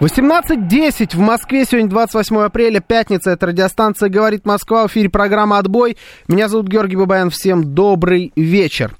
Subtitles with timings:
[0.00, 5.96] 18.10 в Москве, сегодня 28 апреля, пятница, это радиостанция «Говорит Москва», в эфире программа «Отбой».
[6.28, 8.94] Меня зовут Георгий Бабаян, всем добрый вечер.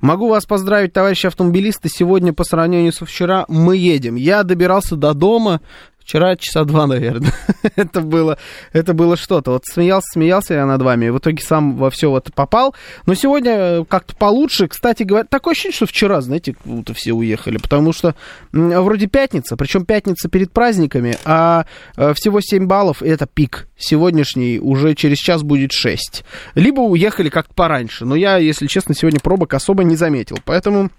[0.00, 4.16] Могу вас поздравить, товарищи автомобилисты, сегодня по сравнению со вчера мы едем.
[4.16, 5.60] Я добирался до дома
[6.10, 7.32] Вчера часа два, наверное.
[7.76, 8.36] это было,
[8.72, 9.52] это было что-то.
[9.52, 11.08] Вот смеялся, смеялся я над вами.
[11.08, 12.74] В итоге сам во все это попал.
[13.06, 14.66] Но сегодня э, как-то получше.
[14.66, 17.58] Кстати говоря, такое ощущение, что вчера, знаете, будто все уехали.
[17.58, 18.16] Потому что
[18.50, 21.64] вроде пятница, причем пятница перед праздниками, а
[21.96, 23.68] э, всего 7 баллов, и это пик.
[23.78, 26.24] Сегодняшний уже через час будет 6.
[26.56, 28.04] Либо уехали как-то пораньше.
[28.04, 30.38] Но я, если честно, сегодня пробок особо не заметил.
[30.44, 30.90] Поэтому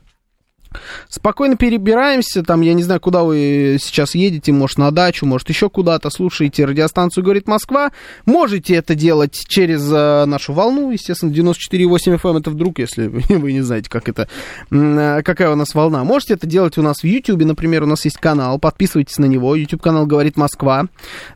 [1.09, 5.69] Спокойно перебираемся, там, я не знаю, куда вы сейчас едете, может, на дачу, может, еще
[5.69, 7.91] куда-то, слушаете радиостанцию «Говорит Москва».
[8.25, 13.61] Можете это делать через э, нашу волну, естественно, 94,8 FM, это вдруг, если вы не
[13.61, 14.29] знаете, как это,
[14.71, 16.03] э, какая у нас волна.
[16.03, 19.55] Можете это делать у нас в YouTube, например, у нас есть канал, подписывайтесь на него,
[19.55, 20.85] YouTube-канал «Говорит Москва».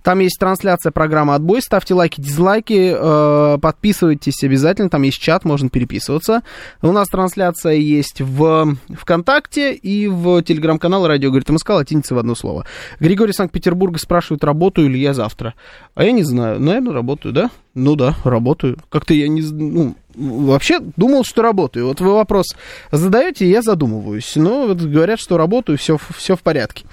[0.04, 5.70] Там есть трансляция программы «Отбой», ставьте лайки, дизлайки, э, подписывайтесь обязательно, там есть чат, можно
[5.70, 6.42] переписываться.
[6.82, 12.20] У нас трансляция есть в ВКонтакте, ВКонтакте и в телеграм-канал «Радио говорит МСК» латиница в
[12.20, 12.66] одно слово.
[13.00, 15.56] Григорий Санкт-Петербурга спрашивает, работаю ли я завтра.
[15.96, 16.60] А я не знаю.
[16.60, 17.50] Наверное, работаю, да?
[17.74, 18.78] Ну да, работаю.
[18.90, 19.42] Как-то я не...
[19.42, 21.88] Ну, вообще думал, что работаю.
[21.88, 22.56] Вот вы вопрос
[22.92, 24.32] задаете, я задумываюсь.
[24.36, 26.86] Но вот говорят, что работаю, все, все в порядке.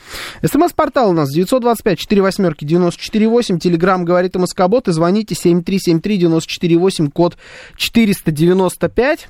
[0.42, 3.58] СМС-портал у нас 925 4 восьмерки 948.
[3.58, 4.89] Телеграмм говорит МСК-бот.
[4.89, 6.78] И звоните 7373
[7.12, 7.36] код
[7.77, 9.28] 495.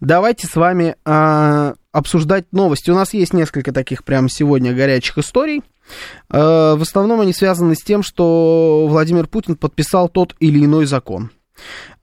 [0.00, 2.90] Давайте с вами э, обсуждать новости.
[2.90, 5.62] У нас есть несколько таких прямо сегодня горячих историй.
[6.30, 11.30] Э, в основном они связаны с тем, что Владимир Путин подписал тот или иной закон.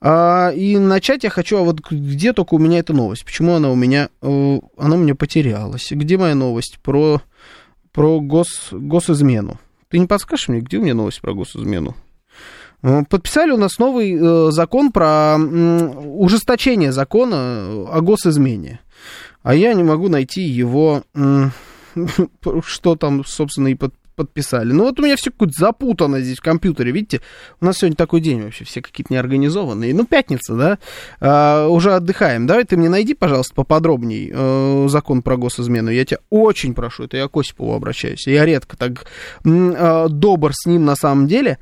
[0.01, 3.25] Э, и начать я хочу, а вот где только у меня эта новость?
[3.25, 5.91] Почему она у меня, э, она у меня потерялась?
[5.91, 7.21] Где моя новость про,
[7.91, 9.59] про гос, госизмену?
[9.89, 11.95] Ты не подскажешь мне, где у меня новость про госизмену?
[12.83, 18.81] Э, подписали у нас новый э, закон про ужесточение закона о госизмене.
[19.41, 21.03] А я не могу найти его,
[22.65, 24.71] что там, собственно, и под, подписали.
[24.71, 27.21] Ну вот у меня все какое-то запутано здесь в компьютере, видите?
[27.59, 29.93] У нас сегодня такой день вообще, все какие-то неорганизованные.
[29.93, 30.77] Ну, пятница, да?
[31.19, 32.47] А, уже отдыхаем.
[32.47, 35.91] Давай ты мне найди, пожалуйста, поподробней э, закон про госизмену.
[35.91, 38.27] Я тебя очень прошу, это я к Осипову обращаюсь.
[38.27, 39.05] Я редко так
[39.45, 41.57] э, добр с ним на самом деле.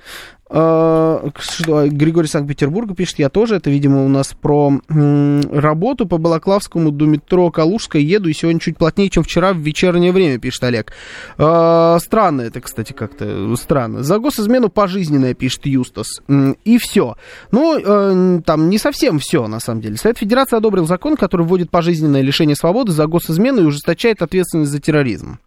[0.51, 7.05] Что, Григорий Санкт-Петербурга пишет, я тоже, это, видимо, у нас про работу по Балаклавскому до
[7.05, 10.91] метро Калужская еду, и сегодня чуть плотнее, чем вчера в вечернее время, пишет Олег.
[11.37, 14.03] Э, странно это, кстати, как-то странно.
[14.03, 16.21] За госизмену пожизненное, пишет Юстас.
[16.65, 17.15] И все.
[17.51, 19.95] Ну, э, там не совсем все, на самом деле.
[19.95, 24.81] Совет Федерации одобрил закон, который вводит пожизненное лишение свободы за госизмену и ужесточает ответственность за
[24.81, 25.39] терроризм.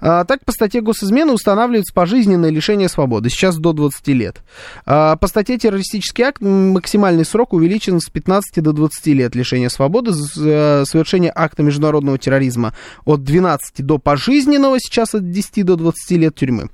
[0.00, 4.43] Так, по статье госизмены устанавливается пожизненное лишение свободы, сейчас до 20 лет.
[4.86, 10.12] А, по статье террористический акт максимальный срок увеличен с 15 до 20 лет лишения свободы
[10.12, 12.74] за э, совершение акта международного терроризма
[13.04, 16.70] от 12 до пожизненного, сейчас от 10 до 20 лет тюрьмы.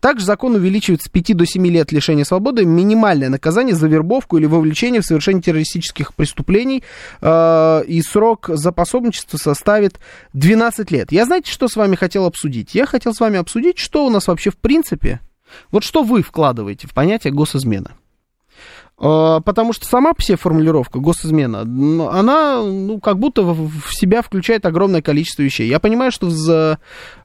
[0.00, 4.46] Также закон увеличивает с 5 до 7 лет лишения свободы минимальное наказание за вербовку или
[4.46, 6.82] вовлечение в совершение террористических преступлений,
[7.20, 9.98] а, и срок за пособничество составит
[10.32, 11.12] 12 лет.
[11.12, 12.74] Я знаете, что с вами хотел обсудить?
[12.74, 15.20] Я хотел с вами обсудить, что у нас вообще в принципе
[15.70, 17.92] вот что вы вкладываете в понятие госизмена?
[18.96, 24.66] А, потому что сама по себе формулировка госизмена, она ну, как будто в себя включает
[24.66, 25.68] огромное количество вещей.
[25.68, 26.78] Я понимаю, что в,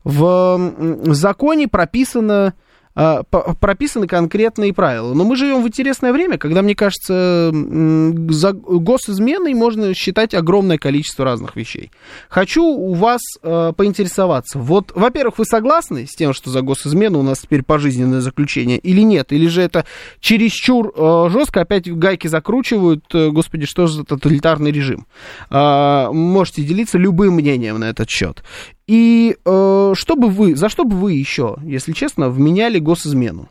[0.03, 2.53] в законе прописано
[2.93, 5.13] прописаны конкретные правила.
[5.13, 11.25] Но мы живем в интересное время, когда, мне кажется, за госизменой можно считать огромное количество
[11.25, 11.91] разных вещей.
[12.29, 14.59] Хочу у вас э, поинтересоваться.
[14.59, 19.01] Вот, во-первых, вы согласны с тем, что за госизмену у нас теперь пожизненное заключение или
[19.01, 19.31] нет?
[19.31, 19.85] Или же это
[20.19, 25.05] чересчур э, жестко, опять гайки закручивают, э, господи, что за тоталитарный режим?
[25.49, 28.43] Можете делиться любым мнением на этот счет.
[28.89, 33.47] И э, что бы вы, за что бы вы еще, если честно, вменяли госизмену?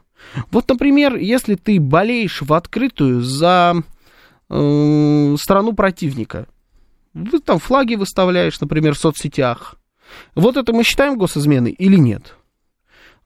[0.50, 3.76] Вот, например, если ты болеешь в открытую за
[4.50, 6.48] э, страну противника,
[7.14, 9.76] Вы там флаги выставляешь, например, в соцсетях.
[10.34, 12.34] Вот это мы считаем госизменой или нет?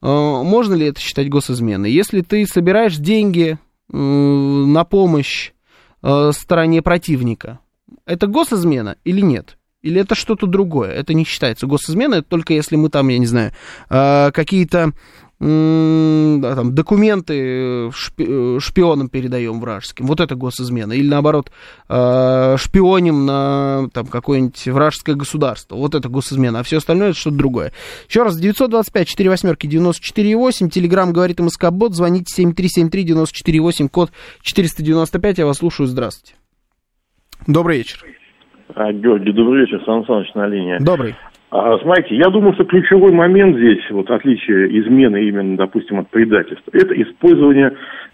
[0.03, 1.91] Э, можно ли это считать госизменой?
[1.91, 3.57] Если ты собираешь деньги
[3.91, 5.51] э, на помощь
[6.03, 7.59] э, стороне противника,
[8.05, 9.57] это госизмена или нет?
[9.83, 10.91] Или это что-то другое?
[10.91, 13.51] Это не считается госизменой, это только если мы там, я не знаю,
[13.89, 14.93] какие-то
[15.39, 20.05] да, там, документы шпи- шпионам передаем вражеским.
[20.05, 20.93] Вот это госизмена.
[20.93, 21.51] Или наоборот,
[21.89, 25.75] э, шпионим на там, какое-нибудь вражеское государство.
[25.75, 26.59] Вот это госизмена.
[26.59, 27.73] А все остальное это что-то другое.
[28.07, 30.69] Еще раз, 925 4 восьмерки 94,8.
[30.69, 31.93] Телеграмм говорит МСК-бот.
[31.93, 34.11] Звоните 7373-94,8, код
[34.43, 35.39] 495.
[35.39, 35.87] Я вас слушаю.
[35.87, 36.35] Здравствуйте.
[37.47, 38.05] Добрый вечер.
[38.75, 39.81] А, Георгий, добрый вечер.
[39.85, 40.77] Сан Саныч на линии.
[40.79, 41.15] Добрый.
[41.51, 46.71] А, смотрите, я думаю, что ключевой момент здесь, вот отличие измены именно, допустим, от предательства,
[46.73, 47.73] это использование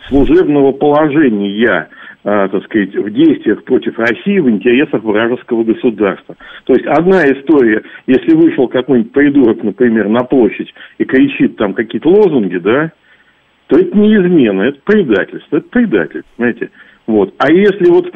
[0.09, 1.87] служебного положения,
[2.25, 6.35] а, так сказать, в действиях против России в интересах вражеского государства.
[6.65, 12.09] То есть одна история, если вышел какой-нибудь придурок, например, на площадь и кричит там какие-то
[12.09, 12.91] лозунги, да,
[13.67, 16.71] то это не измена, это предательство, это предатель, понимаете.
[17.07, 17.33] Вот.
[17.37, 18.11] А если вот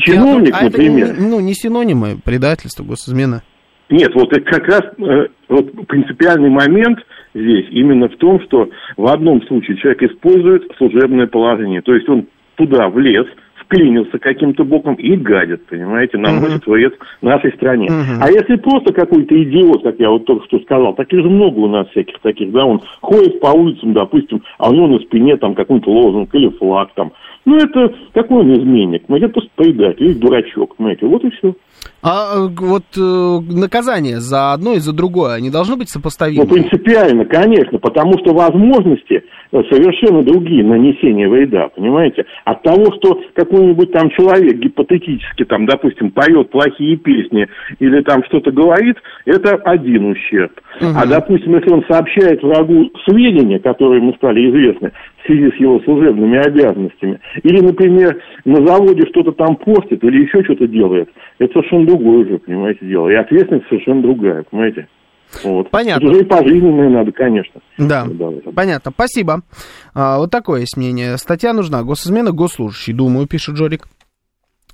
[0.00, 1.12] чиновник, а например...
[1.12, 3.42] Это, ну, не синонимы предательства, госизмена.
[3.90, 6.98] Нет, вот это как раз э, вот принципиальный момент
[7.34, 12.26] здесь именно в том, что в одном случае человек использует служебное положение, то есть он
[12.56, 13.26] туда влез,
[13.64, 16.72] вклинился каким-то боком и гадит, понимаете, наносит uh-huh.
[16.72, 17.88] вред нашей стране.
[17.88, 18.18] Uh-huh.
[18.20, 21.68] А если просто какой-то идиот, как я вот только что сказал, таких же много у
[21.68, 25.54] нас всяких таких, да, он ходит по улицам, допустим, а у него на спине там
[25.54, 27.12] какой-то лозунг или флаг там.
[27.44, 29.04] Ну, это какой он изменник?
[29.08, 31.54] Ну, это просто предатель, или дурачок, понимаете, вот и все.
[32.02, 36.44] А э, вот э, наказание за одно и за другое, они должны быть сопоставимы?
[36.44, 42.26] Ну, принципиально, конечно, потому что возможности э, совершенно другие нанесения вреда, понимаете?
[42.44, 47.46] От того, что какой-нибудь там человек гипотетически, там, допустим, поет плохие песни
[47.78, 50.52] или там что-то говорит, это один ущерб.
[50.80, 50.90] Угу.
[50.96, 54.92] А, допустим, если он сообщает врагу сведения, которые ему стали известны,
[55.24, 57.18] в связи с его служебными обязанностями.
[57.42, 61.08] Или, например, на заводе что-то там портит или еще что-то делает.
[61.38, 63.08] Это совершенно другое уже, понимаете, дело.
[63.08, 64.86] И ответственность совершенно другая, понимаете.
[65.42, 65.70] Вот.
[65.70, 66.04] Понятно.
[66.04, 67.60] Это уже и пожизненное надо, конечно.
[67.78, 68.06] Да,
[68.54, 68.92] понятно.
[68.92, 69.42] Спасибо.
[69.94, 71.16] А, вот такое есть мнение.
[71.16, 71.82] Статья нужна.
[71.82, 73.86] Госизмена, госслужащий, думаю, пишет Джорик.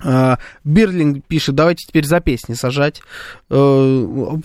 [0.02, 3.02] А, Бирлинг пишет, давайте теперь за песни сажать.
[3.50, 3.54] Э,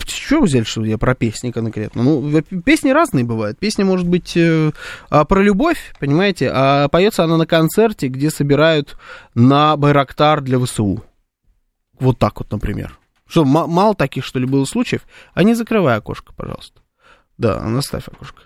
[0.04, 2.02] Чего взяли, что я про песни конкретно?
[2.02, 3.58] Ну, песни разные бывают.
[3.58, 4.72] Песня может быть э,
[5.08, 8.96] а, про любовь, понимаете, а поется она на концерте, где собирают
[9.34, 11.02] на Байрактар для ВСУ.
[11.98, 12.98] Вот так вот, например.
[13.26, 15.02] Что, мало таких, что ли, было случаев?
[15.34, 16.80] А не закрывай окошко, пожалуйста.
[17.38, 18.42] Да, наставь окошко.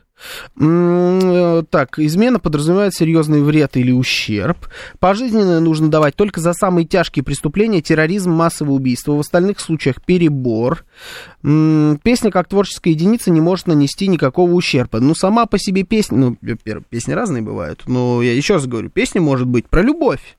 [0.58, 4.68] Э, так, измена подразумевает серьезный вред или ущерб.
[4.98, 9.12] Пожизненное нужно давать только за самые тяжкие преступления, терроризм, массовое убийство.
[9.12, 10.84] В остальных случаях перебор.
[11.42, 15.00] Песня как творческая единица не может нанести никакого ущерба.
[15.00, 16.36] Ну, сама по себе песня, ну,
[16.90, 20.36] песни разные бывают, но я еще раз говорю, песня может быть про любовь.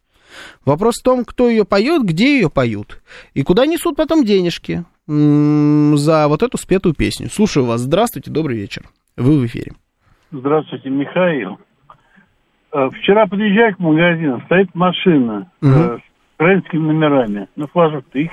[0.65, 3.01] Вопрос в том, кто ее поет, где ее поют
[3.33, 7.29] и куда несут потом денежки за вот эту спетую песню.
[7.29, 7.81] Слушаю вас.
[7.81, 8.83] Здравствуйте, добрый вечер.
[9.17, 9.73] Вы в эфире.
[10.31, 11.59] Здравствуйте, Михаил.
[12.71, 15.69] Э, вчера подъезжаю к магазину, стоит машина угу.
[15.69, 16.01] с
[16.35, 17.47] украинскими номерами.
[17.57, 18.31] Ну, флажок-то их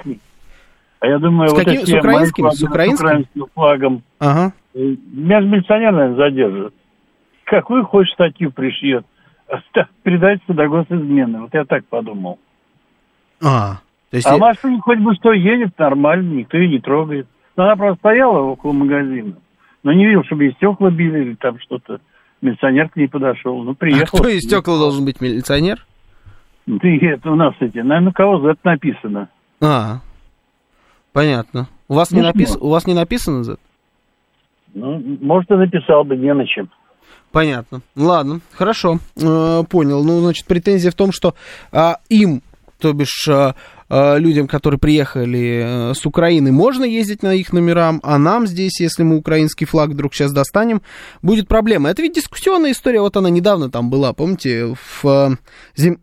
[1.00, 2.44] А я думаю, с вот каким, с украинским?
[2.44, 2.96] Флагом, с украинским?
[2.96, 4.02] С украинским флагом.
[4.20, 4.52] Ага.
[4.74, 4.78] Э,
[5.12, 6.74] меня же милиционер, наверное, задержит.
[7.44, 9.04] Какую хочешь статью пришьет?
[10.02, 11.40] Передать сюда госизмены.
[11.40, 12.38] Вот я так подумал.
[13.42, 13.80] А,
[14.10, 17.26] то есть а машина хоть бы что едет нормально, никто ее не трогает.
[17.56, 19.34] Она просто стояла около магазина.
[19.82, 22.00] Но не видел, чтобы и стекла били или там что-то.
[22.40, 23.62] Милиционер к ней подошел.
[23.62, 24.18] Ну, приехал.
[24.18, 25.84] А кто из стекла должен быть милиционер?
[26.66, 29.28] Ты, это у нас эти, наверное, кого Z написано.
[29.60, 30.00] А,
[31.12, 31.68] понятно.
[31.88, 32.56] У вас, ну, не, напис...
[32.56, 33.56] у вас не написано Z?
[34.74, 36.68] Ну, может, и написал бы, не на чем.
[37.32, 37.80] Понятно.
[37.96, 40.04] Ладно, хорошо, э, понял.
[40.04, 41.34] Ну, значит, претензия в том, что
[41.72, 42.42] э, им,
[42.78, 43.52] то бишь Э,
[43.90, 49.02] людям, которые приехали э, с Украины, можно ездить на их номерам, а нам здесь, если
[49.02, 50.82] мы украинский флаг вдруг сейчас достанем,
[51.22, 51.88] будет проблема.
[51.88, 55.30] Это ведь дискуссионная история, вот она недавно там была, помните, в э,
[55.74, 56.00] зем...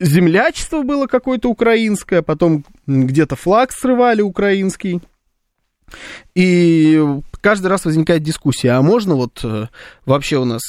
[0.00, 5.00] землячество было какое-то украинское, потом где-то флаг срывали украинский.
[6.34, 7.02] И
[7.40, 9.44] каждый раз возникает дискуссия, а можно вот
[10.06, 10.62] вообще у нас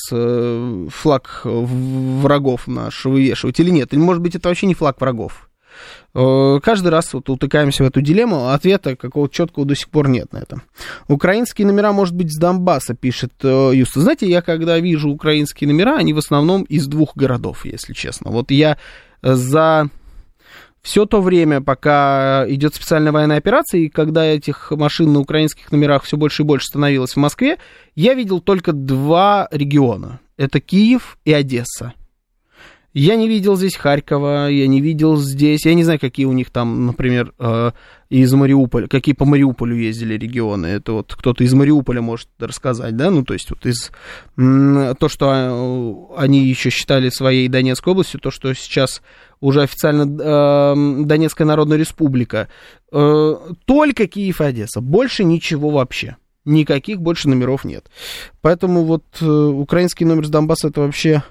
[0.93, 3.93] флаг врагов наш вывешивать или нет?
[3.93, 5.50] Или, может быть, это вообще не флаг врагов?
[6.15, 10.07] Э, каждый раз вот утыкаемся в эту дилемму, а ответа какого-то четкого до сих пор
[10.07, 10.62] нет на это.
[11.10, 14.00] Украинские номера, может быть, с Донбасса, пишет э, Юста.
[14.00, 18.31] Знаете, я когда вижу украинские номера, они в основном из двух городов, если честно.
[18.31, 18.77] Вот я
[19.22, 19.89] за
[20.81, 26.03] все то время, пока идет специальная военная операция, и когда этих машин на украинских номерах
[26.03, 27.57] все больше и больше становилось в Москве,
[27.95, 30.19] я видел только два региона.
[30.38, 31.93] Это Киев и Одесса.
[32.97, 36.49] Я не видел здесь Харькова, я не видел здесь, я не знаю, какие у них
[36.49, 37.71] там, например, э,
[38.09, 40.67] из Мариуполя, какие по Мариуполю ездили регионы.
[40.67, 43.91] Это вот кто-то из Мариуполя может рассказать, да, ну то есть вот из
[44.37, 49.01] то, что э, они еще считали своей Донецкой областью, то, что сейчас
[49.41, 52.47] уже официально э, Донецкая Народная Республика,
[52.89, 56.15] только Киев и Одесса, больше ничего вообще.
[56.45, 57.89] Никаких больше номеров нет.
[58.39, 61.23] Поэтому вот украинский номер с Донбасса это вообще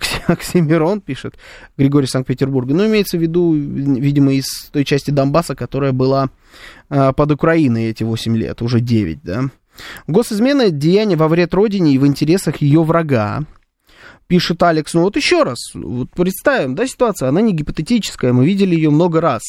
[0.26, 1.34] Оксимирон пишет,
[1.76, 2.74] Григорий Санкт-Петербурга.
[2.74, 6.30] Ну, имеется в виду, видимо, из той части Донбасса, которая была
[6.90, 9.44] э, под Украиной эти 8 лет, уже 9, да.
[10.06, 13.44] Госизмена– деяние во вред Родине и в интересах ее врага.
[14.26, 18.74] Пишет Алекс, ну вот еще раз, вот представим, да, ситуация, она не гипотетическая, мы видели
[18.74, 19.42] ее много раз.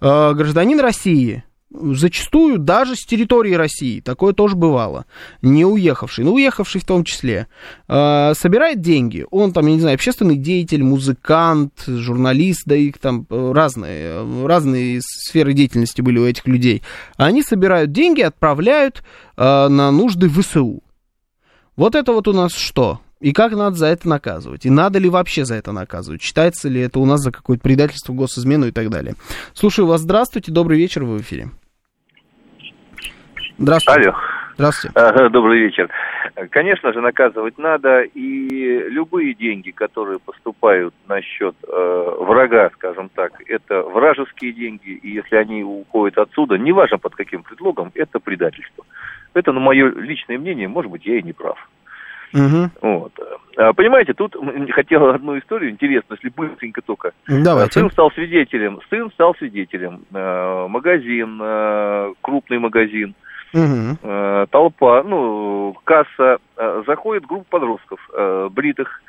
[0.00, 5.06] Э, гражданин России, зачастую даже с территории России, такое тоже бывало,
[5.42, 7.46] не уехавший, но уехавший в том числе,
[7.88, 13.26] э, собирает деньги, он там, я не знаю, общественный деятель, музыкант, журналист, да их там
[13.28, 16.82] э, разные, разные сферы деятельности были у этих людей,
[17.16, 19.02] они собирают деньги, отправляют
[19.36, 20.82] э, на нужды ВСУ.
[21.76, 23.00] Вот это вот у нас что?
[23.20, 24.64] И как надо за это наказывать?
[24.64, 26.22] И надо ли вообще за это наказывать?
[26.22, 29.14] Считается ли это у нас за какое-то предательство, госизмену и так далее?
[29.54, 30.02] Слушаю вас.
[30.02, 30.52] Здравствуйте.
[30.52, 31.04] Добрый вечер.
[31.04, 31.48] Вы в эфире.
[33.58, 34.10] Здравствуйте.
[34.10, 34.18] Алло.
[34.54, 35.28] Здравствуйте.
[35.30, 35.88] Добрый вечер.
[36.50, 43.32] Конечно же, наказывать надо, и любые деньги, которые поступают на счет э, врага, скажем так,
[43.46, 48.84] это вражеские деньги, и если они уходят отсюда, неважно под каким предлогом, это предательство.
[49.34, 51.68] Это, ну, мое личное мнение, может быть, я и не прав.
[52.34, 52.70] Угу.
[52.82, 53.12] Вот.
[53.56, 54.36] А, понимаете, тут
[54.70, 57.12] хотел одну историю интересную, если быстренько только.
[57.26, 57.80] Давайте.
[57.80, 58.80] Сын стал свидетелем.
[58.90, 60.02] Сын стал свидетелем.
[60.14, 63.14] А, магазин, а, крупный магазин.
[63.54, 64.46] Угу.
[64.50, 66.36] Толпа, ну, касса,
[66.86, 67.98] заходит группа подростков,
[68.50, 69.00] бритых,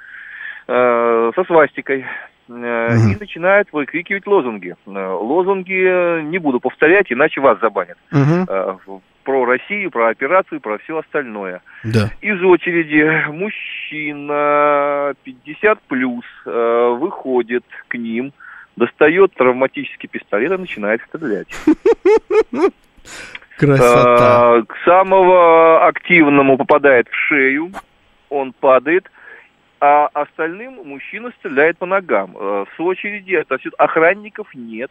[0.66, 2.06] со свастикой,
[2.48, 2.58] угу.
[2.58, 4.78] и начинают выкрикивать лозунги.
[4.86, 7.98] Лозунги не буду повторять, иначе вас забанят.
[8.14, 11.62] Угу про Россию, про операцию, про все остальное.
[11.84, 12.10] Да.
[12.20, 18.34] Из очереди мужчина 50 плюс э, выходит к ним,
[18.76, 21.48] достает травматический пистолет и начинает стрелять.
[23.58, 24.56] Красота.
[24.58, 27.72] Э, к самого активному попадает в шею,
[28.30, 29.12] он падает,
[29.80, 32.36] а остальным мужчина стреляет по ногам.
[32.36, 34.90] Э, с очереди отовсюду охранников нет.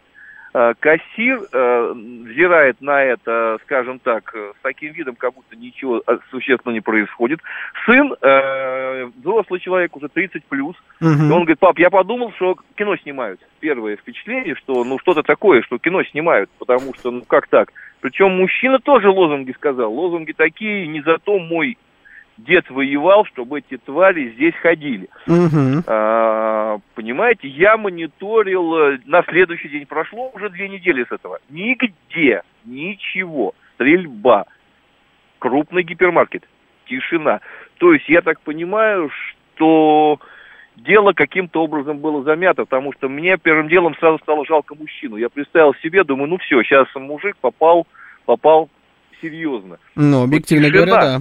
[0.55, 6.03] Э, кассир э, взирает на это, скажем так, э, с таким видом, как будто ничего
[6.07, 7.41] э, существенного не происходит.
[7.85, 11.11] Сын, э, взрослый человек, уже 30 плюс, угу.
[11.11, 13.41] он говорит, пап, я подумал, что кино снимают.
[13.61, 17.73] Первое впечатление, что ну что-то такое, что кино снимают, потому что ну как так.
[18.01, 19.93] Причем мужчина тоже лозунги сказал.
[19.93, 21.77] Лозунги такие, не за то мой
[22.39, 25.09] дед воевал, чтобы эти твари здесь ходили.
[25.27, 25.83] Угу.
[25.87, 31.39] А, понимаете, я мониторил, э, на следующий день прошло уже две недели с этого.
[31.51, 34.47] Нигде, ничего, стрельба,
[35.39, 36.45] крупный гипермаркет,
[36.87, 37.41] тишина.
[37.79, 39.11] То есть я так понимаю,
[39.55, 40.21] что
[40.77, 45.17] дело каким-то образом было замято, потому что мне первым делом сразу стало жалко мужчину.
[45.17, 47.87] Я представил себе, думаю, ну все, сейчас мужик попал,
[48.25, 48.71] попал
[49.21, 49.79] серьезно.
[49.97, 51.21] Ну, объективно вот говоря, да.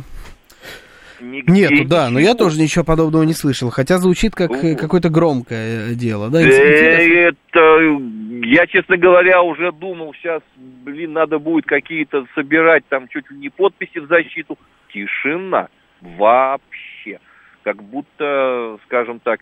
[1.19, 5.95] Нигде Нет, да, но я тоже ничего подобного не слышал, хотя звучит как какое-то громкое
[5.95, 6.41] дело, да?
[6.41, 7.99] Э, это,
[8.43, 13.49] я, честно говоря, уже думал, сейчас, блин, надо будет какие-то собирать там чуть ли не
[13.49, 14.57] подписи в защиту.
[14.93, 15.69] Тишина
[16.01, 17.19] вообще,
[17.63, 19.39] как будто, скажем так,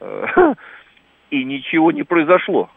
[0.00, 0.26] э,
[1.30, 2.70] и ничего не произошло.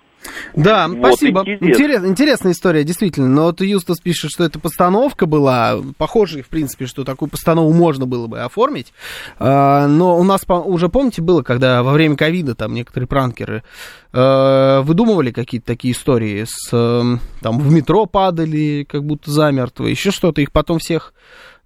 [0.55, 1.41] Да, вот спасибо.
[1.41, 3.27] Интерес, интересная история, действительно.
[3.27, 5.77] Но вот Юстас пишет, что это постановка была.
[5.97, 8.93] Похоже, в принципе, что такую постановку можно было бы оформить.
[9.37, 13.63] А, но у нас уже, помните, было, когда во время ковида там некоторые пранкеры
[14.11, 16.45] э, выдумывали какие-то такие истории.
[16.45, 20.41] С, э, там в метро падали, как будто замертво, еще что-то.
[20.41, 21.13] Их потом всех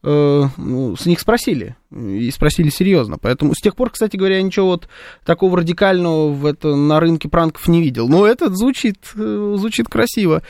[0.04, 1.76] э, ну, с них спросили.
[1.94, 3.18] И спросили серьезно.
[3.18, 4.88] Поэтому с тех пор, кстати говоря, ничего вот
[5.26, 8.08] такого радикального в это, на рынке пранков не видел.
[8.08, 10.42] Но этот звучит, э, звучит красиво.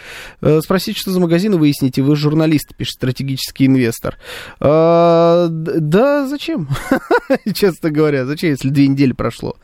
[0.42, 2.02] Э, спросите, что за магазин, выясните.
[2.02, 4.18] Вы журналист, пишет стратегический инвестор.
[4.60, 6.70] Э, да, зачем?
[7.54, 9.58] Честно говоря, зачем, если две недели прошло?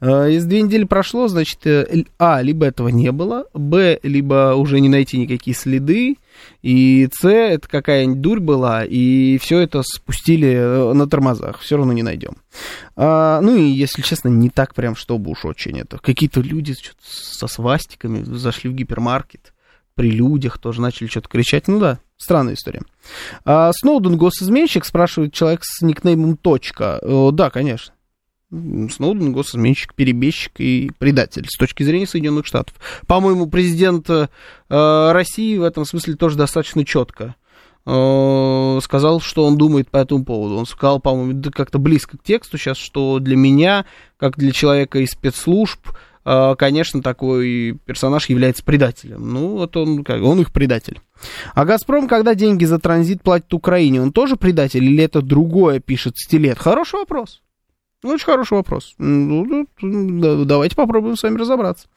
[0.00, 1.60] Если две недели прошло, значит,
[2.18, 6.16] а, либо этого не было, б, либо уже не найти никакие следы,
[6.62, 11.92] и С, это какая-нибудь дурь была, и все это спустили на тормозах тормозах, все равно
[11.92, 12.36] не найдем.
[12.96, 15.98] А, ну и, если честно, не так прям, чтобы уж очень это.
[15.98, 19.52] Какие-то люди со свастиками зашли в гипермаркет,
[19.94, 21.68] при людях тоже начали что-то кричать.
[21.68, 22.82] Ну да, странная история.
[23.44, 26.98] А, Сноуден госизменщик, спрашивает человек с никнеймом «Точка».
[27.02, 27.94] О, да, конечно.
[28.50, 32.74] Сноуден госизменщик, перебежчик и предатель с точки зрения Соединенных Штатов.
[33.08, 34.28] По-моему, президент э,
[34.68, 37.45] России в этом смысле тоже достаточно четко э,
[37.86, 40.56] сказал, что он думает по этому поводу.
[40.56, 45.12] Он сказал, по-моему, как-то близко к тексту сейчас, что для меня, как для человека из
[45.12, 45.78] спецслужб,
[46.24, 49.32] э, конечно, такой персонаж является предателем.
[49.32, 51.00] Ну, вот он, как, он их предатель.
[51.54, 56.18] А «Газпром», когда деньги за транзит платит Украине, он тоже предатель или это другое, пишет
[56.18, 56.58] Стилет?
[56.58, 57.40] Хороший вопрос.
[58.06, 58.94] Ну, очень хороший вопрос.
[58.98, 61.88] Ну, давайте попробуем с вами разобраться.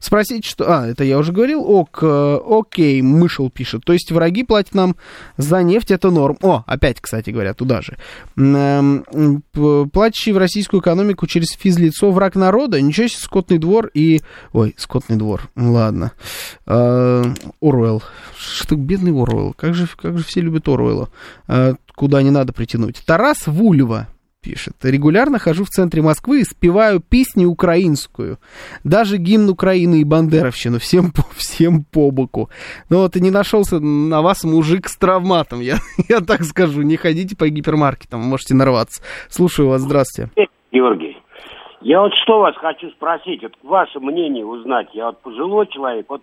[0.00, 0.64] Спросить, что...
[0.66, 1.62] А, это я уже говорил.
[1.62, 3.84] Ок, э, окей, Мышел пишет.
[3.84, 4.96] То есть враги платят нам
[5.36, 6.38] за нефть, это норм.
[6.40, 7.98] О, опять, кстати говоря, туда же.
[8.34, 12.80] Платящий в российскую экономику через физлицо враг народа.
[12.80, 14.22] Ничего себе, скотный двор и...
[14.54, 15.50] Ой, скотный двор.
[15.54, 16.12] Ладно.
[16.64, 17.24] Э,
[17.60, 18.02] Оруэлл.
[18.38, 19.52] Что, бедный Оруэлл.
[19.52, 21.10] Как же, как же все любят Оруэлла.
[21.46, 23.02] Э, куда не надо притянуть.
[23.04, 24.08] Тарас Вульва
[24.42, 24.74] пишет.
[24.82, 28.38] Регулярно хожу в центре Москвы и спеваю песню украинскую.
[28.84, 30.78] Даже гимн Украины и Бандеровщину.
[30.78, 32.48] Всем, по, всем по боку.
[32.90, 35.60] Но и не нашелся на вас мужик с травматом.
[35.60, 35.76] Я,
[36.08, 36.82] я так скажу.
[36.82, 39.02] Не ходите по гипермаркетам, можете нарваться.
[39.28, 39.82] Слушаю вас.
[39.82, 40.30] Здравствуйте.
[40.70, 41.16] Георгий,
[41.80, 43.42] я вот что вас хочу спросить.
[43.42, 44.88] Вот ваше мнение узнать.
[44.92, 46.06] Я вот пожилой человек.
[46.08, 46.22] Вот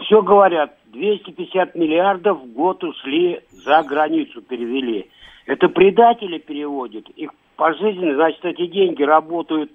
[0.00, 5.08] все говорят, 250 миллиардов в год ушли за границу, перевели.
[5.46, 7.08] Это предатели переводят.
[7.10, 9.70] Их пожизненно, значит, эти деньги работают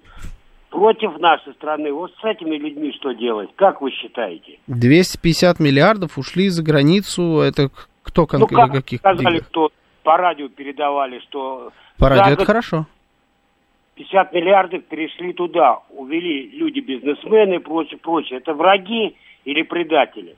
[0.70, 1.92] против нашей страны.
[1.92, 3.50] Вот с этими людьми что делать?
[3.56, 4.58] Как вы считаете?
[4.66, 7.40] 250 миллиардов ушли за границу.
[7.40, 7.70] Это
[8.02, 8.66] кто конкретно?
[8.66, 9.46] Ну, как каких сказали, денег?
[9.46, 9.70] кто
[10.02, 11.72] по радио передавали, что...
[11.98, 12.86] По радио это хорошо.
[13.94, 18.38] 50 миллиардов перешли туда, увели люди, бизнесмены и прочее, прочее.
[18.38, 19.14] Это враги
[19.44, 20.36] или предатели?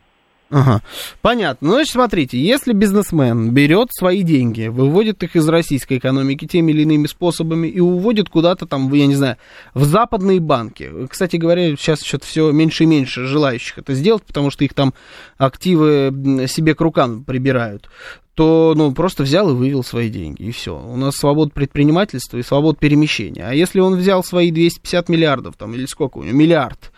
[0.55, 0.83] Ага,
[1.21, 1.67] понятно.
[1.67, 6.83] Ну, значит, смотрите, если бизнесмен берет свои деньги, выводит их из российской экономики теми или
[6.83, 9.37] иными способами и уводит куда-то там, я не знаю,
[9.75, 10.89] в западные банки.
[11.11, 14.95] Кстати говоря, сейчас что-то все меньше и меньше желающих это сделать, потому что их там
[15.39, 17.89] активы себе к рукам прибирают
[18.35, 20.77] то ну, просто взял и вывел свои деньги, и все.
[20.77, 23.47] У нас свобода предпринимательства и свобода перемещения.
[23.47, 26.91] А если он взял свои 250 миллиардов, там, или сколько у него, миллиард,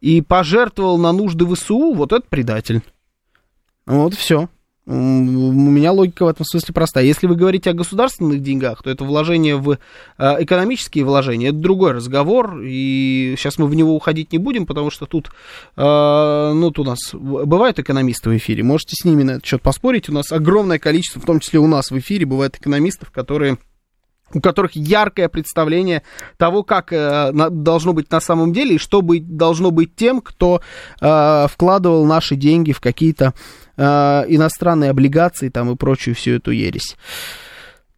[0.00, 2.80] и пожертвовал на нужды ВСУ, вот это предатель.
[3.86, 4.48] Вот все.
[4.86, 7.04] У меня логика в этом смысле простая.
[7.04, 9.76] Если вы говорите о государственных деньгах, то это вложение в э,
[10.18, 15.06] экономические вложения, это другой разговор, и сейчас мы в него уходить не будем, потому что
[15.06, 15.30] тут,
[15.76, 19.62] э, ну, тут у нас бывают экономисты в эфире, можете с ними на этот счет
[19.62, 23.56] поспорить, у нас огромное количество, в том числе у нас в эфире, бывает экономистов, которые
[24.34, 26.02] у которых яркое представление
[26.36, 30.20] того, как э, на, должно быть на самом деле, и что быть, должно быть тем,
[30.20, 30.60] кто
[31.00, 33.32] э, вкладывал наши деньги в какие-то
[33.76, 36.96] иностранные облигации там и прочую всю эту ересь.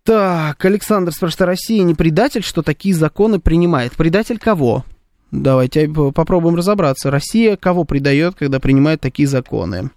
[0.05, 3.93] Так, Александр спрашивает, а Россия не предатель, что такие законы принимает?
[3.93, 4.85] Предатель кого?
[5.33, 7.11] Давайте попробуем разобраться.
[7.11, 9.91] Россия кого предает, когда принимает такие законы?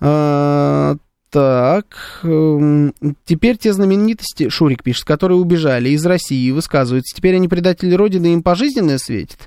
[0.00, 0.96] А,
[1.30, 2.94] так, эм,
[3.24, 8.42] теперь те знаменитости, Шурик пишет, которые убежали из России, высказываются, теперь они предатели Родины, им
[8.42, 9.38] пожизненное светит?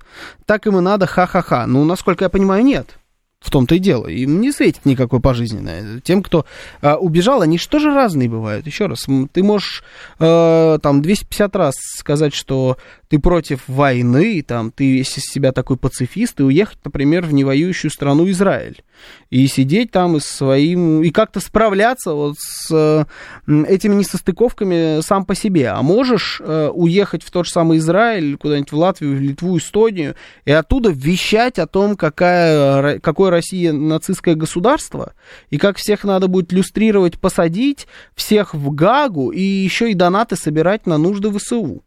[0.45, 1.67] Так им и надо, ха-ха-ха.
[1.67, 2.97] Ну, насколько я понимаю, нет.
[3.41, 4.07] В том-то и дело.
[4.07, 5.99] Им не светит никакой пожизненное.
[6.01, 6.45] Тем, кто
[6.81, 8.67] а, убежал, они же тоже разные бывают.
[8.67, 9.83] Еще раз, ты можешь
[10.19, 12.77] а, там 250 раз сказать, что
[13.09, 17.91] ты против войны, там, ты весь из себя такой пацифист, и уехать, например, в невоюющую
[17.91, 18.83] страну Израиль.
[19.31, 23.05] И сидеть там и своим, и как-то справляться вот с
[23.47, 25.69] этими несостыковками сам по себе.
[25.69, 30.15] А можешь э, уехать в тот же самый Израиль, куда-нибудь в Латвию, в Литву, Эстонию,
[30.45, 35.13] и оттуда вещать о том, какая, какое Россия нацистское государство,
[35.49, 40.85] и как всех надо будет люстрировать, посадить, всех в Гагу, и еще и донаты собирать
[40.85, 41.83] на нужды ВСУ.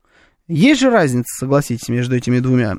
[0.47, 2.77] Есть же разница, согласитесь, между этими двумя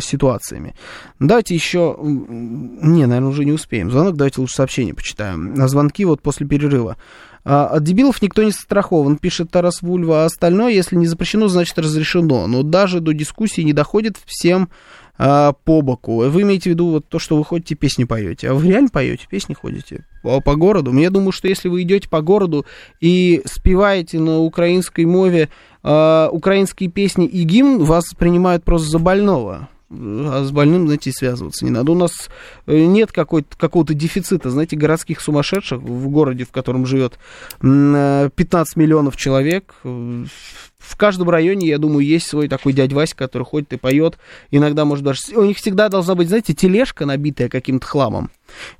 [0.00, 0.76] ситуациями.
[1.18, 1.96] Давайте еще...
[2.00, 3.90] Не, наверное, уже не успеем.
[3.90, 5.54] Звонок, давайте лучше сообщение почитаем.
[5.54, 6.96] На звонки вот после перерыва.
[7.44, 10.22] А, от дебилов никто не застрахован, пишет Тарас Вульва.
[10.22, 12.46] А остальное, если не запрещено, значит разрешено.
[12.46, 14.70] Но даже до дискуссии не доходит всем
[15.16, 16.28] а, по боку.
[16.28, 18.50] Вы имеете в виду вот то, что вы ходите, песни поете.
[18.50, 20.92] А вы реально поете, песни ходите по, по городу?
[20.96, 22.66] Я думаю, что если вы идете по городу
[23.00, 25.48] и спеваете на украинской мове
[25.82, 29.68] э, украинские песни и гимн, вас принимают просто за больного.
[29.90, 31.92] А с больным, знаете, связываться не надо.
[31.92, 32.28] У нас
[32.66, 37.18] э, нет какого-то дефицита, знаете, городских сумасшедших в городе, в котором живет
[37.60, 38.32] 15
[38.76, 39.74] э, миллионов человек
[40.86, 44.18] в каждом районе, я думаю, есть свой такой дядь Вася, который ходит и поет.
[44.50, 45.20] Иногда, может, даже...
[45.34, 48.30] У них всегда должна быть, знаете, тележка, набитая каким-то хламом.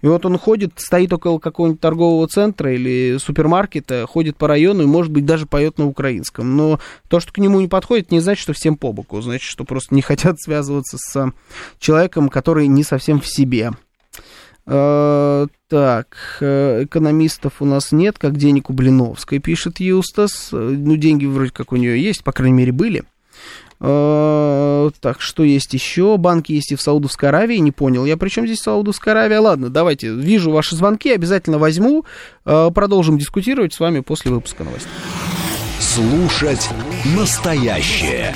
[0.03, 4.87] И вот он ходит, стоит около какого-нибудь торгового центра или супермаркета, ходит по району и,
[4.87, 6.57] может быть, даже поет на украинском.
[6.57, 9.21] Но то, что к нему не подходит, не значит, что всем по боку.
[9.23, 11.33] Значит, что просто не хотят связываться с
[11.79, 13.73] человеком, который не совсем в себе.
[14.67, 20.51] Э, так, э, экономистов у нас нет, как денег у Блиновской, пишет Юстас.
[20.53, 23.05] Э, ну, деньги вроде как у нее есть, по крайней мере, были.
[23.81, 26.17] Так, что есть еще?
[26.17, 28.07] Банки есть и в Саудовской Аравии, не понял.
[28.07, 29.41] Я при чем здесь Саудовская Аравия?
[29.41, 32.07] Ладно, давайте, вижу ваши звонки, обязательно возьму.
[32.45, 34.91] Продолжим дискутировать с вами после выпуска новостей.
[35.81, 36.71] Слушать
[37.17, 38.35] настоящее.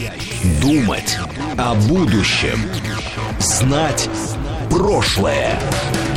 [0.61, 1.19] Думать
[1.57, 2.59] о будущем.
[3.39, 4.11] Знать
[4.71, 5.59] прошлое.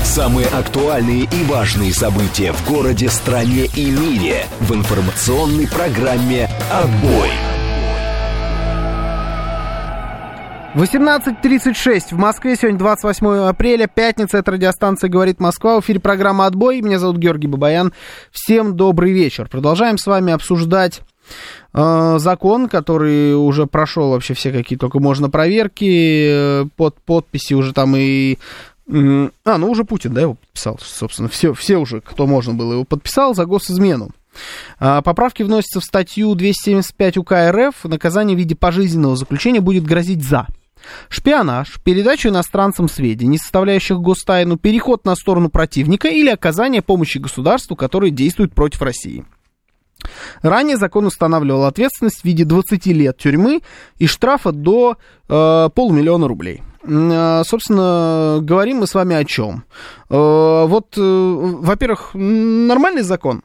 [0.04, 7.30] Самые актуальные и важные события в городе, стране и мире в информационной программе «Отбой».
[10.74, 16.82] 18.36 в Москве, сегодня 28 апреля, пятница, это радиостанция «Говорит Москва», в эфире программа «Отбой»,
[16.82, 17.92] меня зовут Георгий Бабаян,
[18.32, 19.50] всем добрый вечер.
[19.50, 21.02] Продолжаем с вами обсуждать
[21.74, 27.96] закон, который уже прошел вообще все какие только можно проверки, э, под подписи уже там
[27.96, 28.38] и
[28.88, 32.84] а, ну уже Путин, да, его подписал, собственно, все, все уже, кто можно было, его
[32.84, 34.10] подписал за госизмену.
[34.80, 37.86] А, поправки вносятся в статью 275 УК РФ.
[37.86, 40.48] Наказание в виде пожизненного заключения будет грозить за
[41.10, 48.10] шпионаж, передачу иностранцам сведений, составляющих гостайну, переход на сторону противника или оказание помощи государству, которое
[48.10, 49.24] действует против России.
[50.42, 53.62] Ранее закон устанавливал ответственность в виде 20 лет тюрьмы
[53.98, 54.98] и штрафа до
[55.28, 56.62] э, полумиллиона рублей.
[56.84, 59.64] Э, собственно, говорим мы с вами о чем?
[60.10, 63.44] Э, вот, э, во-первых, нормальный закон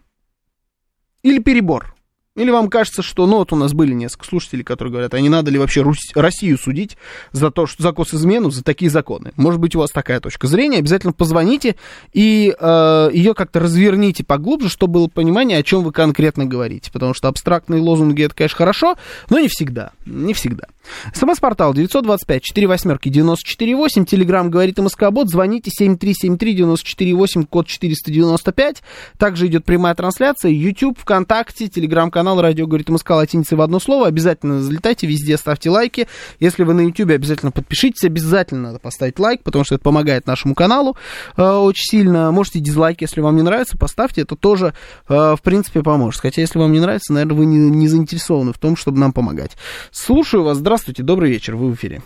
[1.23, 1.96] или перебор?
[2.37, 5.31] Или вам кажется, что, ну, вот у нас были несколько слушателей, которые говорят, а не
[5.31, 6.97] надо ли вообще Русь, Россию судить
[7.33, 9.33] за то, что за госизмену, за такие законы?
[9.37, 11.77] Может быть, у вас такая точка зрения, обязательно позвоните
[12.13, 16.93] и э, ее как-то разверните поглубже, чтобы было понимание, о чем вы конкретно говорите.
[16.93, 18.97] Потому что абстрактные лозунги, это, конечно, хорошо,
[19.31, 20.67] но не всегда, не всегда.
[21.13, 28.83] СМС-портал 925 4 восьмерки 948, Телеграмм говорит МСК-бот, звоните 7373-94-8, код 495.
[29.19, 34.07] Также идет прямая трансляция, YouTube, ВКонтакте, Телеграм-канал Радио говорит МСК латиницей в одно слово.
[34.07, 36.09] Обязательно залетайте везде, ставьте лайки.
[36.41, 40.55] Если вы на YouTube, обязательно подпишитесь, обязательно надо поставить лайк, потому что это помогает нашему
[40.55, 40.97] каналу
[41.37, 42.31] э, очень сильно.
[42.31, 44.75] Можете дизлайк, если вам не нравится, поставьте, это тоже,
[45.09, 46.21] э, в принципе, поможет.
[46.21, 49.53] Хотя, если вам не нравится, наверное, вы не, не заинтересованы в том, чтобы нам помогать.
[49.91, 50.76] Слушаю вас, здравствуйте.
[50.77, 52.01] Здравствуйте, добрый вечер, вы в эфире.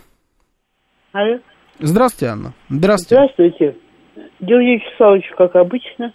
[1.11, 1.41] Алло.
[1.81, 2.53] Здравствуйте, Анна.
[2.69, 3.17] Здравствуйте.
[3.17, 3.77] Здравствуйте.
[4.39, 6.13] Георгий Вячеславович, как обычно.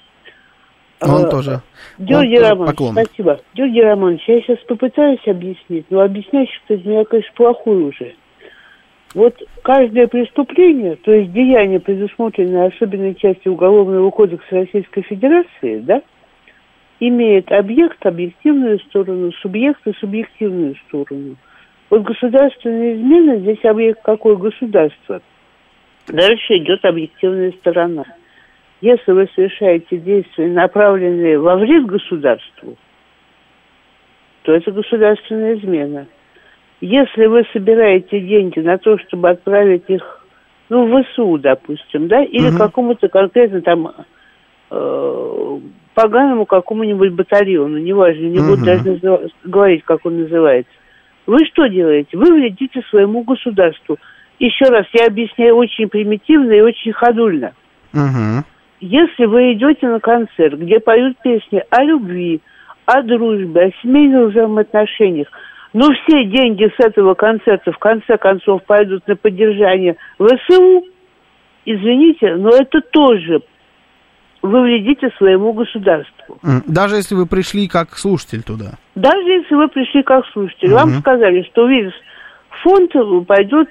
[1.01, 1.61] Он а, тоже.
[1.97, 2.93] Георгий Он, Романович, поклон.
[2.93, 3.41] спасибо.
[3.55, 8.15] Георгий Романович, я сейчас попытаюсь объяснить, но объяснять что-то меня, конечно, плохое уже.
[9.13, 16.01] Вот каждое преступление, то есть деяние, предусмотренное особенной частью Уголовного кодекса Российской Федерации, да,
[17.01, 21.35] имеет объект, объективную сторону, субъект и субъективную сторону.
[21.89, 25.21] Вот государственная измена, здесь объект какое государство.
[26.07, 28.05] Дальше идет объективная сторона.
[28.81, 32.75] Если вы совершаете действия, направленные во вред государству,
[34.43, 36.07] то это государственная измена.
[36.81, 40.25] Если вы собираете деньги на то, чтобы отправить их,
[40.69, 42.57] ну, в ВСУ, допустим, да, или угу.
[42.57, 43.91] какому-то конкретно там
[44.69, 45.59] э,
[45.93, 48.49] поганому какому-нибудь батальону, неважно, не угу.
[48.51, 49.31] буду даже назыв...
[49.43, 50.74] говорить, как он называется,
[51.25, 52.17] вы что делаете?
[52.17, 53.97] Вы вредите своему государству.
[54.39, 57.53] Еще раз, я объясняю очень примитивно и очень ходульно.
[57.93, 58.43] Угу.
[58.81, 62.41] Если вы идете на концерт, где поют песни о любви,
[62.85, 65.27] о дружбе, о семейных взаимоотношениях,
[65.73, 70.85] но все деньги с этого концерта в конце концов пойдут на поддержание ВСУ,
[71.65, 73.41] извините, но это тоже
[74.45, 76.37] вы вредите своему государству.
[76.67, 78.73] Даже если вы пришли как слушатель туда?
[78.95, 80.69] Даже если вы пришли как слушатель.
[80.69, 80.75] Угу.
[80.75, 81.93] Вам сказали, что весь
[82.63, 82.91] фонд
[83.27, 83.69] пойдет,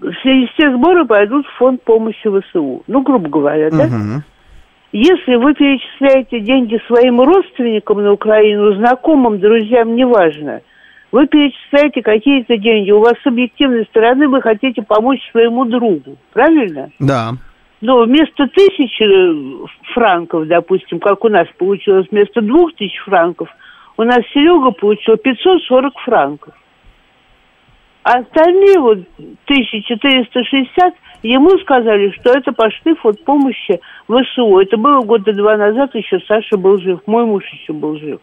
[0.00, 2.82] все, все сборы пойдут в фонд помощи ВСУ.
[2.86, 3.84] Ну, грубо говоря, да?
[3.84, 4.22] Угу.
[4.92, 10.60] Если вы перечисляете деньги своим родственникам на Украину, знакомым, друзьям, неважно,
[11.12, 16.90] вы перечисляете какие-то деньги, у вас с объективной стороны вы хотите помочь своему другу, правильно?
[16.98, 17.32] Да.
[17.82, 19.04] Но вместо тысячи
[19.92, 23.48] франков, допустим, как у нас получилось, вместо двух тысяч франков,
[23.96, 26.54] у нас Серега получил 540 франков.
[28.04, 28.98] А остальные вот
[29.46, 34.60] 1460 ему сказали, что это пошли фонд помощи ВСУ.
[34.60, 38.20] Это было года два назад, еще Саша был жив, мой муж еще был жив.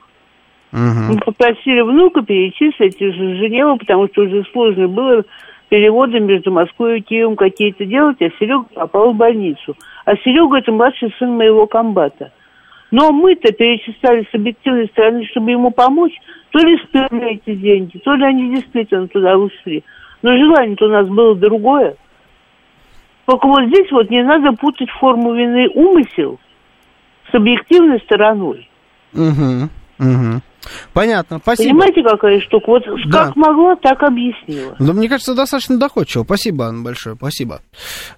[0.72, 0.80] Угу.
[0.80, 5.26] Мы попросили внука перечислить из Женевы, потому что уже сложно было
[5.70, 9.76] переводы между Москвой и Киевом какие-то делать, а Серега попал в больницу.
[10.06, 12.32] А Серега это младший сын моего комбата.
[12.92, 16.14] Но мы-то перечисляли с объективной стороны, чтобы ему помочь,
[16.50, 19.84] то ли сперли эти деньги, то ли они действительно туда ушли.
[20.24, 21.96] Но желание-то у нас было другое.
[23.26, 26.40] Только вот здесь вот не надо путать форму вины умысел
[27.32, 28.68] с объективной стороной.
[29.14, 30.42] Угу, угу.
[30.94, 31.70] Понятно, спасибо.
[31.70, 32.70] Понимаете, какая штука?
[32.70, 33.26] Вот да.
[33.26, 34.76] как могла, так объяснила.
[34.80, 36.24] Да, мне кажется, достаточно доходчиво.
[36.24, 37.62] Спасибо, Анна, большое, спасибо.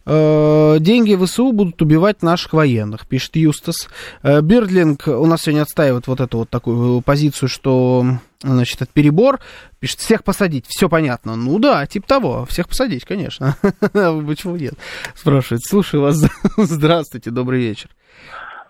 [0.05, 3.89] Э, деньги ВСУ будут убивать наших военных, пишет Юстас.
[4.23, 8.05] Э, Бирдлинг у нас сегодня отстаивает вот эту вот такую позицию, что
[8.41, 9.39] значит, это перебор,
[9.79, 11.35] пишет, всех посадить, все понятно.
[11.35, 13.55] Ну да, типа того, всех посадить, конечно.
[13.81, 14.73] Почему нет?
[15.15, 16.17] Спрашивает, слушаю вас,
[16.57, 17.89] здравствуйте, добрый вечер.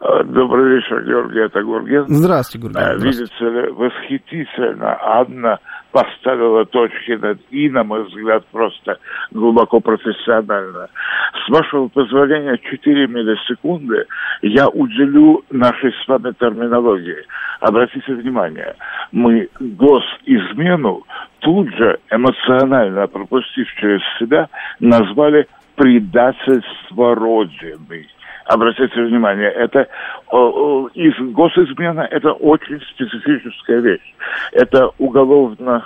[0.03, 2.05] Э, добрый вечер, Георгий, это Гурген.
[2.07, 2.83] Здравствуйте, Гурген.
[2.83, 5.59] Э, видите ли, восхитительно Анна
[5.91, 8.97] поставила точки над «и», на мой взгляд, просто
[9.29, 10.87] глубоко профессионально.
[11.45, 14.05] С вашего позволения, 4 миллисекунды
[14.41, 17.23] я уделю нашей с вами терминологии.
[17.59, 18.73] Обратите внимание,
[19.11, 21.03] мы госизмену
[21.39, 24.47] тут же, эмоционально пропустив через себя,
[24.79, 28.07] назвали предательство Родины
[28.51, 29.87] обратите внимание, это
[30.93, 34.13] из госизмена это очень специфическая вещь.
[34.51, 35.85] Это уголовно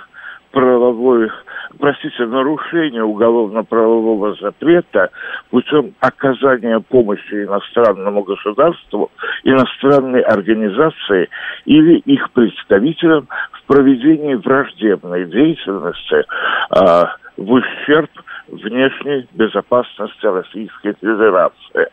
[0.50, 1.30] правовой,
[1.78, 5.10] простите, нарушение уголовно-правового запрета
[5.50, 9.10] путем оказания помощи иностранному государству,
[9.44, 11.28] иностранной организации
[11.66, 17.04] или их представителям в проведении враждебной деятельности э,
[17.36, 18.10] в ущерб
[18.48, 21.88] внешней безопасности Российской Федерации.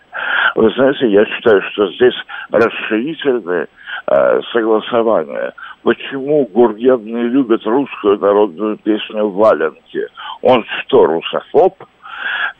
[0.56, 2.16] Вы знаете, я считаю, что здесь
[2.52, 3.68] расширительное
[4.08, 5.54] э, согласование.
[5.82, 10.08] Почему Гурген не любит русскую народную песню «Валенки»?
[10.42, 11.76] Он что, русофоб?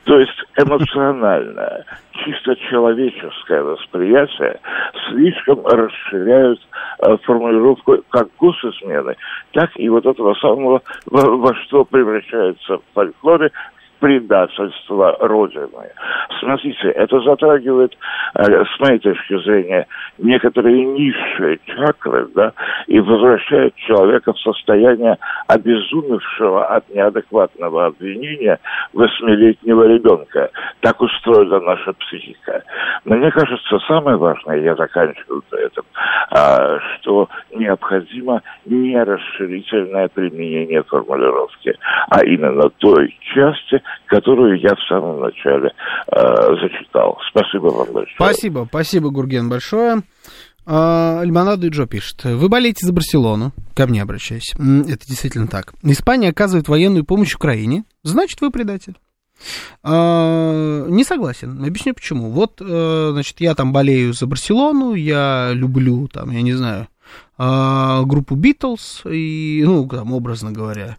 [0.04, 4.60] То есть эмоциональное, чисто человеческое восприятие
[5.08, 6.60] слишком расширяют
[6.98, 9.16] э, формулировку как госизмены,
[9.52, 13.50] так и вот этого самого, во, во что превращается в фольклоре
[14.04, 15.88] предательства Родины.
[16.38, 17.96] Смотрите, это затрагивает,
[18.34, 19.86] э, с моей точки зрения,
[20.18, 22.52] некоторые низшие чакры, да,
[22.86, 28.58] и возвращает человека в состояние обезумевшего от неадекватного обвинения
[28.92, 30.50] восьмилетнего ребенка.
[30.80, 32.62] Так устроена наша психика.
[33.06, 35.84] Мне кажется, самое важное, я заканчиваю на этом,
[36.30, 41.74] а, что необходимо не расширительное применение формулировки,
[42.10, 45.72] а именно той части, которую я в самом начале
[46.12, 47.18] э, зачитал.
[47.30, 48.16] Спасибо вам большое.
[48.16, 50.02] Спасибо, спасибо, Гурген, большое.
[50.66, 52.24] А, Лимонадо и Джо пишет.
[52.24, 53.52] Вы болеете за Барселону.
[53.74, 54.52] Ко мне обращаюсь.
[54.54, 55.74] Это действительно так.
[55.82, 57.84] Испания оказывает военную помощь Украине.
[58.02, 58.96] Значит, вы предатель.
[59.82, 61.62] А, не согласен.
[61.62, 62.30] Объясню почему.
[62.30, 66.88] Вот, э, значит, я там болею за Барселону, я люблю, там, я не знаю,
[67.36, 70.96] а, группу Битлз, и, ну, там, образно говоря,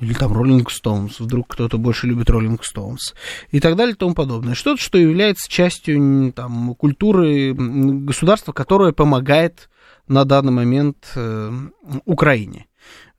[0.00, 3.14] или там Роллинг Стоунс, вдруг кто-то больше любит Роллинг Стоунс,
[3.50, 4.54] и так далее и тому подобное.
[4.54, 9.68] Что-то, что является частью там, культуры государства, которое помогает
[10.08, 11.52] на данный момент э,
[12.04, 12.66] Украине.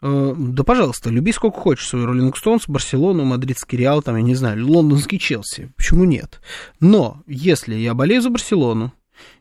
[0.01, 4.35] Э, да, пожалуйста, люби сколько хочешь свой Роллинг Стоунс, Барселону, Мадридский Реал, там, я не
[4.35, 5.71] знаю, лондонский Челси.
[5.75, 6.41] Почему нет?
[6.79, 8.93] Но если я болею за Барселону,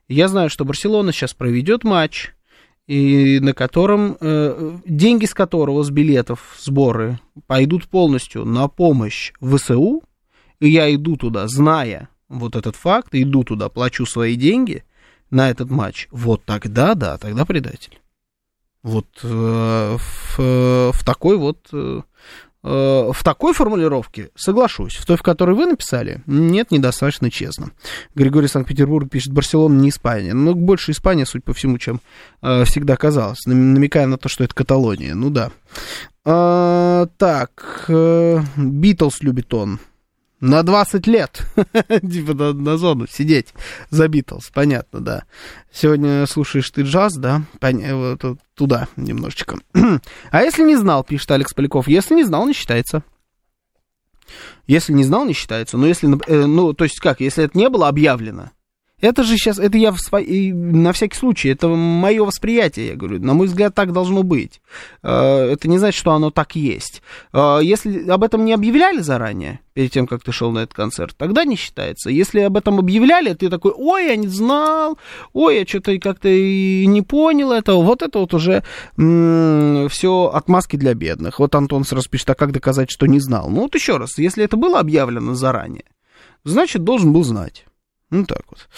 [0.08, 2.32] я знаю, что Барселона сейчас проведет матч,
[2.86, 10.02] и на котором э, деньги с которого с билетов сборы пойдут полностью на помощь ВСУ,
[10.60, 14.84] и я иду туда, зная вот этот факт, иду туда, плачу свои деньги
[15.30, 18.00] на этот матч, вот тогда, да, тогда предатель.
[18.82, 20.38] Вот э, в,
[20.92, 24.96] в такой вот э, Э, в такой формулировке соглашусь.
[24.96, 27.72] В той, в которой вы написали, нет, недостаточно честно.
[28.14, 30.32] Григорий Санкт-Петербург пишет, Барселона не Испания.
[30.32, 32.00] Ну, больше Испания, судя по всему, чем
[32.40, 33.44] э, всегда казалось.
[33.44, 35.14] Намекая на то, что это Каталония.
[35.14, 35.50] Ну да.
[36.24, 37.84] А, так,
[38.56, 39.78] Битлз э, любит он.
[40.46, 41.40] На 20 лет,
[41.88, 43.54] типа на, на зону сидеть
[43.88, 45.24] за Битлз, понятно, да.
[45.72, 47.80] Сегодня слушаешь ты джаз, да, Пон...
[47.80, 49.56] вот, туда немножечко.
[50.30, 53.02] а если не знал, пишет Алекс Поляков, если не знал, не считается.
[54.66, 55.78] Если не знал, не считается.
[55.78, 58.50] Но если, э, ну, то есть как, если это не было объявлено,
[59.04, 63.20] Это же сейчас, это я в свои, на всякий случай, это мое восприятие, я говорю.
[63.20, 64.62] На мой взгляд, так должно быть.
[65.02, 67.02] Э, это не значит, что оно так есть.
[67.34, 71.14] Э, если об этом не объявляли заранее, перед тем, как ты шел на этот концерт,
[71.18, 72.08] тогда не считается.
[72.08, 74.96] Если об этом объявляли, ты такой, ой, я не знал,
[75.34, 77.82] ой, я что-то как-то и не понял этого.
[77.82, 78.64] Вот это вот уже
[78.96, 81.40] м- все отмазки для бедных.
[81.40, 83.50] Вот Антон сразу пишет, а как доказать, что не знал?
[83.50, 85.84] Ну вот еще раз, если это было объявлено заранее,
[86.42, 87.66] значит, должен был знать.
[88.14, 88.68] Ну, так вот.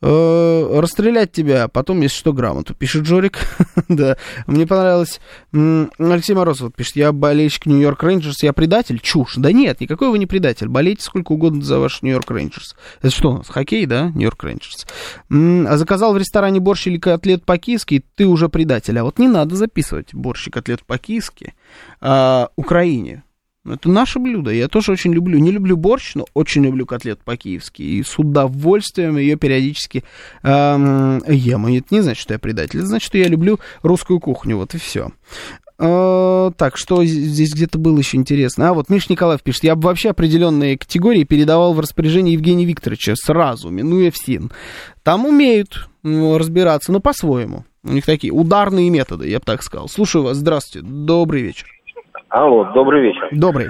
[0.00, 3.40] Э, расстрелять тебя, потом, если что, грамоту, пишет Джорик.
[3.88, 5.20] да, мне понравилось.
[5.52, 9.00] Алексей Морозов пишет, я болельщик Нью-Йорк Рейнджерс, я предатель?
[9.00, 9.34] Чушь.
[9.38, 10.68] Да нет, никакой вы не предатель.
[10.68, 12.76] Болейте сколько угодно за ваш Нью-Йорк Рейнджерс.
[13.00, 14.12] Это что у нас, хоккей, да?
[14.14, 14.86] Нью-Йорк Рейнджерс.
[15.30, 18.96] А заказал в ресторане борщ или котлет по-киевски, ты уже предатель.
[19.00, 21.54] А вот не надо записывать борщ и котлет по-киевски
[22.00, 23.24] а, Украине.
[23.72, 24.50] Это наше блюдо.
[24.50, 25.38] Я тоже очень люблю.
[25.38, 27.82] Не люблю борщ, но очень люблю котлет по-киевски.
[27.82, 30.04] И с удовольствием ее периодически
[30.42, 31.68] эм, ем.
[31.68, 32.78] И это не значит, что я предатель.
[32.78, 34.56] Это значит, что я люблю русскую кухню.
[34.56, 35.10] Вот и все.
[35.78, 38.70] Э, так, что здесь где-то было еще интересно?
[38.70, 43.14] А, вот Миш Николаев пишет, я бы вообще определенные категории передавал в распоряжение Евгения Викторовича
[43.16, 44.50] сразу, минуя ФСИН.
[45.02, 47.64] Там умеют разбираться, но по-своему.
[47.82, 49.88] У них такие ударные методы, я бы так сказал.
[49.88, 51.75] Слушаю вас, здравствуйте, добрый вечер.
[52.36, 53.28] Алло, добрый вечер.
[53.32, 53.68] Добрый.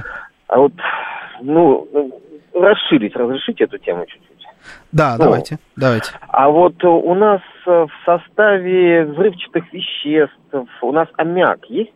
[0.49, 0.73] А вот,
[1.41, 1.87] ну,
[2.53, 4.45] расширить, разрешите эту тему чуть-чуть?
[4.91, 6.11] Да, ну, давайте, давайте.
[6.27, 10.35] А вот у нас в составе взрывчатых веществ,
[10.83, 11.95] у нас аммиак есть?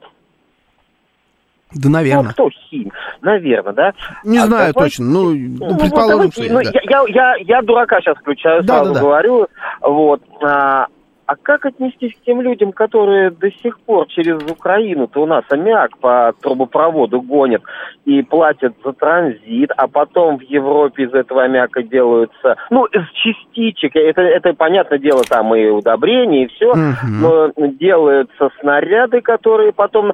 [1.74, 2.26] Да, наверное.
[2.26, 2.92] Ну, кто хим?
[3.20, 3.92] Наверное, да?
[4.22, 4.96] Не а знаю давайте...
[4.96, 6.80] точно, ну, ну предположим, вот, что ну, есть, да.
[6.84, 9.04] я, я, я дурака сейчас включаю, да, сразу да, да.
[9.04, 9.48] говорю.
[9.80, 10.22] Вот.
[10.40, 10.86] А,
[11.30, 15.96] а как отнестись к тем людям, которые до сих пор через Украину-то у нас аммиак
[15.98, 17.62] по трубопроводу гонят
[18.04, 23.94] и платят за транзит, а потом в Европе из этого аммиака делаются, ну, из частичек,
[23.94, 26.80] это, это понятное дело, там и удобрения, и все, угу.
[27.04, 30.12] но делаются снаряды, которые потом...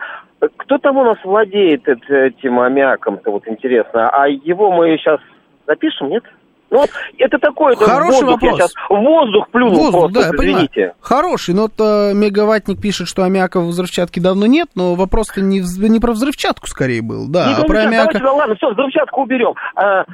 [0.59, 5.21] Кто там у нас владеет этим аммиаком-то, вот интересно, а его мы сейчас
[5.67, 6.25] запишем, нет?
[6.71, 8.59] Ну, вот это такой Хороший воздух, вопрос.
[8.59, 10.73] Я сейчас воздух плюнул воздух, просто, да, извините.
[10.75, 10.95] Понимаю.
[11.01, 15.61] Хороший, но вот, э, мегаваттник пишет, что аммиака в взрывчатке давно нет, но вопрос-то не,
[15.89, 18.19] не про взрывчатку скорее был, да, не а про аммиака...
[18.19, 19.55] Давайте, ладно, все, взрывчатку уберем.
[19.77, 20.05] А...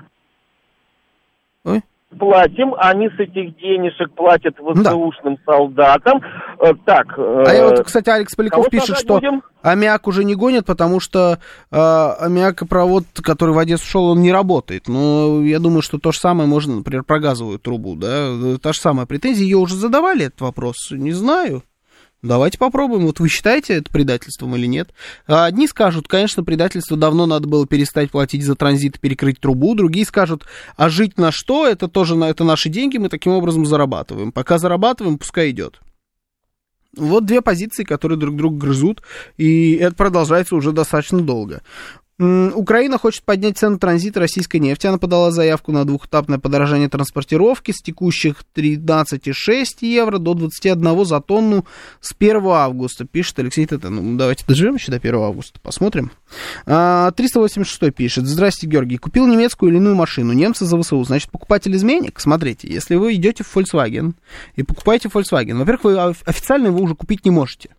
[1.65, 1.83] Ой?
[2.19, 5.53] Платим, они с этих денежек платят ВСУшным да.
[5.53, 6.21] солдатам.
[6.61, 7.07] Э, так.
[7.17, 9.43] Э, а я вот, кстати, Алекс Поляков пишет, что будем?
[9.63, 11.39] аммиак уже не гонят, потому что
[11.71, 14.89] э, аммиакопровод, который в Одессу шел, он не работает.
[14.89, 18.81] Но я думаю, что то же самое можно, например, про газовую трубу, да, та же
[18.81, 19.45] самая претензия.
[19.45, 21.63] Ее уже задавали этот вопрос, не знаю.
[22.23, 23.07] Давайте попробуем.
[23.07, 24.95] Вот вы считаете это предательством или нет?
[25.27, 29.75] А одни скажут, конечно, предательство давно надо было перестать платить за транзит перекрыть трубу.
[29.75, 30.45] Другие скажут,
[30.77, 31.67] а жить на что?
[31.67, 34.31] Это тоже это наши деньги, мы таким образом зарабатываем.
[34.31, 35.81] Пока зарабатываем, пускай идет.
[36.97, 39.03] Вот две позиции, которые друг друга грызут,
[39.39, 41.63] и это продолжается уже достаточно долго.
[42.19, 44.87] Украина хочет поднять цену транзита российской нефти.
[44.87, 51.65] Она подала заявку на двухэтапное подорожание транспортировки с текущих 13,6 евро до 21 за тонну
[52.01, 53.95] с 1 августа, пишет Алексей Татан.
[53.95, 56.11] Ну, давайте доживем еще до 1 августа, посмотрим.
[56.67, 58.27] 386 а, пишет.
[58.27, 58.99] Здрасте, Георгий.
[58.99, 60.33] Купил немецкую иную машину.
[60.33, 61.03] Немцы за ВСУ.
[61.05, 62.21] Значит, покупатель-изменник?
[62.21, 64.15] Смотрите, если вы идете в Volkswagen
[64.55, 67.71] и покупаете Volkswagen, во-первых, вы официально его уже купить не можете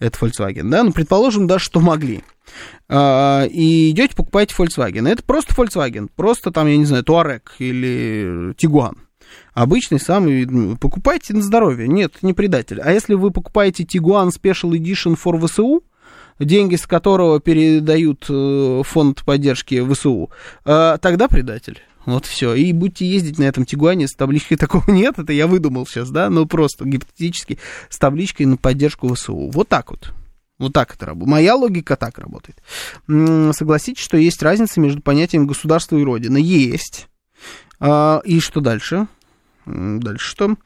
[0.00, 2.24] это Volkswagen, да, ну, предположим, даже что могли.
[2.88, 5.08] А, и идете, покупаете Volkswagen.
[5.08, 8.96] Это просто Volkswagen, просто там, я не знаю, Touareg или Tiguan.
[9.54, 12.80] Обычный самый, ну, покупайте на здоровье, нет, не предатель.
[12.80, 15.82] А если вы покупаете Tiguan Special Edition for VSU,
[16.40, 20.30] деньги с которого передают э, фонд поддержки ВСУ,
[20.64, 21.80] э, тогда предатель.
[22.06, 22.54] Вот все.
[22.54, 26.30] И будете ездить на этом Тигуане с табличкой такого нет, это я выдумал сейчас, да,
[26.30, 27.58] но просто гипотетически
[27.88, 29.50] с табличкой на поддержку ВСУ.
[29.50, 30.12] Вот так вот.
[30.58, 31.30] Вот так это работает.
[31.30, 32.62] Моя логика так работает.
[33.56, 36.36] Согласитесь, что есть разница между понятием государства и родина.
[36.36, 37.08] Есть.
[37.78, 39.06] А, и что дальше?
[39.66, 40.56] Дальше что?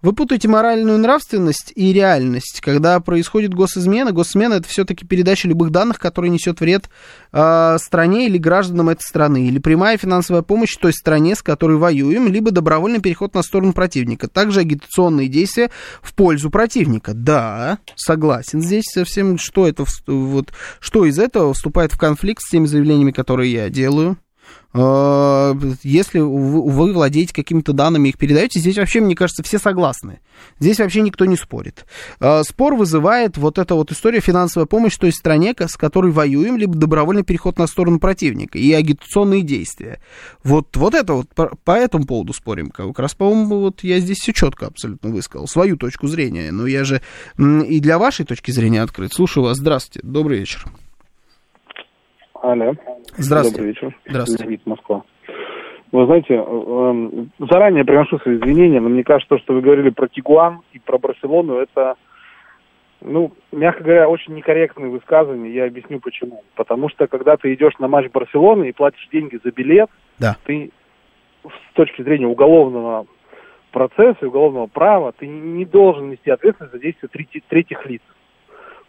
[0.00, 2.60] Вы путаете моральную нравственность и реальность.
[2.60, 6.88] Когда происходит госизмена, госизмена это все-таки передача любых данных, которые несет вред
[7.32, 12.28] э, стране или гражданам этой страны, или прямая финансовая помощь той стране, с которой воюем,
[12.28, 14.28] либо добровольный переход на сторону противника.
[14.28, 17.12] Также агитационные действия в пользу противника.
[17.12, 18.62] Да, согласен.
[18.62, 23.52] Здесь совсем что это, вот, что из этого вступает в конфликт с теми заявлениями, которые
[23.52, 24.16] я делаю.
[24.74, 30.18] Э, если вы владеете какими-то данными, их передаете, здесь вообще, мне кажется, все согласны.
[30.58, 31.86] Здесь вообще никто не спорит.
[32.20, 36.74] Э, спор вызывает вот эта вот история финансовая помощь той стране, с которой воюем, либо
[36.74, 40.00] добровольный переход на сторону противника и агитационные действия.
[40.42, 42.70] Вот, вот это вот по этому поводу спорим.
[42.70, 46.50] Как раз, по-моему, вот я здесь все четко абсолютно высказал, свою точку зрения.
[46.50, 47.00] Но я же
[47.38, 49.12] и для вашей точки зрения открыт.
[49.12, 49.58] Слушаю вас.
[49.58, 50.00] Здравствуйте.
[50.06, 50.66] Добрый вечер.
[52.44, 52.74] Алло.
[53.16, 53.56] Здравствуйте.
[53.56, 53.96] Добрый вечер.
[54.06, 54.44] Здравствуйте.
[54.44, 55.02] Леонид, Москва.
[55.92, 60.08] Вы знаете, эм, заранее приношу свои извинения, но мне кажется, то, что вы говорили про
[60.08, 61.94] Тигуан и про Барселону, это,
[63.00, 65.54] ну, мягко говоря, очень некорректные высказывания.
[65.54, 66.42] Я объясню почему.
[66.54, 69.88] Потому что, когда ты идешь на матч Барселоны и платишь деньги за билет,
[70.18, 70.36] да.
[70.44, 70.70] ты
[71.44, 73.06] с точки зрения уголовного
[73.70, 77.08] процесса и уголовного права, ты не должен нести ответственность за действия
[77.48, 78.02] третьих лиц.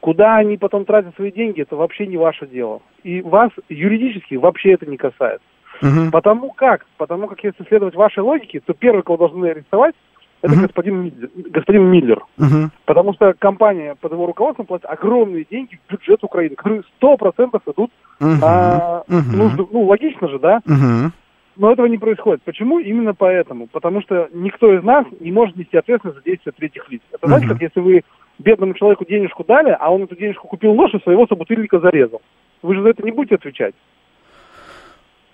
[0.06, 2.84] Куда они потом тратят свои деньги, это вообще не ваше дело.
[3.02, 5.48] И вас юридически вообще это не касается.
[5.82, 6.12] Угу.
[6.12, 6.86] Потому как?
[6.98, 9.96] Потому как если следовать вашей логике, то первый, кого должны арестовать,
[10.44, 10.62] это угу.
[10.62, 12.24] господин, Миллер, господин Миллер.
[12.38, 12.70] Угу.
[12.86, 17.64] Потому что компания под его руководством платит огромные деньги в бюджет Украины, которые сто процентов
[17.66, 17.90] идут
[18.20, 18.30] угу.
[18.30, 19.36] на угу.
[19.36, 19.66] нужды.
[19.72, 20.60] Ну, логично же, да?
[20.68, 21.14] Угу.
[21.56, 22.44] Но этого не происходит.
[22.44, 22.78] Почему?
[22.78, 23.66] Именно поэтому.
[23.66, 27.02] Потому что никто из нас не может нести ответственность за действия третьих лиц.
[27.12, 28.04] Это знаете, как если вы
[28.40, 32.22] бедному человеку денежку дали, а он эту денежку купил нож и своего собутыльника зарезал.
[32.62, 33.76] Вы же за это не будете отвечать.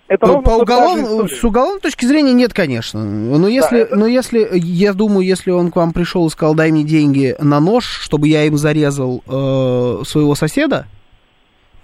[0.08, 1.30] Это по, по уголов...
[1.32, 3.02] С уголовной точки зрения нет, конечно.
[3.02, 3.96] Но если, да, это...
[3.96, 7.60] но если, я думаю, если он к вам пришел и сказал, дай мне деньги на
[7.60, 10.86] нож, чтобы я им зарезал э, своего соседа,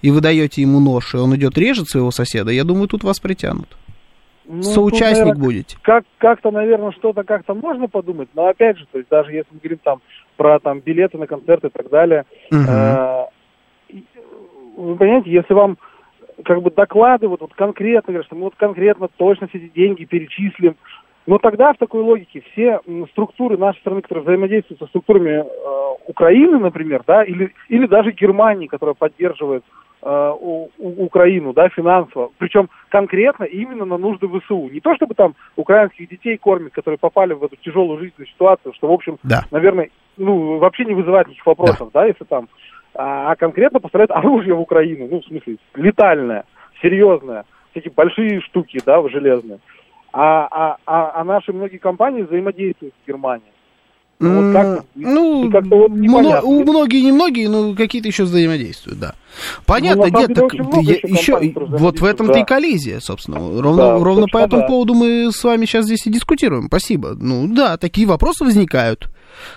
[0.01, 3.19] и вы даете ему нож, и он идет режет своего соседа, я думаю, тут вас
[3.19, 3.75] притянут.
[4.45, 5.77] Ну, Соучастник тут, наверное, будете.
[5.81, 9.59] Как, как-то, наверное, что-то как-то можно подумать, но опять же, то есть даже если мы
[9.59, 10.01] говорим там
[10.39, 12.23] про там билеты на концерты и так далее.
[12.49, 13.99] Угу.
[14.77, 15.77] Вы понимаете, если вам
[16.45, 20.77] как бы докладывают вот конкретно, говорят, что мы вот конкретно точно все эти деньги перечислим,
[21.27, 22.79] но тогда в такой логике все
[23.11, 25.43] структуры нашей страны, которые взаимодействуют со структурами э,
[26.07, 29.63] Украины, например, да, или, или даже Германии, которая поддерживает
[30.01, 34.69] э, у, у, Украину, да, финансово, причем конкретно именно на нужды ВСУ.
[34.69, 38.87] Не то, чтобы там украинских детей кормят, которые попали в эту тяжелую жизненную ситуацию, что,
[38.87, 39.43] в общем, да.
[39.51, 42.49] наверное, ну, вообще не вызывает никаких вопросов, да, да если там,
[42.93, 46.45] а, а конкретно поставляют оружие в Украину, ну, в смысле, летальное,
[46.81, 49.59] серьезное, такие большие штуки, да, железные.
[50.11, 53.51] А, а, а, а наши многие компании взаимодействуют с Германией.
[54.21, 58.99] Ну, вот как, ну, как вот мно, у многие, не многие, но какие-то еще взаимодействуют,
[58.99, 59.15] да.
[59.65, 62.39] Понятно, ну, нет, так я, еще, вот в этом-то да.
[62.41, 63.37] и коллизия, собственно.
[63.39, 64.67] Ровно, да, ровно по этому да.
[64.67, 66.65] поводу мы с вами сейчас здесь и дискутируем.
[66.67, 67.15] Спасибо.
[67.17, 69.07] Ну да, такие вопросы возникают.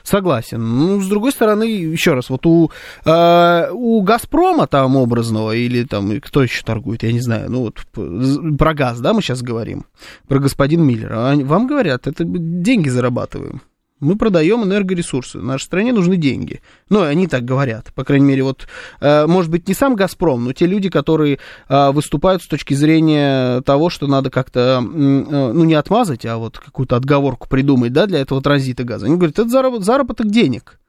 [0.03, 0.61] Согласен.
[0.61, 2.71] Ну, с другой стороны, еще раз, вот у,
[3.05, 8.57] э, у Газпрома там образного, или там, кто еще торгует, я не знаю, ну вот
[8.59, 9.85] про газ, да, мы сейчас говорим,
[10.29, 11.35] про господин Миллера.
[11.37, 13.63] Вам говорят, это деньги зарабатываем.
[14.03, 15.39] Мы продаем энергоресурсы.
[15.39, 16.61] Нашей стране нужны деньги.
[16.89, 17.95] Ну, они так говорят.
[17.95, 18.67] По крайней мере, вот,
[19.01, 21.39] э, может быть, не сам «Газпром», но те люди, которые
[21.69, 26.59] э, выступают с точки зрения того, что надо как-то, э, ну, не отмазать, а вот
[26.59, 29.07] какую-то отговорку придумать, да, для этого транзита газа.
[29.07, 30.81] Они говорят, это заработ, заработок денег.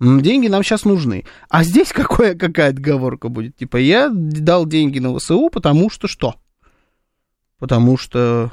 [0.00, 1.26] Деньги нам сейчас нужны.
[1.48, 3.56] А здесь какое, какая отговорка будет?
[3.56, 6.34] Типа, я дал деньги на ВСУ, потому что что?
[7.60, 8.50] Потому что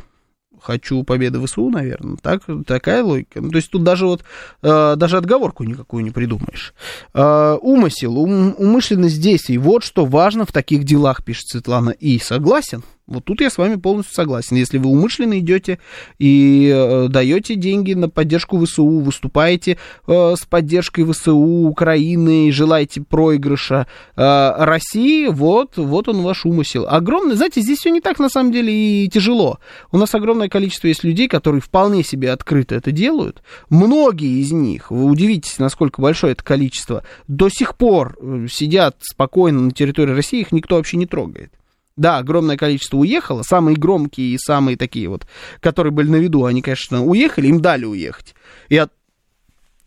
[0.62, 2.18] хочу победы ВСУ, наверное.
[2.22, 3.42] Так, такая логика.
[3.42, 4.24] Ну, то есть тут даже вот
[4.62, 6.74] э, даже отговорку никакую не придумаешь.
[7.14, 9.58] Э, умысел, ум, умышленность действий.
[9.58, 11.90] Вот что важно в таких делах, пишет Светлана.
[11.90, 12.84] И согласен.
[13.12, 14.56] Вот тут я с вами полностью согласен.
[14.56, 15.80] Если вы умышленно идете
[16.18, 23.88] и э, даете деньги на поддержку ВСУ, выступаете э, с поддержкой ВСУ Украины, желаете проигрыша
[24.16, 26.88] э, России, вот, вот он ваш умысел.
[26.88, 29.60] Огромный, знаете, здесь все не так на самом деле и тяжело.
[29.92, 33.44] У нас огромное количество есть людей, которые вполне себе открыто это делают.
[33.70, 38.18] Многие из них, вы удивитесь, насколько большое это количество, до сих пор
[38.50, 41.52] сидят спокойно на территории России, их никто вообще не трогает.
[41.98, 45.28] Да, огромное количество уехало, самые громкие и самые такие вот,
[45.60, 48.34] которые были на виду, они, конечно, уехали, им дали уехать.
[48.70, 48.92] И от,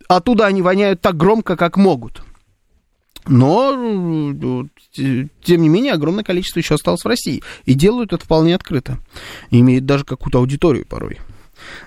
[0.08, 2.22] оттуда они воняют так громко, как могут.
[3.26, 3.72] Но,
[4.92, 7.42] тем не менее, огромное количество еще осталось в России.
[7.64, 8.98] И делают это вполне открыто.
[9.50, 11.20] И имеют даже какую-то аудиторию порой.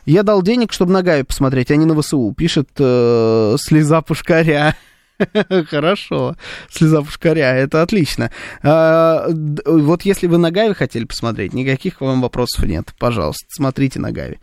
[0.06, 4.76] Я дал денег, чтобы на Гаю посмотреть, а не на ВСУ, пишет э, слеза пушкаря.
[5.70, 6.36] Хорошо.
[6.70, 8.32] Слеза пушкаря, это отлично.
[8.64, 9.28] А,
[9.66, 12.94] вот если вы на Гаве хотели посмотреть, никаких вам вопросов нет.
[13.00, 14.40] Пожалуйста, смотрите на Гаве.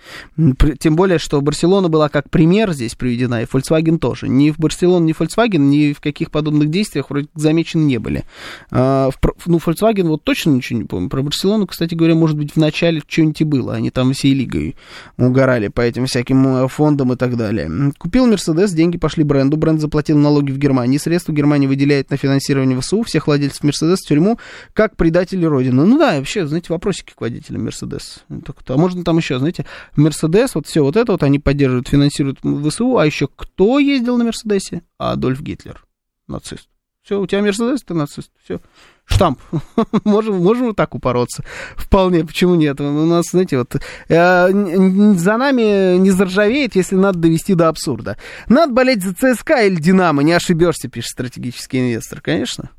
[0.79, 4.29] Тем более, что Барселона была как пример здесь приведена, и Volkswagen тоже.
[4.29, 8.25] Ни в Барселоне, ни в Volkswagen, ни в каких подобных действиях вроде замечены не были.
[8.71, 9.11] А,
[9.47, 11.09] ну, Volkswagen вот точно ничего не помню.
[11.09, 13.75] Про Барселону, кстати говоря, может быть, в начале что-нибудь и было.
[13.75, 14.77] Они там всей лигой
[15.17, 17.71] угорали по этим всяким э, фондам и так далее.
[17.99, 22.81] Купил Мерседес, деньги пошли бренду, бренд заплатил налоги в Германии, средства Германия выделяет на финансирование
[22.81, 24.39] ВСУ, всех владельцев Мерседес в тюрьму,
[24.73, 25.85] как предатели Родины.
[25.85, 28.25] Ну да, вообще, знаете, вопросики к водителям Мерседес.
[28.29, 32.97] А можно там еще, знаете, Мерседес, вот все вот это вот они поддерживают, финансируют ВСУ,
[32.97, 34.83] а еще кто ездил на Мерседесе?
[34.99, 35.85] Адольф Гитлер,
[36.27, 36.69] нацист.
[37.03, 38.31] Все, у тебя Мерседес, ты нацист.
[38.43, 38.61] Все.
[39.07, 39.39] Штамп.
[40.05, 41.45] можем, можем вот так упороться.
[41.77, 42.81] Вполне, почему нет?
[42.81, 43.79] У нас, знаете, вот э,
[44.09, 48.17] за нами не заржавеет, если надо довести до абсурда.
[48.49, 52.71] Надо болеть за ЦСКА или Динамо, не ошибешься, пишет стратегический инвестор, конечно.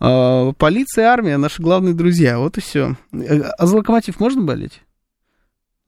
[0.00, 2.96] Э, полиция, армия, наши главные друзья, вот и все.
[3.12, 4.82] А за локомотив можно болеть?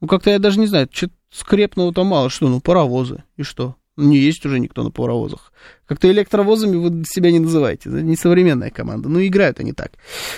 [0.01, 2.29] Ну, как-то я даже не знаю, что скрепного-то мало.
[2.29, 3.75] Что, ну, паровозы, и что?
[3.97, 5.51] Не есть уже никто на паровозах.
[5.87, 7.89] Как-то электровозами вы себя не называете.
[7.89, 9.09] Это не современная команда.
[9.09, 9.93] Ну, играют они так.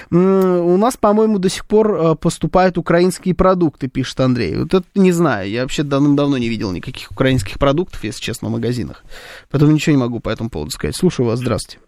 [0.10, 4.56] У нас, по-моему, до сих пор э, поступают украинские продукты, пишет Андрей.
[4.56, 5.50] Вот это не знаю.
[5.50, 9.04] Я вообще давным-давно не видел никаких украинских продуктов, если честно, в магазинах.
[9.52, 10.96] Поэтому ничего не могу по этому поводу сказать.
[10.96, 11.40] Слушаю вас.
[11.40, 11.84] Здравствуйте.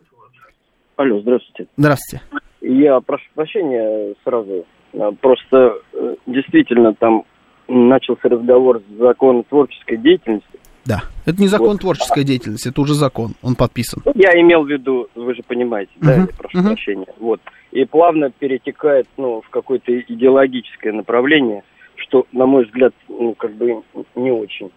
[0.98, 1.68] Алло, здравствуйте.
[1.78, 2.26] Здравствуйте.
[2.60, 4.66] Я прошу прощения сразу.
[4.94, 7.24] А, просто э, действительно там
[7.68, 10.60] начался разговор с законом творческой деятельности.
[10.86, 11.82] Да, это не закон вот.
[11.82, 14.02] творческой деятельности, это уже закон, он подписан.
[14.06, 16.06] Ну, я имел в виду, вы же понимаете, uh-huh.
[16.06, 16.68] да, я прошу uh-huh.
[16.68, 17.08] прощения.
[17.20, 17.42] Вот.
[17.72, 21.64] И плавно перетекает ну, в какое-то идеологическое направление,
[21.96, 23.82] что, на мой взгляд, ну, как бы
[24.16, 24.72] не очень.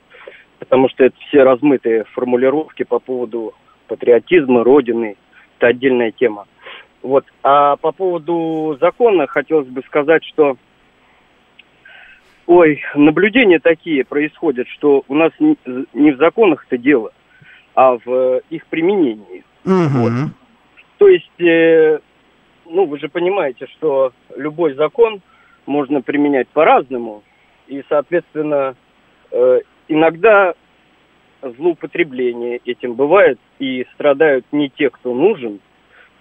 [0.59, 3.55] Потому что это все размытые формулировки по поводу
[3.89, 5.17] патриотизма, родины,
[5.59, 6.47] это отдельная тема.
[7.03, 7.25] Вот.
[7.43, 10.57] А по поводу закона хотелось бы сказать, что
[12.47, 17.13] Ой, наблюдения такие происходят, что у нас не в законах это дело,
[17.75, 19.45] а в э, их применении.
[19.65, 19.99] Угу.
[19.99, 20.13] Вот.
[20.99, 22.01] То есть, э,
[22.67, 25.23] ну, вы же понимаете, что любой закон
[25.65, 27.23] можно применять по-разному,
[27.67, 28.77] и, соответственно,
[29.31, 30.55] э, иногда
[31.43, 35.61] злоупотребление этим бывает, и страдают не те, кто нужен,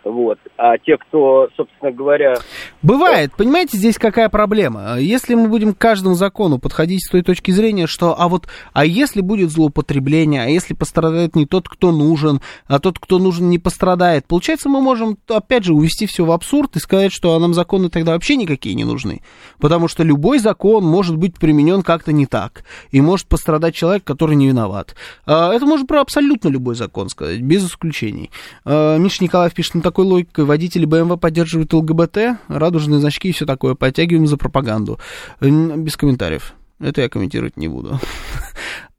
[0.03, 0.39] вот.
[0.57, 2.35] А те, кто, собственно говоря...
[2.81, 4.97] Бывает, понимаете, здесь какая проблема?
[4.99, 8.85] Если мы будем к каждому закону подходить с той точки зрения, что, а вот, а
[8.85, 13.59] если будет злоупотребление, а если пострадает не тот, кто нужен, а тот, кто нужен, не
[13.59, 17.53] пострадает, получается, мы можем, опять же, увести все в абсурд и сказать, что а нам
[17.53, 19.21] законы тогда вообще никакие не нужны.
[19.59, 24.35] Потому что любой закон может быть применен как-то не так, и может пострадать человек, который
[24.35, 24.95] не виноват.
[25.25, 28.29] А, это можно про абсолютно любой закон сказать, без исключений.
[28.65, 32.17] А, Миша Николаев пишет, ну такой логикой водители BMW поддерживают ЛГБТ,
[32.53, 34.99] радужные значки и все такое, подтягиваем за пропаганду.
[35.39, 36.53] Без комментариев.
[36.79, 37.99] Это я комментировать не буду.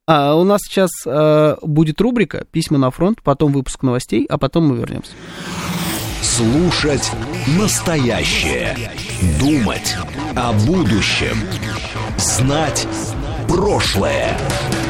[0.06, 4.66] А у нас сейчас э, будет рубрика «Письма на фронт», потом выпуск новостей, а потом
[4.68, 5.12] мы вернемся.
[6.20, 7.10] Слушать
[7.58, 8.76] настоящее.
[9.40, 9.96] Думать
[10.36, 11.38] о будущем.
[12.18, 12.86] Знать
[13.48, 14.36] прошлое.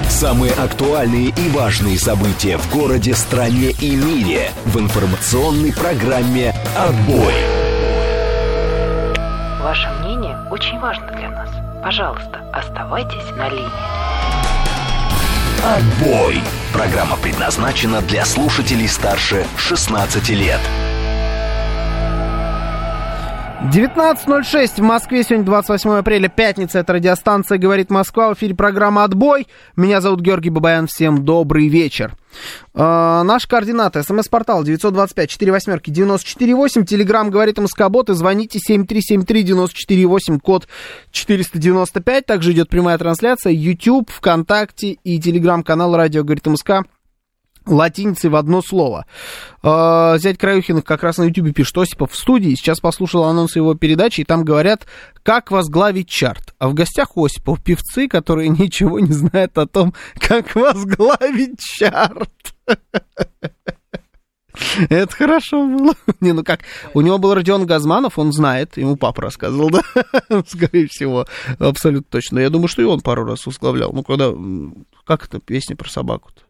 [0.09, 7.64] Самые актуальные и важные события в городе, стране и мире в информационной программе «Отбой».
[9.65, 11.49] Ваше мнение очень важно для нас.
[11.83, 13.71] Пожалуйста, оставайтесь на линии.
[15.65, 16.43] «Отбой».
[16.71, 20.61] Программа предназначена для слушателей старше 16 лет.
[23.73, 29.49] 19.06 в Москве, сегодня 28 апреля, пятница, это радиостанция «Говорит Москва», в эфире программа «Отбой».
[29.75, 32.15] Меня зовут Георгий Бабаян, всем добрый вечер.
[32.75, 34.03] Э, наши координаты.
[34.03, 38.11] СМС-портал 925 4 восьмерки 94 Телеграмм говорит МСК-бот.
[38.11, 40.69] И звоните 7373-94-8, код
[41.11, 42.27] 495.
[42.27, 43.53] Также идет прямая трансляция.
[43.53, 46.85] YouTube, ВКонтакте и Телеграм-канал «Радио говорит МСК»
[47.67, 49.07] латиницей в одно слово.
[49.62, 52.55] Э, зять Краюхиных как раз на ютубе пишет Осипов в студии.
[52.55, 54.87] Сейчас послушал анонс его передачи, и там говорят,
[55.23, 56.55] как возглавить чарт.
[56.59, 62.31] А в гостях Осипов певцы, которые ничего не знают о том, как возглавить чарт.
[64.89, 65.95] Это хорошо было.
[66.21, 66.61] Не, ну как,
[66.95, 69.83] у него был Родион Газманов, он знает, ему папа рассказывал, да,
[70.47, 71.27] скорее всего,
[71.59, 72.39] абсолютно точно.
[72.39, 73.93] Я думаю, что и он пару раз возглавлял.
[73.93, 74.33] Ну, когда,
[75.05, 76.43] как это, песня про собаку-то?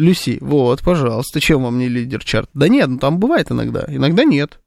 [0.00, 2.48] Люси, вот, пожалуйста, чем вам не лидер чарт?
[2.54, 4.58] Да нет, ну там бывает иногда, иногда нет.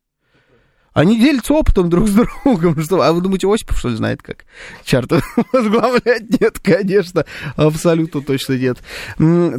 [0.94, 2.80] Они делятся опытом друг с другом.
[2.84, 4.46] Что, а вы думаете, Осипов, что ли, знает, как
[4.84, 5.22] чарту
[5.52, 6.40] возглавлять?
[6.40, 7.26] Нет, конечно,
[7.56, 8.78] абсолютно точно нет.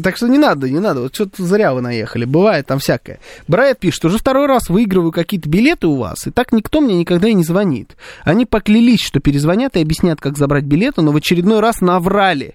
[0.03, 1.01] Так что не надо, не надо.
[1.01, 2.25] Вот что-то зря вы наехали.
[2.25, 3.19] Бывает там всякое.
[3.49, 7.29] Брайт пишет, уже второй раз выигрываю какие-то билеты у вас, и так никто мне никогда
[7.29, 7.97] и не звонит.
[8.23, 12.55] Они поклялись, что перезвонят и объяснят, как забрать билеты, но в очередной раз наврали.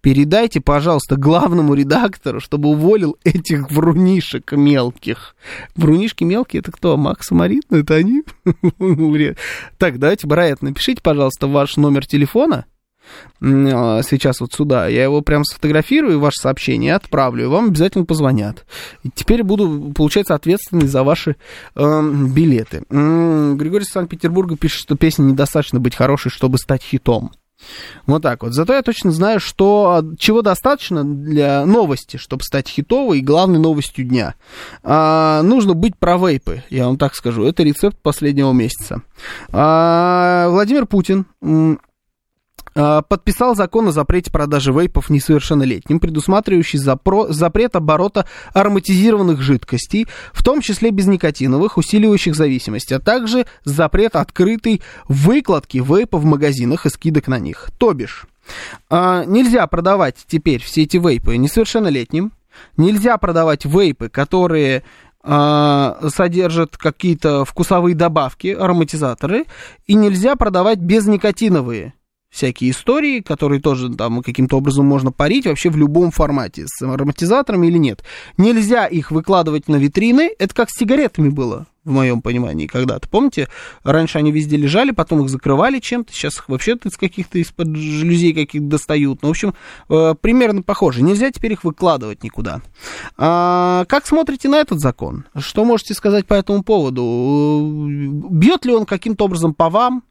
[0.00, 5.34] Передайте, пожалуйста, главному редактору, чтобы уволил этих врунишек мелких.
[5.76, 6.96] Врунишки мелкие, это кто?
[6.96, 7.62] Макс и Марина?
[7.70, 8.22] Это они?
[9.78, 12.66] Так, давайте, Брайт, напишите, пожалуйста, ваш номер телефона.
[13.42, 14.88] А, сейчас вот сюда.
[14.88, 18.64] Я его прям сфотографирую, ваше сообщение, отправлю, вам обязательно позвонят.
[19.14, 21.36] Теперь буду, получается, ответственный за ваши
[21.74, 22.82] э, билеты.
[22.88, 27.32] Григорий из Санкт-Петербурга пишет, что песня недостаточно быть хорошей, чтобы стать хитом.
[28.06, 28.52] Вот так вот.
[28.52, 34.04] Зато я точно знаю, что чего достаточно для новости, чтобы стать хитовой и главной новостью
[34.04, 34.34] дня.
[34.82, 37.44] А, нужно быть про вейпы, я вам так скажу.
[37.44, 39.02] Это рецепт последнего месяца.
[39.52, 41.76] А, Владимир Путин а,
[42.74, 50.60] подписал закон о запрете продажи вейпов несовершеннолетним, предусматривающий запро- запрет оборота ароматизированных жидкостей, в том
[50.60, 57.38] числе безникотиновых, усиливающих зависимость, а также запрет открытой выкладки вейпа в магазинах и скидок на
[57.38, 57.70] них.
[57.78, 58.26] То бишь,
[58.88, 62.32] э, нельзя продавать теперь все эти вейпы несовершеннолетним,
[62.76, 64.84] нельзя продавать вейпы, которые
[65.22, 69.44] а, содержат какие-то вкусовые добавки, ароматизаторы,
[69.86, 71.92] и нельзя продавать безникотиновые
[72.30, 77.66] всякие истории, которые тоже там каким-то образом можно парить вообще в любом формате, с ароматизаторами
[77.66, 78.04] или нет.
[78.36, 83.08] Нельзя их выкладывать на витрины, это как с сигаретами было, в моем понимании, когда-то.
[83.08, 83.48] Помните,
[83.82, 88.32] раньше они везде лежали, потом их закрывали чем-то, сейчас их вообще из каких-то из-под жалюзей
[88.32, 89.22] каких-то достают.
[89.22, 89.54] Ну, в общем,
[89.88, 91.02] э, примерно похоже.
[91.02, 92.62] Нельзя теперь их выкладывать никуда.
[93.16, 95.24] А, как смотрите на этот закон?
[95.36, 97.86] Что можете сказать по этому поводу?
[98.30, 100.04] Бьет ли он каким-то образом по вам?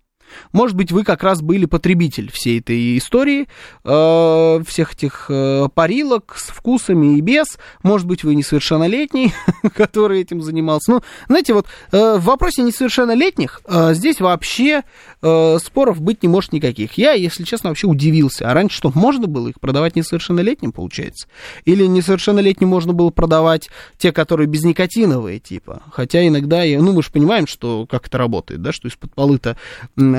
[0.53, 3.47] Может быть, вы как раз были потребитель всей этой истории,
[3.83, 7.57] э, всех этих э, парилок с вкусами и без.
[7.83, 9.33] Может быть, вы несовершеннолетний,
[9.75, 10.91] который этим занимался.
[10.91, 14.83] Ну, знаете, вот э, в вопросе несовершеннолетних э, здесь вообще
[15.21, 16.93] э, споров быть не может никаких.
[16.97, 18.49] Я, если честно, вообще удивился.
[18.49, 21.27] А раньше что, можно было их продавать несовершеннолетним, получается?
[21.65, 25.83] Или несовершеннолетним можно было продавать те, которые безникотиновые, типа?
[25.91, 29.57] Хотя иногда, ну, мы же понимаем, что как это работает, да, что из-под полы-то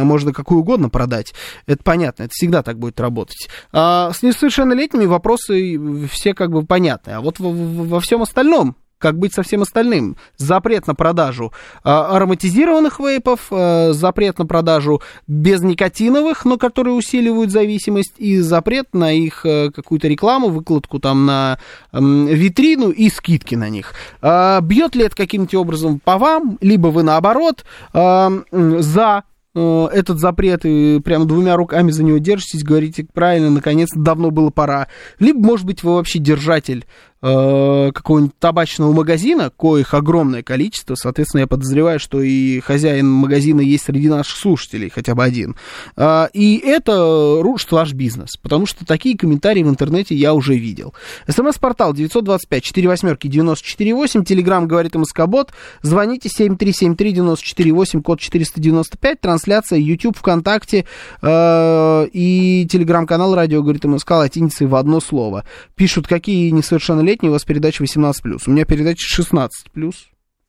[0.04, 1.34] можно какую угодно продать.
[1.66, 3.48] Это понятно, это всегда так будет работать.
[3.72, 7.12] А с несовершеннолетними вопросы все как бы понятны.
[7.12, 10.16] А вот во, во всем остальном как быть со всем остальным.
[10.36, 18.14] Запрет на продажу а, ароматизированных вейпов, а, запрет на продажу безникотиновых, но которые усиливают зависимость,
[18.18, 21.58] и запрет на их а, какую-то рекламу, выкладку там на
[21.92, 23.94] витрину и скидки на них.
[24.22, 29.22] Бьет ли это каким-то образом по вам, либо вы наоборот за
[29.54, 34.88] этот запрет и прям двумя руками за него держитесь, говорите правильно, наконец давно было пора.
[35.18, 36.86] Либо, может быть, вы вообще держатель
[37.22, 43.84] Э, какого-нибудь табачного магазина, коих огромное количество, соответственно, я подозреваю, что и хозяин магазина есть
[43.84, 45.54] среди наших слушателей, хотя бы один.
[45.98, 50.94] Э, и это рушит ваш бизнес, потому что такие комментарии в интернете я уже видел.
[51.28, 55.52] СМС-портал 925 4 восьмерки 94 Телеграмм говорит МСК-бот.
[55.82, 59.20] Звоните 7373 код 495.
[59.20, 60.86] Трансляция YouTube, ВКонтакте
[61.20, 65.44] э, и телеграм-канал радио говорит МСК латиницей в одно слово.
[65.74, 68.12] Пишут, какие несовершеннолетние летний у вас передача 18+.
[68.46, 69.48] У меня передача 16+.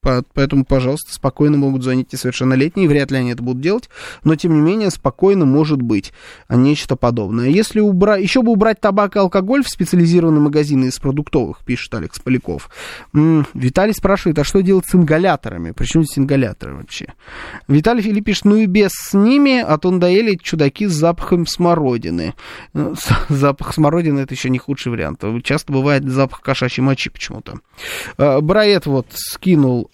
[0.01, 3.87] Поэтому, пожалуйста, спокойно могут звонить несовершеннолетние, вряд ли они это будут делать,
[4.23, 6.11] но, тем не менее, спокойно может быть
[6.49, 7.49] нечто подобное.
[7.49, 12.19] Если убрать, еще бы убрать табак и алкоголь в специализированные магазины из продуктовых, пишет Алекс
[12.19, 12.71] Поляков.
[13.13, 15.69] Виталий спрашивает, а что делать с ингаляторами?
[15.69, 17.13] Причем здесь ингаляторы вообще?
[17.67, 22.33] Виталий Филипп пишет, ну и без с ними, а то надоели чудаки с запахом смородины.
[22.73, 22.95] Ну,
[23.29, 25.23] запах смородины это еще не худший вариант.
[25.43, 27.59] Часто бывает запах кошачьей мочи почему-то.
[28.17, 29.89] А, Брает вот скинул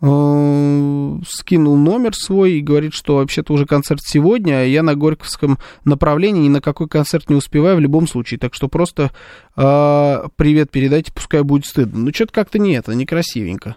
[0.00, 6.42] скинул номер свой и говорит, что вообще-то уже концерт сегодня, а я на Горьковском направлении
[6.42, 9.10] ни на какой концерт не успеваю в любом случае, так что просто
[9.56, 11.98] э, привет передайте, пускай будет стыдно.
[11.98, 13.74] Ну, что-то как-то не это, некрасивенько.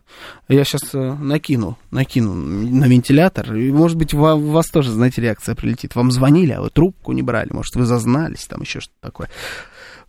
[0.47, 5.55] Я сейчас э, накину, накину на вентилятор, и, может быть, у вас тоже, знаете, реакция
[5.55, 5.95] прилетит.
[5.95, 9.29] Вам звонили, а вы трубку не брали, может, вы зазнались, там еще что-то такое.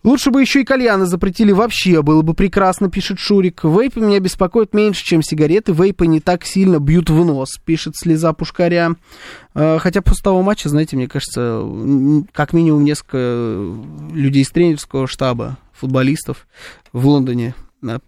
[0.03, 3.63] Лучше бы еще и кальяны запретили вообще, было бы прекрасно, пишет Шурик.
[3.63, 5.71] Вейпы меня беспокоят меньше, чем сигареты.
[5.71, 8.95] Вейпы не так сильно бьют в нос, пишет слеза Пушкаря.
[9.53, 11.63] А, хотя после того матча, знаете, мне кажется,
[12.33, 13.73] как минимум несколько
[14.11, 16.47] людей из тренерского штаба, футболистов
[16.91, 17.55] в Лондоне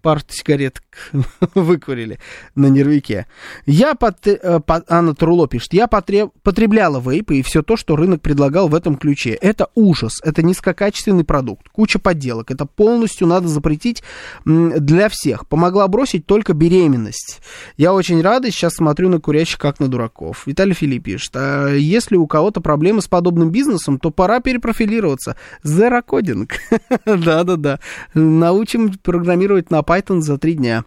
[0.01, 0.81] пар сигарет
[1.55, 2.19] выкурили
[2.55, 3.27] на нервике.
[3.65, 8.67] Я, э, Анна Труло пишет, я потреб, потребляла вейпы и все то, что рынок предлагал
[8.67, 9.31] в этом ключе.
[9.31, 14.03] Это ужас, это низкокачественный продукт, куча подделок, это полностью надо запретить
[14.45, 15.47] для всех.
[15.47, 17.41] Помогла бросить только беременность.
[17.77, 20.43] Я очень рада, сейчас смотрю на курящих как на дураков.
[20.45, 25.35] Виталий Филипп пишет, а если у кого-то проблемы с подобным бизнесом, то пора перепрофилироваться.
[25.63, 26.55] Зерокодинг.
[27.05, 27.79] Да-да-да.
[28.13, 30.85] Научим программировать на Python за три дня.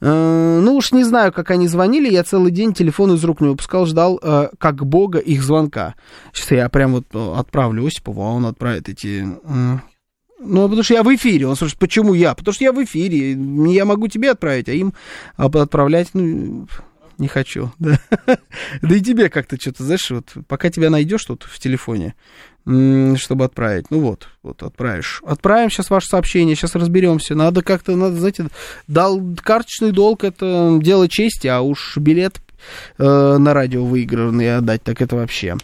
[0.00, 3.48] Э, ну уж не знаю, как они звонили, я целый день телефон из рук не
[3.48, 5.94] выпускал, ждал э, как бога их звонка.
[6.32, 9.26] Сейчас я прям вот э, отправлю Осипову, а он отправит эти...
[10.40, 11.48] Ну, потому что я в эфире.
[11.48, 12.32] Он спрашивает, почему я?
[12.32, 13.32] Потому что я в эфире.
[13.72, 14.94] Я могу тебе отправить, а им
[15.36, 16.68] отправлять, ну,
[17.18, 17.72] не хочу.
[17.78, 18.00] Да,
[18.82, 22.14] да и тебе как-то что-то, знаешь, вот пока тебя найдешь тут в телефоне,
[23.16, 23.90] чтобы отправить.
[23.90, 25.22] Ну вот, вот отправишь.
[25.24, 27.34] Отправим сейчас ваше сообщение, сейчас разберемся.
[27.34, 28.48] Надо как-то, надо, знаете,
[28.86, 32.40] дал карточный долг, это дело чести, а уж билет
[32.98, 35.56] э, на радио выигранный отдать, так это вообще.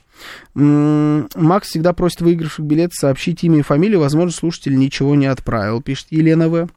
[0.54, 6.06] Макс всегда просит выигравших билет сообщить имя и фамилию, возможно, слушатель ничего не отправил, пишет
[6.10, 6.68] Елена В.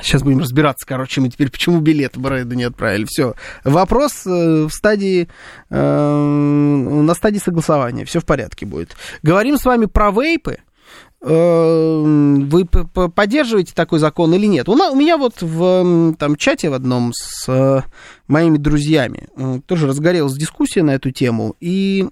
[0.00, 3.04] Сейчас будем разбираться, короче, мы теперь почему билет Брайда не отправили.
[3.04, 3.34] Все.
[3.64, 5.28] Вопрос э, в стадии,
[5.70, 8.04] э, на стадии согласования.
[8.04, 8.96] Все в порядке будет.
[9.22, 10.58] Говорим с вами про вейпы.
[11.20, 14.68] Э, вы поддерживаете такой закон или нет?
[14.68, 17.82] У, меня вот в там, чате в одном с э,
[18.28, 19.28] моими друзьями
[19.66, 21.56] тоже разгорелась дискуссия на эту тему.
[21.58, 22.08] И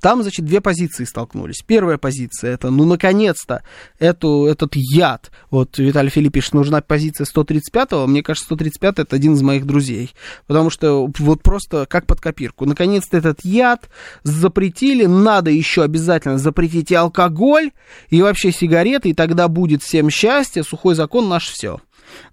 [0.00, 1.62] там, значит, две позиции столкнулись.
[1.66, 3.62] Первая позиция это, ну, наконец-то,
[3.98, 5.30] эту, этот яд.
[5.50, 8.06] Вот Виталий Филипп пишет, нужна позиция 135-го.
[8.06, 10.14] Мне кажется, 135 это один из моих друзей.
[10.46, 12.66] Потому что вот просто как под копирку.
[12.66, 13.88] Наконец-то этот яд
[14.22, 15.06] запретили.
[15.06, 17.70] Надо еще обязательно запретить и алкоголь,
[18.10, 20.62] и вообще сигареты, и тогда будет всем счастье.
[20.62, 21.80] Сухой закон наш все.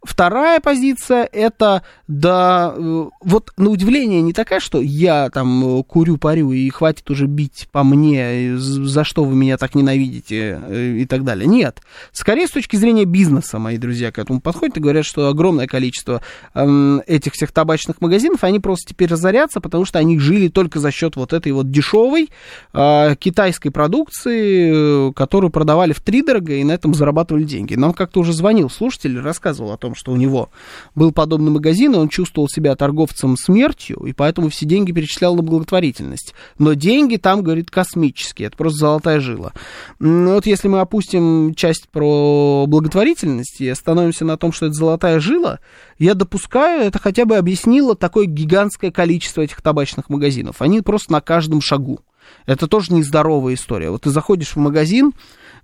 [0.03, 6.17] Вторая позиция это, да, э, вот на удивление не такая, что я там э, курю,
[6.17, 11.05] парю и хватит уже бить по мне, за что вы меня так ненавидите э, и
[11.05, 11.47] так далее.
[11.47, 11.81] Нет.
[12.11, 16.21] Скорее с точки зрения бизнеса, мои друзья к этому подходят и говорят, что огромное количество
[16.53, 20.91] эм, этих всех табачных магазинов, они просто теперь разорятся, потому что они жили только за
[20.91, 22.29] счет вот этой вот дешевой
[22.73, 27.75] э, китайской продукции, которую продавали в три дорого и на этом зарабатывали деньги.
[27.75, 30.49] Нам как-то уже звонил слушатель, рассказывал о том, что у него
[30.95, 35.43] был подобный магазин, и он чувствовал себя торговцем смертью, и поэтому все деньги перечислял на
[35.43, 36.33] благотворительность.
[36.57, 39.53] Но деньги там, говорит, космические, это просто золотая жила.
[39.99, 45.59] Вот если мы опустим часть про благотворительность и остановимся на том, что это золотая жила,
[45.99, 50.61] я допускаю, это хотя бы объяснило такое гигантское количество этих табачных магазинов.
[50.61, 51.99] Они просто на каждом шагу.
[52.45, 53.89] Это тоже нездоровая история.
[53.89, 55.13] Вот ты заходишь в магазин,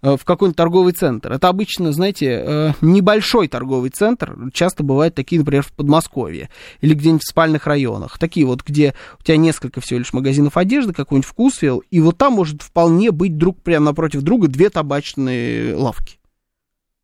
[0.01, 1.31] в какой-нибудь торговый центр.
[1.31, 4.35] Это обычно, знаете, э, небольшой торговый центр.
[4.51, 6.49] Часто бывают такие, например, в Подмосковье
[6.81, 8.17] или где-нибудь в спальных районах.
[8.17, 12.33] Такие вот, где у тебя несколько всего лишь магазинов одежды, какой-нибудь вкусвилл, и вот там
[12.33, 16.19] может вполне быть друг прямо напротив друга две табачные лавки.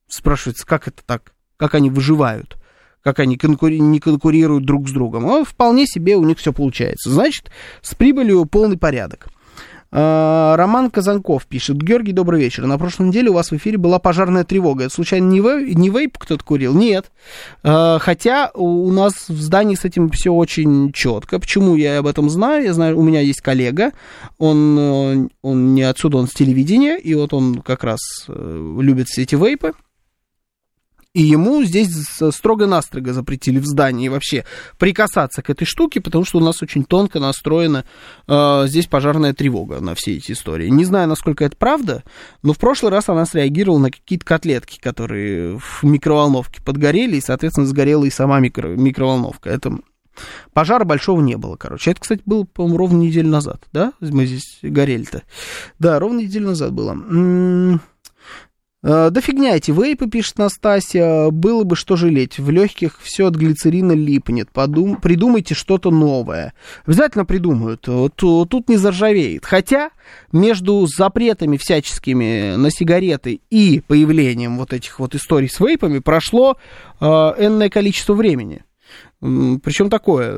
[0.07, 1.33] Спрашивается, как это так?
[1.57, 2.57] Как они выживают?
[3.03, 5.27] как они конкури- не конкурируют друг с другом.
[5.27, 7.09] А вполне себе у них все получается.
[7.09, 7.49] Значит,
[7.81, 9.29] с прибылью полный порядок.
[9.91, 11.77] А, Роман Казанков пишет.
[11.77, 12.65] Георгий, добрый вечер.
[12.65, 14.85] На прошлой неделе у вас в эфире была пожарная тревога.
[14.85, 16.73] Это случайно не, вей, не вейп кто-то курил?
[16.73, 17.11] Нет.
[17.63, 21.39] А, хотя у нас в здании с этим все очень четко.
[21.39, 22.65] Почему я об этом знаю?
[22.65, 23.91] Я знаю, у меня есть коллега.
[24.37, 26.97] Он, э, он не отсюда, он с телевидения.
[26.97, 29.73] И вот он как раз э, любит все эти вейпы.
[31.17, 31.89] И ему здесь
[32.29, 34.45] строго-настрого запретили в здании вообще
[34.77, 37.85] прикасаться к этой штуке, потому что у нас очень тонко настроена
[38.27, 40.69] э, здесь пожарная тревога на все эти истории.
[40.69, 42.03] Не знаю, насколько это правда,
[42.43, 47.65] но в прошлый раз она среагировала на какие-то котлетки, которые в микроволновке подгорели, и, соответственно,
[47.65, 49.49] сгорела и сама микро микроволновка.
[49.49, 49.75] Это
[50.53, 51.91] Пожара большого не было, короче.
[51.91, 53.93] Это, кстати, было, по-моему, ровно неделю назад, да?
[54.01, 55.23] Мы здесь горели-то.
[55.79, 56.95] Да, ровно неделю назад было.
[58.83, 63.35] Э, да фигня эти вейпы, пишет Настасья, было бы что жалеть, в легких все от
[63.35, 64.97] глицерина липнет, Подум...
[64.97, 66.53] придумайте что-то новое.
[66.85, 69.45] Обязательно придумают, тут не заржавеет.
[69.45, 69.89] Хотя
[70.31, 76.57] между запретами всяческими на сигареты и появлением вот этих вот историй с вейпами прошло
[76.99, 78.63] э, энное количество времени.
[79.19, 80.37] Причем такое,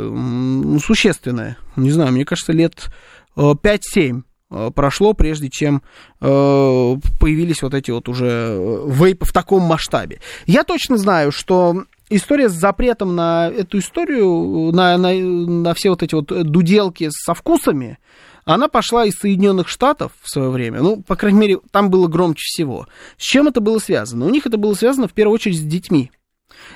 [0.79, 2.85] существенное, не знаю, мне кажется, лет
[3.35, 4.28] 5-7 э, Э,
[4.73, 5.81] прошло, прежде чем
[6.21, 10.19] э, появились вот эти вот уже э, вейпы в таком масштабе.
[10.45, 16.03] Я точно знаю, что история с запретом на эту историю, на, на, на все вот
[16.03, 17.99] эти вот дуделки со вкусами,
[18.45, 20.81] она пошла из Соединенных Штатов в свое время.
[20.81, 22.87] Ну, по крайней мере, там было громче всего.
[23.17, 24.25] С чем это было связано?
[24.25, 26.11] У них это было связано в первую очередь с детьми.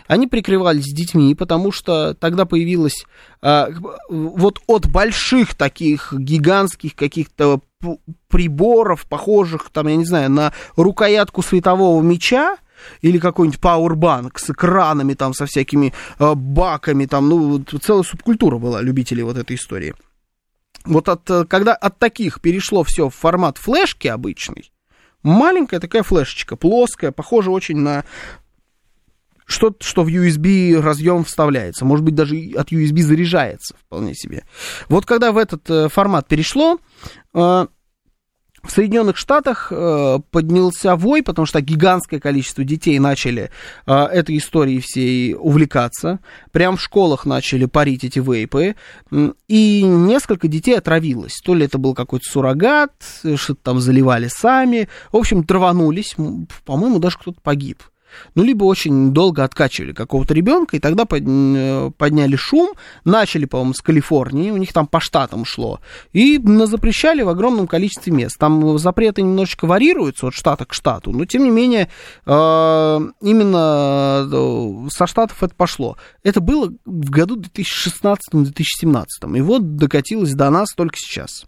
[0.07, 3.05] Они прикрывались детьми, потому что тогда появилась
[3.41, 3.69] а,
[4.09, 7.61] вот от больших таких гигантских каких-то
[8.29, 12.57] приборов, похожих, там, я не знаю, на рукоятку светового меча,
[13.01, 18.81] или какой-нибудь пауэрбанк с экранами, там, со всякими э, баками, там, ну, целая субкультура была
[18.81, 19.93] любителей вот этой истории.
[20.85, 24.71] Вот от, когда от таких перешло все в формат флешки обычный,
[25.21, 28.03] маленькая такая флешечка, плоская, похожа очень на
[29.45, 34.45] что-то, что в USB разъем вставляется, может быть, даже от USB заряжается вполне себе.
[34.89, 36.79] Вот когда в этот э, формат перешло,
[37.33, 43.51] э, в Соединенных Штатах э, поднялся вой, потому что гигантское количество детей начали
[43.85, 46.19] этой историей всей увлекаться.
[46.53, 48.75] Прям в школах начали парить эти вейпы.
[49.49, 51.41] И несколько детей отравилось.
[51.43, 52.93] То ли это был какой-то суррогат,
[53.35, 54.87] что-то там заливали сами.
[55.11, 56.15] В общем, траванулись.
[56.63, 57.83] По-моему, даже кто-то погиб
[58.35, 62.73] ну, либо очень долго откачивали какого-то ребенка, и тогда э, подняли шум,
[63.05, 65.79] начали, по-моему, с Калифорнии, у них там по штатам шло,
[66.11, 68.37] и запрещали в огромном количестве мест.
[68.37, 71.89] Там запреты немножечко варьируются от штата к штату, но, тем не менее,
[72.25, 75.97] э, именно э, со штатов это пошло.
[76.23, 81.45] Это было в году 2016-2017, и вот докатилось до нас только сейчас.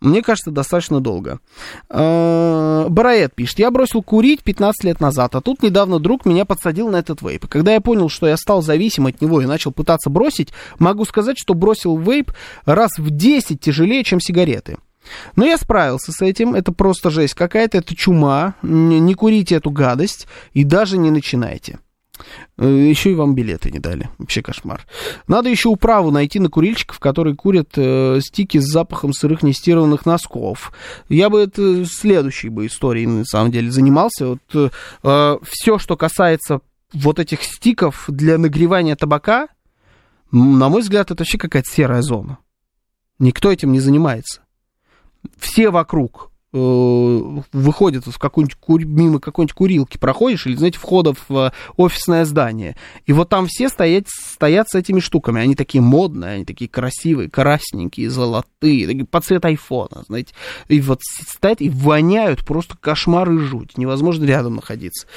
[0.00, 1.40] Мне кажется, достаточно долго.
[1.88, 6.90] А, Бараэт пишет, я бросил курить 15 лет назад, а тут недавно друг меня подсадил
[6.90, 7.46] на этот вейп.
[7.48, 11.38] Когда я понял, что я стал зависим от него и начал пытаться бросить, могу сказать,
[11.38, 12.32] что бросил вейп
[12.66, 14.76] раз в 10 тяжелее, чем сигареты.
[15.36, 20.26] Но я справился с этим, это просто жесть какая-то, это чума, не курите эту гадость
[20.52, 21.78] и даже не начинайте.
[22.58, 24.08] Э, еще и вам билеты не дали.
[24.18, 24.86] Вообще кошмар.
[25.26, 30.72] Надо еще управу найти на курильщиков, которые курят э, стики с запахом сырых нестированных носков.
[31.08, 34.28] Я бы это следующей бы историей, на самом деле, занимался.
[34.28, 34.70] Вот, э,
[35.02, 36.60] э, все, что касается
[36.92, 39.48] вот этих стиков для нагревания табака,
[40.30, 42.38] на мой взгляд, это вообще какая-то серая зона.
[43.18, 44.42] Никто этим не занимается.
[45.38, 52.24] Все вокруг выходит в какую-нибудь мимо какой-нибудь курилки проходишь, или, знаете, входа в э, офисное
[52.24, 52.76] здание,
[53.06, 57.28] и вот там все стоят, стоят с этими штуками, они такие модные, они такие красивые,
[57.28, 60.32] красненькие, золотые, такие по цвет айфона, знаете,
[60.68, 65.08] и вот стоят и воняют просто кошмар и жуть, невозможно рядом находиться.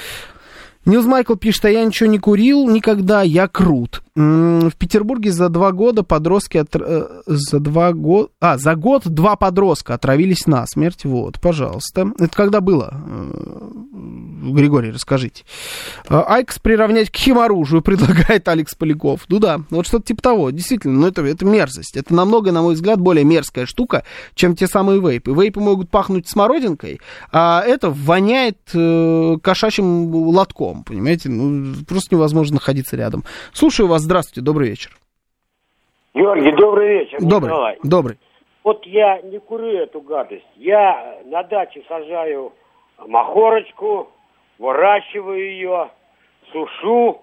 [0.85, 4.01] Нилс Майкл пишет, а я ничего не курил никогда, я крут.
[4.17, 6.57] В Петербурге за два года подростки...
[6.57, 6.75] От...
[6.75, 8.29] Э, за два года...
[8.39, 11.05] А, за год два подростка отравились на смерть.
[11.05, 12.11] Вот, пожалуйста.
[12.17, 12.95] Это когда было?
[12.95, 15.43] Э, Григорий, расскажите.
[16.09, 19.21] Э, Айкс приравнять к химоружию, предлагает Алекс Поляков.
[19.29, 20.49] Ну да, вот что-то типа того.
[20.49, 21.95] Действительно, ну это, это мерзость.
[21.95, 24.03] Это намного, на мой взгляд, более мерзкая штука,
[24.33, 25.31] чем те самые вейпы.
[25.31, 27.01] Вейпы могут пахнуть смородинкой,
[27.31, 28.57] а это воняет
[29.43, 31.29] кошачьим лотком, понимаете?
[31.29, 33.23] Ну, просто невозможно находиться рядом.
[33.53, 34.91] Слушаю вас Здравствуйте, добрый вечер.
[36.13, 37.17] Георгий, добрый вечер.
[37.19, 37.77] Добрый, Николай.
[37.83, 38.17] добрый.
[38.63, 40.47] Вот я не курю эту гадость.
[40.55, 42.53] Я на даче сажаю
[43.05, 44.09] махорочку,
[44.59, 45.89] выращиваю ее,
[46.53, 47.19] сушу,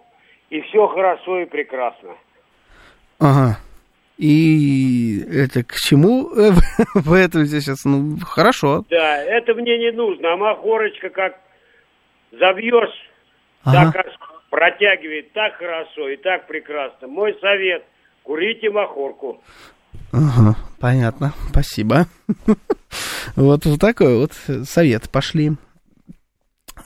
[0.51, 2.11] и все хорошо и прекрасно.
[3.19, 3.57] Ага.
[4.19, 6.29] И это к чему
[6.95, 7.87] вы это сейчас?
[7.87, 8.85] Ну, хорошо.
[8.91, 10.35] Да, это мне не нужно.
[10.35, 11.41] А махорочка как
[12.31, 13.11] забьешь,
[13.65, 13.91] ага.
[13.91, 14.05] так
[14.55, 17.09] протягивает так хорошо и так прекрасно.
[17.09, 17.83] Мой совет–
[18.23, 19.43] курите махорку.
[20.13, 22.07] Ага, понятно, спасибо.
[23.35, 24.33] Вот, такой вот
[24.65, 25.11] совет.
[25.11, 25.55] Пошли.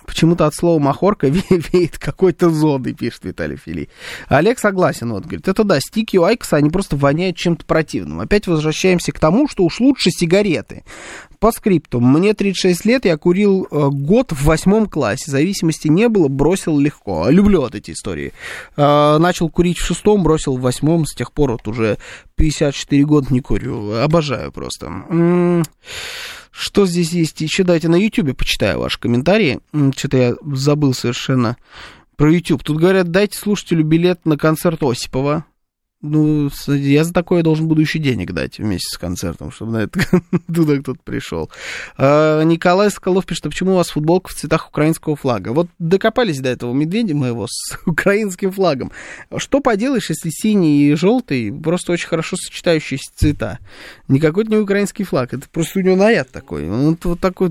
[0.06, 3.90] Почему-то от слова махорка веет какой-то зоной, пишет Виталий Фили.
[4.28, 8.20] Олег согласен, вот, говорит, это да, стики у Айкоса, они просто воняют чем-то противным.
[8.20, 10.84] Опять возвращаемся к тому, что уж лучше сигареты.
[11.38, 12.00] По скрипту.
[12.00, 15.30] Мне 36 лет, я курил э, год в восьмом классе.
[15.30, 17.28] Зависимости не было, бросил легко.
[17.28, 18.32] Люблю вот эти истории.
[18.76, 21.06] Э, начал курить в шестом, бросил в восьмом.
[21.06, 21.98] С тех пор вот уже
[22.34, 23.92] 54 года не курю.
[23.92, 25.64] Обожаю просто.
[26.50, 27.62] Что здесь есть еще?
[27.62, 29.60] Давайте на YouTube почитаю ваши комментарии.
[29.96, 31.56] Что-то я забыл совершенно
[32.16, 32.64] про YouTube.
[32.64, 35.44] Тут говорят, дайте слушателю билет на концерт Осипова.
[36.00, 39.98] Ну, я за такое должен буду еще денег дать вместе с концертом, чтобы на это
[40.46, 41.50] туда кто-то пришел.
[41.96, 45.48] А, Николай Соколов пишет, а почему у вас футболка в цветах украинского флага?
[45.48, 48.92] Вот докопались до этого медведя моего с украинским флагом.
[49.38, 53.58] Что поделаешь, если синий и желтый просто очень хорошо сочетающиеся цвета?
[54.06, 56.70] Никакой-то не украинский флаг, это просто у него наряд такой.
[56.70, 57.50] Он вот такой...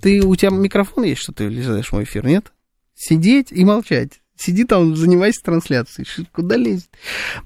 [0.00, 2.52] Ты, у тебя микрофон есть, что ты влезаешь в мой эфир, нет?
[2.94, 6.08] Сидеть и молчать Сиди там, занимайся трансляцией.
[6.32, 6.88] Куда лезет?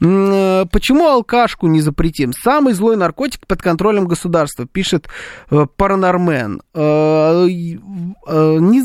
[0.00, 2.32] Э, почему алкашку не запретим?
[2.32, 5.08] Самый злой наркотик под контролем государства, пишет
[5.50, 6.62] э, Паранормен.
[6.72, 8.84] Э, не,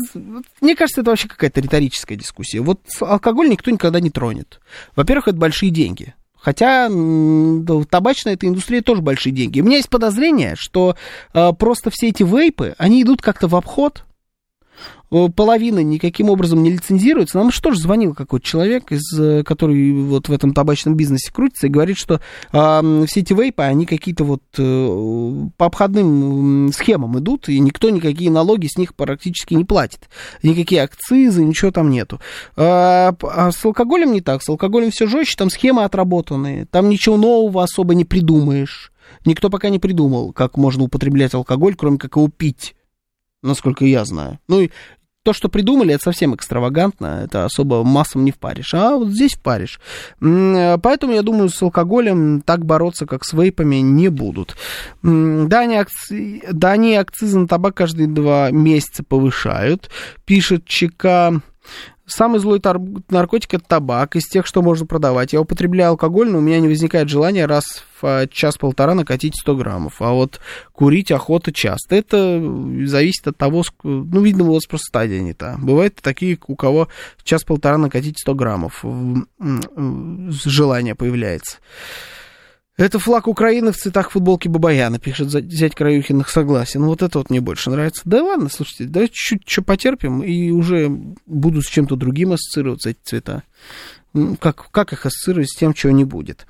[0.60, 2.58] мне кажется, это вообще какая-то риторическая дискуссия.
[2.60, 4.60] Вот алкоголь никто никогда не тронет.
[4.96, 6.14] Во-первых, это большие деньги.
[6.34, 6.88] Хотя
[7.90, 9.60] табачная эта индустрия тоже большие деньги.
[9.60, 10.96] У меня есть подозрение, что
[11.32, 14.04] э, просто все эти вейпы, они идут как-то в обход
[15.34, 17.38] половина никаким образом не лицензируется.
[17.38, 21.66] Нам что же звонил какой-то человек, из, э, который вот в этом табачном бизнесе крутится
[21.66, 22.20] и говорит, что
[22.52, 28.30] э, все эти вейпы, они какие-то вот э, по обходным схемам идут, и никто никакие
[28.30, 30.08] налоги с них практически не платит.
[30.42, 32.20] Никакие акцизы, ничего там нету.
[32.56, 34.42] А, а с алкоголем не так.
[34.42, 38.92] С алкоголем все жестче, там схемы отработанные, там ничего нового особо не придумаешь.
[39.24, 42.74] Никто пока не придумал, как можно употреблять алкоголь, кроме как его пить
[43.42, 44.38] насколько я знаю.
[44.48, 44.70] Ну, и
[45.22, 49.78] то, что придумали, это совсем экстравагантно, это особо массам не впаришь, а вот здесь впаришь.
[50.18, 54.56] Поэтому, я думаю, с алкоголем так бороться, как с вейпами, не будут.
[55.02, 56.42] Да, они, акци...
[56.50, 59.90] да, они акцизы на табак каждые два месяца повышают,
[60.24, 61.42] пишет ЧК.
[62.06, 62.80] Самый злой тар-
[63.10, 65.34] наркотик это табак, из тех, что можно продавать.
[65.34, 70.00] Я употребляю алкоголь, но у меня не возникает желания раз а, час-полтора накатить 100 граммов.
[70.00, 70.40] А вот
[70.72, 71.96] курить охота часто.
[71.96, 72.40] Это
[72.84, 75.56] зависит от того, ну, видно, у вас просто стадия не та.
[75.58, 76.88] Бывают такие, у кого
[77.22, 78.84] час-полтора накатить 100 граммов
[80.44, 81.58] желание появляется.
[82.80, 86.82] Это флаг Украины в цветах футболки Бабаяна, пишет зять Краюхиных, согласен.
[86.82, 88.00] Вот это вот мне больше нравится.
[88.06, 90.88] Да ладно, слушайте, да чуть-чуть что потерпим, и уже
[91.26, 93.42] будут с чем-то другим ассоциироваться эти цвета.
[94.40, 96.46] Как, как их ассоциировать с тем, чего не будет?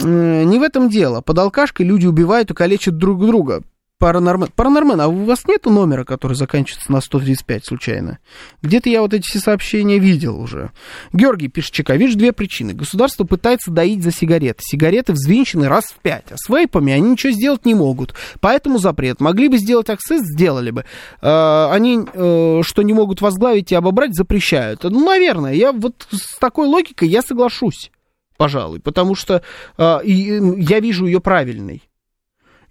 [0.00, 1.20] Э, не в этом дело.
[1.20, 3.62] Под алкашкой люди убивают и калечат друг друга.
[4.02, 4.48] Паранормен.
[4.56, 8.18] Паранормен, а у вас нету номера, который заканчивается на 135 случайно?
[8.60, 10.72] Где-то я вот эти все сообщения видел уже.
[11.12, 12.72] Георгий пишет, ЧК, видишь две причины.
[12.72, 14.58] Государство пытается доить за сигареты.
[14.62, 18.14] Сигареты взвинчены раз в пять, а с вейпами они ничего сделать не могут.
[18.40, 19.20] Поэтому запрет.
[19.20, 20.84] Могли бы сделать акциз, сделали бы.
[21.20, 24.82] Э, они, э, что не могут возглавить и обобрать, запрещают.
[24.82, 27.92] Ну, наверное, я вот с такой логикой я соглашусь,
[28.36, 29.42] пожалуй, потому что
[29.78, 31.82] э, я вижу ее правильной.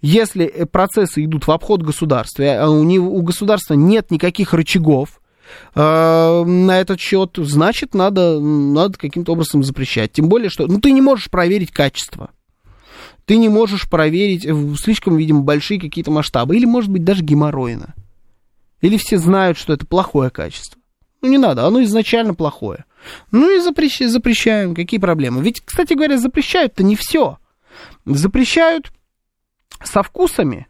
[0.02, 5.20] Если э, процессы идут в обход государства, а у, него, у государства нет никаких рычагов,
[5.74, 10.12] э, на этот счет, значит, надо, надо каким-то образом запрещать.
[10.12, 12.30] Тем более, что ну, ты не можешь проверить качество.
[13.24, 16.56] Ты не можешь проверить э, слишком, видимо, большие какие-то масштабы.
[16.56, 17.94] Или, может быть, даже геморройно.
[18.80, 20.80] Или все знают, что это плохое качество.
[21.20, 22.84] Ну, не надо, оно изначально плохое.
[23.30, 24.00] Ну и запрещ...
[24.00, 24.74] запрещаем.
[24.74, 25.42] Какие проблемы?
[25.42, 27.38] Ведь, кстати говоря, запрещают-то не все.
[28.04, 28.92] Запрещают
[29.82, 30.66] со вкусами,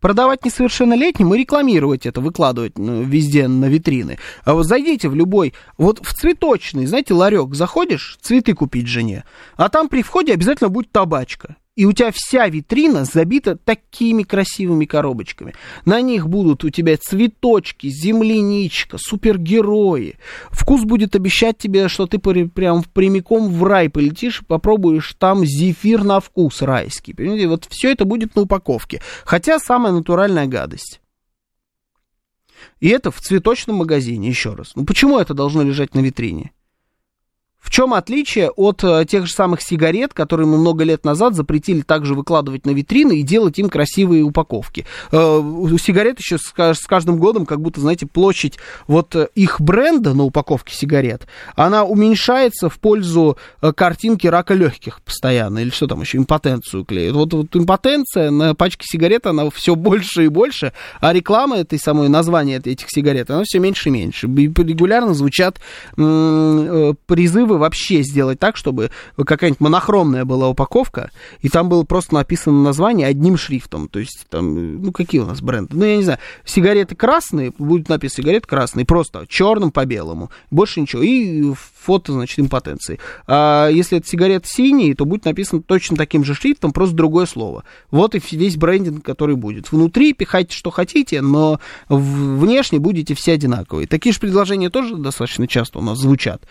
[0.00, 4.18] продавать несовершеннолетним и рекламировать это, выкладывать ну, везде на витрины.
[4.44, 9.24] А вот зайдите в любой, вот в цветочный, знаете, ларек заходишь, цветы купить жене,
[9.56, 14.86] а там при входе обязательно будет табачка и у тебя вся витрина забита такими красивыми
[14.86, 15.54] коробочками.
[15.84, 20.16] На них будут у тебя цветочки, земляничка, супергерои.
[20.50, 26.20] Вкус будет обещать тебе, что ты прям прямиком в рай полетишь, попробуешь там зефир на
[26.20, 27.12] вкус райский.
[27.12, 29.02] Понимаете, вот все это будет на упаковке.
[29.24, 31.00] Хотя самая натуральная гадость.
[32.80, 34.72] И это в цветочном магазине, еще раз.
[34.76, 36.52] Ну почему это должно лежать на витрине?
[37.66, 41.80] В чем отличие от э, тех же самых сигарет, которые мы много лет назад запретили
[41.80, 44.86] также выкладывать на витрины и делать им красивые упаковки?
[45.10, 46.52] Э, у сигарет еще с,
[46.86, 52.68] каждым годом, как будто, знаете, площадь вот э, их бренда на упаковке сигарет, она уменьшается
[52.70, 53.36] в пользу
[53.74, 57.16] картинки рака легких постоянно, или что там еще, импотенцию клеят.
[57.16, 62.08] Вот, вот импотенция на пачке сигарет, она все больше и больше, а реклама этой самой,
[62.08, 64.28] название этих сигарет, она все меньше и меньше.
[64.28, 65.58] И регулярно звучат
[65.96, 66.94] э,
[67.56, 73.08] призывы вообще сделать так, чтобы какая-нибудь монохромная была упаковка, и там было просто написано название
[73.08, 73.88] одним шрифтом.
[73.88, 75.76] То есть там, ну какие у нас бренды?
[75.76, 80.30] Ну, я не знаю, сигареты красные, будет написано сигареты красные, просто черным по белому.
[80.50, 81.02] Больше ничего.
[81.02, 82.98] И фото, значит, импотенции.
[83.26, 87.64] А если это сигареты синие, то будет написано точно таким же шрифтом, просто другое слово.
[87.90, 89.72] Вот и весь брендинг, который будет.
[89.72, 93.86] Внутри пихайте, что хотите, но внешне будете все одинаковые.
[93.86, 96.42] Такие же предложения тоже достаточно часто у нас звучат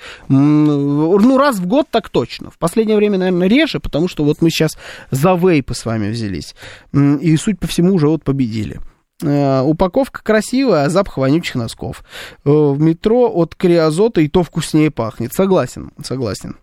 [0.85, 2.51] ну, раз в год так точно.
[2.51, 4.77] В последнее время, наверное, реже, потому что вот мы сейчас
[5.11, 6.55] за вейпы с вами взялись.
[6.93, 8.79] И, суть по всему, уже вот победили.
[9.23, 12.03] Uh, упаковка красивая, а запах вонючих носков.
[12.43, 15.33] Uh, в метро от криозота и то вкуснее пахнет.
[15.33, 16.57] Согласен, согласен.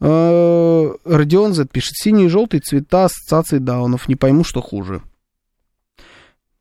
[0.00, 4.08] Родион Z пишет, синий и желтый цвета ассоциации даунов.
[4.08, 5.02] Не пойму, что хуже.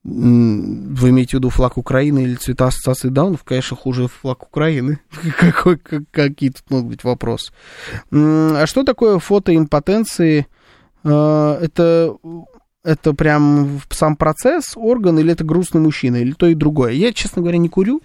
[0.03, 3.45] Вы имеете в виду флаг Украины или цвета ассоциации даунов?
[3.45, 4.99] Конечно, хуже флаг Украины.
[5.39, 7.53] Какой, как, какие тут могут быть вопросы?
[8.11, 10.47] А что такое фотоимпотенции?
[11.05, 12.17] А, это,
[12.83, 16.91] это прям сам процесс, орган, или это грустный мужчина, или то и другое?
[16.91, 18.01] Я, честно говоря, не курю,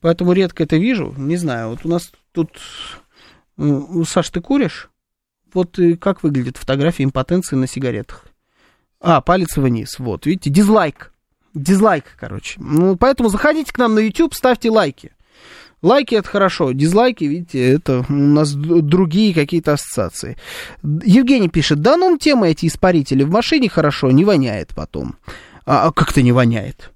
[0.00, 1.14] поэтому редко это вижу.
[1.16, 2.58] Не знаю, вот у нас тут...
[3.56, 4.90] Саш, ты куришь?
[5.52, 8.26] Вот как выглядит фотография импотенции на сигаретах?
[9.06, 9.98] А, палец вниз.
[9.98, 11.12] Вот, видите, дизлайк.
[11.52, 12.58] Дизлайк, короче.
[12.58, 15.12] Ну, поэтому заходите к нам на YouTube, ставьте лайки.
[15.82, 20.38] Лайки это хорошо, дизлайки, видите, это у нас другие какие-то ассоциации.
[20.82, 25.16] Евгений пишет, да ну тема эти испарители, в машине хорошо, не воняет потом.
[25.66, 26.90] А, а как-то не воняет?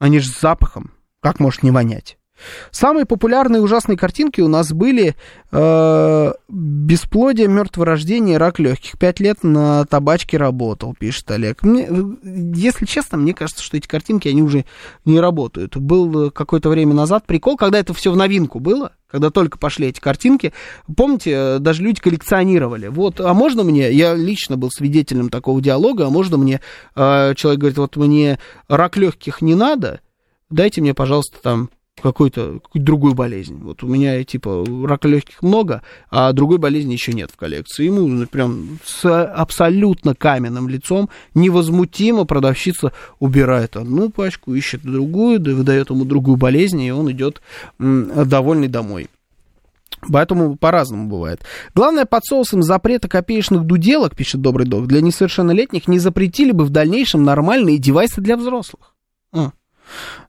[0.00, 0.90] Они же с запахом,
[1.20, 2.18] как может не вонять?
[2.70, 5.14] Самые популярные ужасные картинки у нас были
[5.50, 8.98] э, «Бесплодие, мертворождение, рак легких».
[8.98, 11.62] Пять лет на табачке работал, пишет Олег.
[11.62, 11.88] Мне,
[12.54, 14.64] если честно, мне кажется, что эти картинки, они уже
[15.04, 15.76] не работают.
[15.76, 20.00] Был какое-то время назад прикол, когда это все в новинку было, когда только пошли эти
[20.00, 20.52] картинки.
[20.96, 22.88] Помните, даже люди коллекционировали.
[22.88, 26.60] Вот, а можно мне, я лично был свидетелем такого диалога, а можно мне,
[26.96, 28.38] э, человек говорит, вот мне
[28.68, 30.00] рак легких не надо,
[30.50, 31.70] дайте мне, пожалуйста, там
[32.02, 33.58] какую-то какую другую болезнь.
[33.62, 37.84] Вот у меня, типа, рака легких много, а другой болезни еще нет в коллекции.
[37.84, 45.90] Ему ну, прям с абсолютно каменным лицом, невозмутимо продавщица убирает одну пачку, ищет другую, выдает
[45.90, 47.40] ему другую болезнь, и он идет
[47.78, 49.08] довольный домой.
[50.10, 51.42] Поэтому по-разному бывает.
[51.74, 56.70] Главное, под соусом запрета копеечных дуделок, пишет Добрый Док, для несовершеннолетних не запретили бы в
[56.70, 58.96] дальнейшем нормальные девайсы для взрослых.
[59.32, 59.52] А.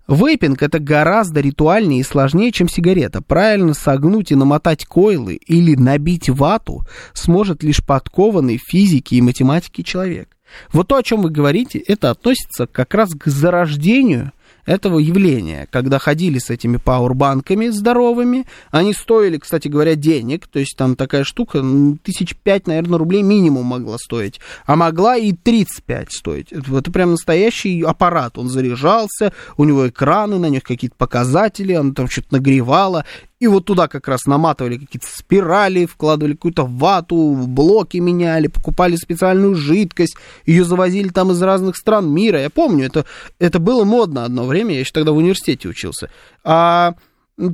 [0.08, 3.22] Вейпинг это гораздо ритуальнее и сложнее, чем сигарета.
[3.22, 10.36] Правильно согнуть и намотать койлы или набить вату сможет лишь подкованный физики и математики человек.
[10.72, 14.32] Вот то, о чем вы говорите, это относится как раз к зарождению
[14.66, 20.76] этого явления, когда ходили с этими пауэрбанками здоровыми, они стоили, кстати говоря, денег, то есть
[20.78, 21.64] там такая штука,
[22.03, 26.51] тысяч пять, наверное, рублей минимум могла стоить, а могла и 35 стоить.
[26.51, 32.09] Это, прям настоящий аппарат, он заряжался, у него экраны, на них какие-то показатели, он там
[32.09, 33.05] что-то нагревало,
[33.44, 39.56] и вот туда как раз наматывали какие-то спирали, вкладывали какую-то вату, блоки меняли, покупали специальную
[39.56, 40.16] жидкость,
[40.46, 42.39] ее завозили там из разных стран мира.
[42.39, 43.04] Я помню, это,
[43.39, 46.10] это было модно одно время, я еще тогда в университете учился.
[46.46, 46.94] А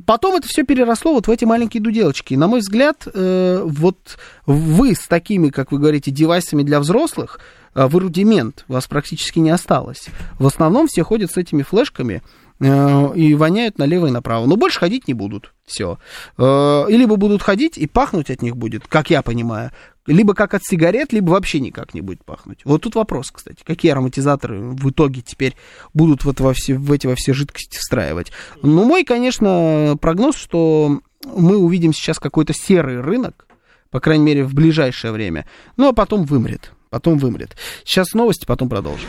[0.06, 2.34] Потом это все переросло вот в эти маленькие дуделочки.
[2.34, 7.40] И, на мой взгляд, э, вот вы с такими, как вы говорите, девайсами для взрослых,
[7.74, 10.08] э, вы рудимент, вас практически не осталось.
[10.38, 12.22] В основном все ходят с этими флешками,
[12.60, 14.46] и воняют налево и направо.
[14.46, 15.54] Но больше ходить не будут.
[15.64, 15.98] Все.
[16.36, 19.70] Э, и либо будут ходить, и пахнуть от них будет, как я понимаю,
[20.06, 22.60] либо как от сигарет, либо вообще никак не будет пахнуть.
[22.64, 25.56] Вот тут вопрос, кстати, какие ароматизаторы в итоге теперь
[25.94, 28.32] будут вот во все, в эти во все жидкости встраивать.
[28.62, 33.46] Ну, мой, конечно, прогноз, что мы увидим сейчас какой-то серый рынок,
[33.90, 35.46] по крайней мере, в ближайшее время,
[35.76, 36.72] ну, а потом вымрет.
[36.90, 37.56] Потом вымрет.
[37.84, 39.08] Сейчас новости, потом продолжим.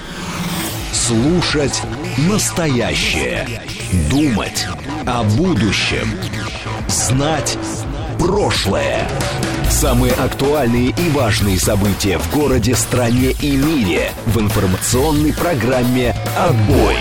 [0.92, 1.82] Слушать
[2.18, 3.48] настоящее.
[4.10, 4.68] Думать
[5.06, 6.08] о будущем.
[6.88, 7.58] Знать
[8.20, 9.08] прошлое.
[9.70, 16.98] Самые актуальные и важные события в городе, стране и мире в информационной программе «Отбой».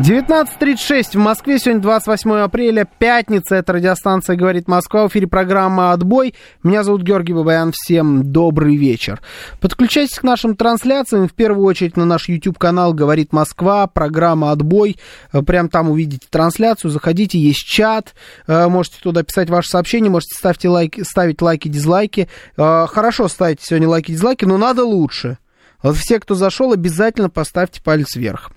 [0.00, 6.34] 19.36 в Москве, сегодня 28 апреля, пятница, это радиостанция «Говорит Москва», в эфире программа «Отбой».
[6.62, 9.20] Меня зовут Георгий Бабаян, всем добрый вечер.
[9.60, 14.96] Подключайтесь к нашим трансляциям, в первую очередь на наш YouTube-канал «Говорит Москва», программа «Отбой»,
[15.44, 18.14] прям там увидите трансляцию, заходите, есть чат,
[18.46, 22.26] э, можете туда писать ваши сообщения, можете ставить лайки, ставить лайки, дизлайки.
[22.56, 25.36] Э, хорошо ставить сегодня лайки, дизлайки, но надо лучше.
[25.82, 28.50] Вот все, кто зашел, обязательно поставьте палец вверх.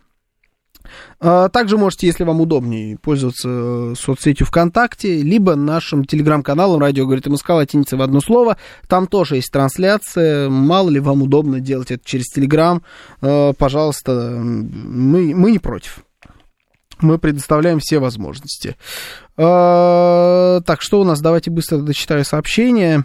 [1.19, 7.27] А, также можете, если вам удобнее, пользоваться э, соцсетью ВКонтакте, либо нашим телеграм-каналом «Радио говорит
[7.27, 8.57] МСК» латиница в одно слово.
[8.87, 10.49] Там тоже есть трансляция.
[10.49, 12.83] Мало ли вам удобно делать это через телеграм.
[13.21, 15.99] Э, пожалуйста, мы, мы не против.
[16.99, 18.75] Мы предоставляем все возможности.
[19.37, 21.21] А, так, что у нас?
[21.21, 23.03] Давайте быстро дочитаю сообщение.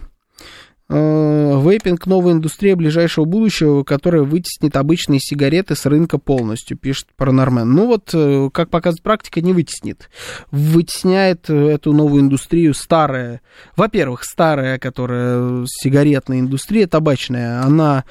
[0.91, 7.71] Э, вейпинг– новая индустрия ближайшего будущего, которая вытеснит обычные сигареты с рынка полностью, пишет Паранормен.
[7.71, 10.09] Ну вот, э, как показывает практика, не вытеснит.
[10.49, 13.41] Вытесняет эту новую индустрию старая.
[13.75, 18.03] Во-первых, старая, которая сигаретная индустрия, табачная, она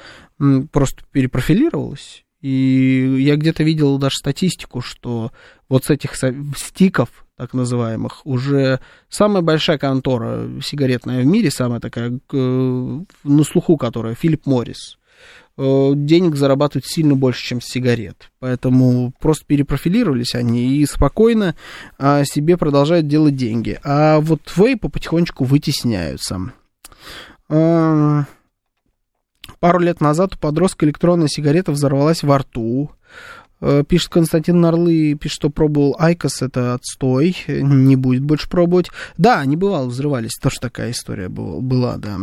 [0.71, 2.23] просто перепрофилировалась.
[2.41, 5.33] И я где-то видел даже статистику, что
[5.67, 6.15] вот с этих
[6.55, 7.09] стиков,
[7.39, 14.45] так называемых, уже самая большая контора сигаретная в мире, самая такая на слуху, которая Филипп
[14.45, 14.97] Моррис.
[15.55, 18.29] э, денег зарабатывают сильно больше, чем сигарет.
[18.39, 21.55] Поэтому просто перепрофилировались они и спокойно
[21.97, 23.79] э, себе продолжают делать деньги.
[23.85, 26.51] А вот вейпы потихонечку вытесняются.
[27.47, 28.23] Э,
[29.61, 32.91] пару лет назад у подростка электронная сигарета взорвалась во рту.
[33.61, 38.89] Э, пишет Константин Нарлы, пишет, что пробовал IQOS, это отстой, не будет больше пробовать.
[39.17, 42.17] Да, не бывало, взрывались, тоже такая история была, была да.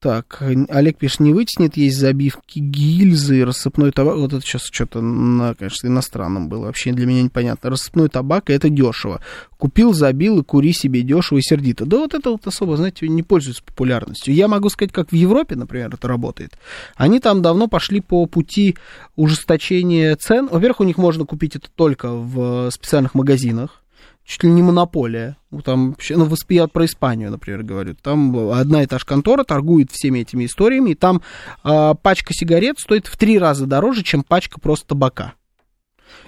[0.00, 4.16] Э, так, Олег пишет, не вытеснит, есть забивки гильзы, рассыпной табак.
[4.16, 7.70] Вот это сейчас что-то, на, конечно, иностранном было, вообще для меня непонятно.
[7.70, 9.20] Рассыпной табак, это дешево.
[9.56, 11.84] Купил, забил и кури себе дешево и сердито.
[11.84, 14.34] Да вот это вот особо, знаете, не пользуется популярностью.
[14.34, 16.58] Я могу сказать, как в Европе, например, это работает.
[16.96, 18.76] Они там давно пошли по пути
[19.16, 20.48] ужесточения цен.
[20.50, 23.82] Во-первых, у них можно купить это только в специальных магазинах
[24.28, 25.36] чуть ли не монополия.
[25.50, 27.94] Ну, там, ну, я про Испанию, например, говорю.
[27.94, 31.22] Там одна и та же контора торгует всеми этими историями, и там
[31.64, 35.32] э, пачка сигарет стоит в три раза дороже, чем пачка просто табака.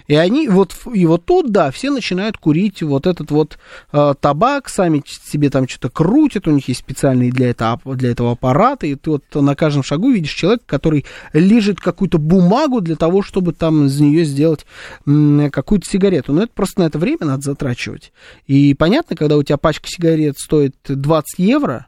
[0.07, 3.59] И они вот, и вот тут, да, все начинают курить вот этот вот
[3.93, 8.33] э, табак, сами себе там что-то крутят, у них есть специальные для этого, для этого
[8.33, 13.23] аппараты, и ты вот на каждом шагу видишь человека, который лежит какую-то бумагу для того,
[13.23, 14.67] чтобы там из нее сделать
[15.05, 16.33] какую-то сигарету.
[16.33, 18.13] Но это просто на это время надо затрачивать.
[18.47, 21.87] И понятно, когда у тебя пачка сигарет стоит 20 евро,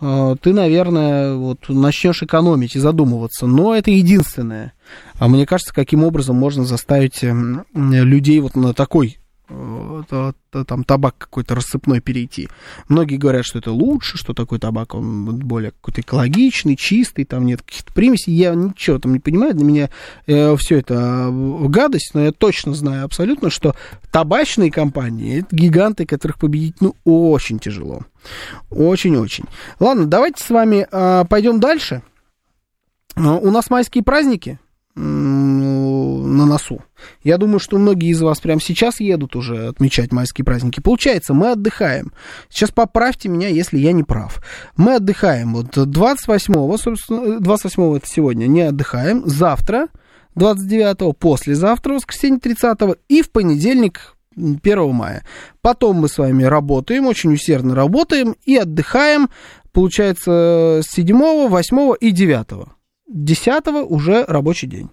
[0.00, 3.46] ты, наверное, вот начнешь экономить и задумываться.
[3.46, 4.72] Но это единственное.
[5.18, 9.17] А мне кажется, каким образом можно заставить эм, людей вот на такой
[9.48, 12.48] там табак какой-то рассыпной перейти.
[12.88, 17.62] Многие говорят, что это лучше, что такой табак, он более какой-то экологичный, чистый, там нет
[17.62, 18.34] каких-то примесей.
[18.34, 19.90] Я ничего там не понимаю, для меня
[20.26, 23.74] э, все это э, гадость, но я точно знаю абсолютно, что
[24.12, 28.02] табачные компании, это гиганты, которых победить, ну, очень тяжело.
[28.70, 29.44] Очень-очень.
[29.80, 32.02] Ладно, давайте с вами э, пойдем дальше.
[33.16, 34.58] Э, у нас майские праздники
[36.36, 36.82] на носу.
[37.22, 40.80] Я думаю, что многие из вас прямо сейчас едут уже отмечать майские праздники.
[40.80, 42.12] Получается, мы отдыхаем.
[42.48, 44.42] Сейчас поправьте меня, если я не прав.
[44.76, 49.26] Мы отдыхаем вот 28-го, собственно, 28-го это сегодня, не отдыхаем.
[49.26, 49.88] Завтра,
[50.36, 55.24] 29-го, послезавтра, воскресенье 30-го, и в понедельник 1 мая.
[55.60, 59.28] Потом мы с вами работаем, очень усердно работаем и отдыхаем,
[59.72, 62.77] получается, с 7, 8 и 9.
[63.08, 64.90] 10 уже рабочий день.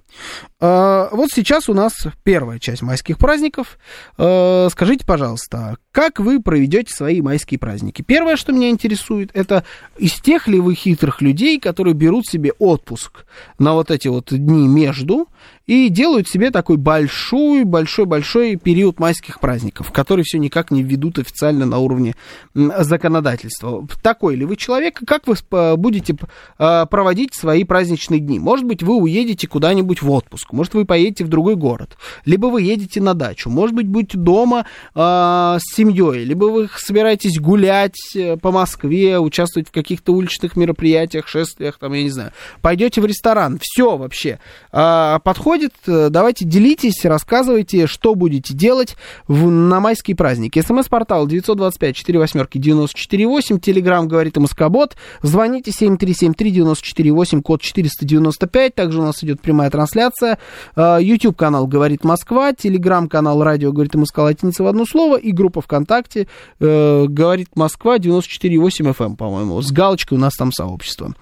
[0.60, 1.94] А, вот сейчас у нас
[2.24, 3.78] первая часть майских праздников.
[4.18, 8.02] А, скажите, пожалуйста, как вы проведете свои майские праздники?
[8.02, 9.66] Первое, что меня интересует, это
[9.98, 13.26] из тех ли вы хитрых людей, которые берут себе отпуск
[13.60, 15.28] на вот эти вот дни между
[15.68, 21.20] и делают себе такой большой, большой, большой период майских праздников, который все никак не введут
[21.20, 22.16] официально на уровне
[22.54, 23.86] законодательства.
[24.02, 25.36] Такой ли вы человек, как вы
[25.78, 26.16] будете
[26.58, 28.40] а, проводить свои праздничные дни?
[28.40, 32.62] Может быть, вы уедете куда-нибудь в отпуск, может, вы поедете в другой город, либо вы
[32.62, 38.38] едете на дачу, может быть, будете дома э, с семьей, либо вы собираетесь гулять э,
[38.38, 42.32] по Москве, участвовать в каких-то уличных мероприятиях, шествиях, там, я не знаю,
[42.62, 44.40] пойдете в ресторан, все вообще
[44.72, 45.55] э, подходит,
[45.86, 48.96] давайте делитесь, рассказывайте, что будете делать
[49.28, 50.62] в, на майские праздники.
[50.62, 59.04] СМС-портал 925 4 восьмерки 948, Телеграмм говорит МСК-бот, звоните 7373 948, код 495, также у
[59.04, 60.38] нас идет прямая трансляция.
[60.76, 65.62] А, YouTube канал «Говорит Москва», телеграм-канал «Радио говорит МСК» латиница в одно слово и группа
[65.62, 66.28] ВКонтакте
[66.60, 69.62] э, «Говорит Москва» 94,8 FM, эм, по-моему.
[69.62, 71.14] С галочкой у нас там сообщество.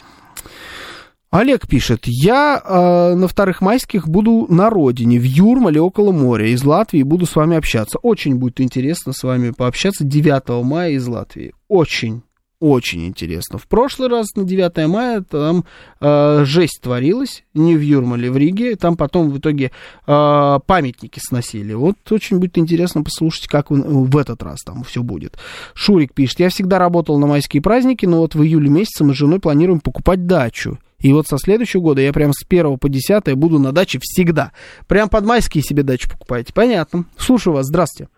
[1.34, 6.64] Олег пишет, я э, на вторых майских буду на родине, в Юрмале, около моря, из
[6.64, 7.98] Латвии, буду с вами общаться.
[7.98, 11.56] Очень будет интересно с вами пообщаться 9 мая из Латвии.
[11.68, 12.22] Очень
[12.60, 13.58] очень интересно.
[13.58, 15.66] В прошлый раз на 9 мая там
[16.00, 18.76] э, жесть творилась, не в Юрмале, в Риге.
[18.76, 19.72] Там потом в итоге
[20.06, 21.74] э, памятники сносили.
[21.74, 25.40] Вот очень будет интересно послушать, как в, в этот раз там все будет.
[25.74, 29.18] Шурик пишет, я всегда работал на майские праздники, но вот в июле месяце мы с
[29.18, 30.78] женой планируем покупать дачу.
[31.04, 34.52] И вот со следующего года я прям с 1 по 10 буду на даче всегда.
[34.88, 36.54] Прям под майские себе дачу покупаете.
[36.56, 37.04] Понятно.
[37.18, 37.68] Слушаю вас.
[37.68, 38.10] Здравствуйте.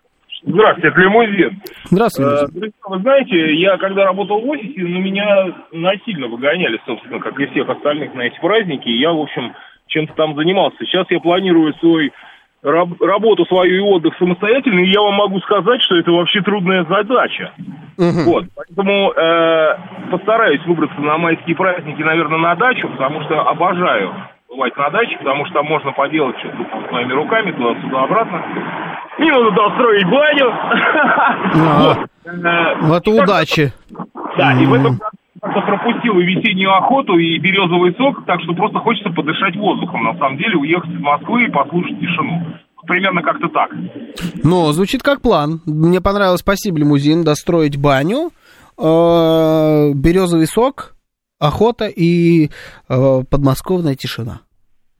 [0.46, 1.60] Здравствуйте, это Лимузин.
[1.90, 2.44] Здравствуйте.
[2.44, 7.46] Э, вы знаете, я когда работал в офисе, на меня насильно выгоняли, собственно, как и
[7.46, 8.88] всех остальных на эти праздники.
[8.88, 9.54] Я, в общем,
[9.88, 10.76] чем-то там занимался.
[10.84, 12.12] Сейчас я планирую свой
[12.62, 16.84] раб, работу свою и отдых самостоятельно, и я вам могу сказать, что это вообще трудная
[16.84, 17.52] задача.
[17.98, 18.30] Угу.
[18.30, 19.76] Вот, поэтому э,
[20.10, 24.14] постараюсь выбраться на майские праздники, наверное, на дачу, потому что обожаю
[24.48, 28.42] бывать на даче, потому что там можно поделать что-то с моими руками, туда-сюда, обратно.
[29.18, 30.52] Не надо туда строить баню.
[32.26, 32.96] Вот.
[32.96, 33.72] Это удачи.
[34.36, 34.98] Да, и в этом
[35.52, 40.38] пропустил и весеннюю охоту, и березовый сок, так что просто хочется подышать воздухом, на самом
[40.38, 42.46] деле, уехать из Москвы и послушать тишину.
[42.86, 43.70] Примерно как-то так.
[44.44, 45.60] Ну, звучит как план.
[45.66, 48.30] Мне понравилось, спасибо, лимузин, достроить баню,
[48.78, 50.94] э, березовый сок,
[51.38, 52.50] охота и
[52.88, 54.40] э, подмосковная тишина.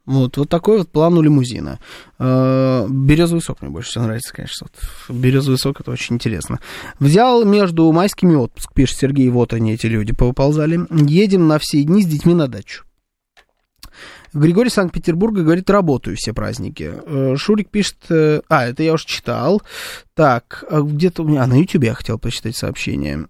[0.06, 1.80] Вот, вот такой вот план у лимузина.
[2.18, 4.66] Э, березовый сок мне больше всего нравится, конечно.
[4.68, 5.16] Вот.
[5.16, 6.60] Березовый сок это очень интересно.
[7.00, 9.28] Взял между майскими отпуск, пишет Сергей.
[9.28, 10.80] Вот они, эти люди, поползали.
[10.90, 12.85] Едем на все дни с детьми на дачу.
[14.32, 16.92] Григорий Санкт-Петербурга говорит, работаю все праздники.
[17.06, 19.62] Э, Шурик пишет, э, а, это я уже читал.
[20.14, 23.26] Так, а где-то у меня, а на YouTube я хотел прочитать сообщение.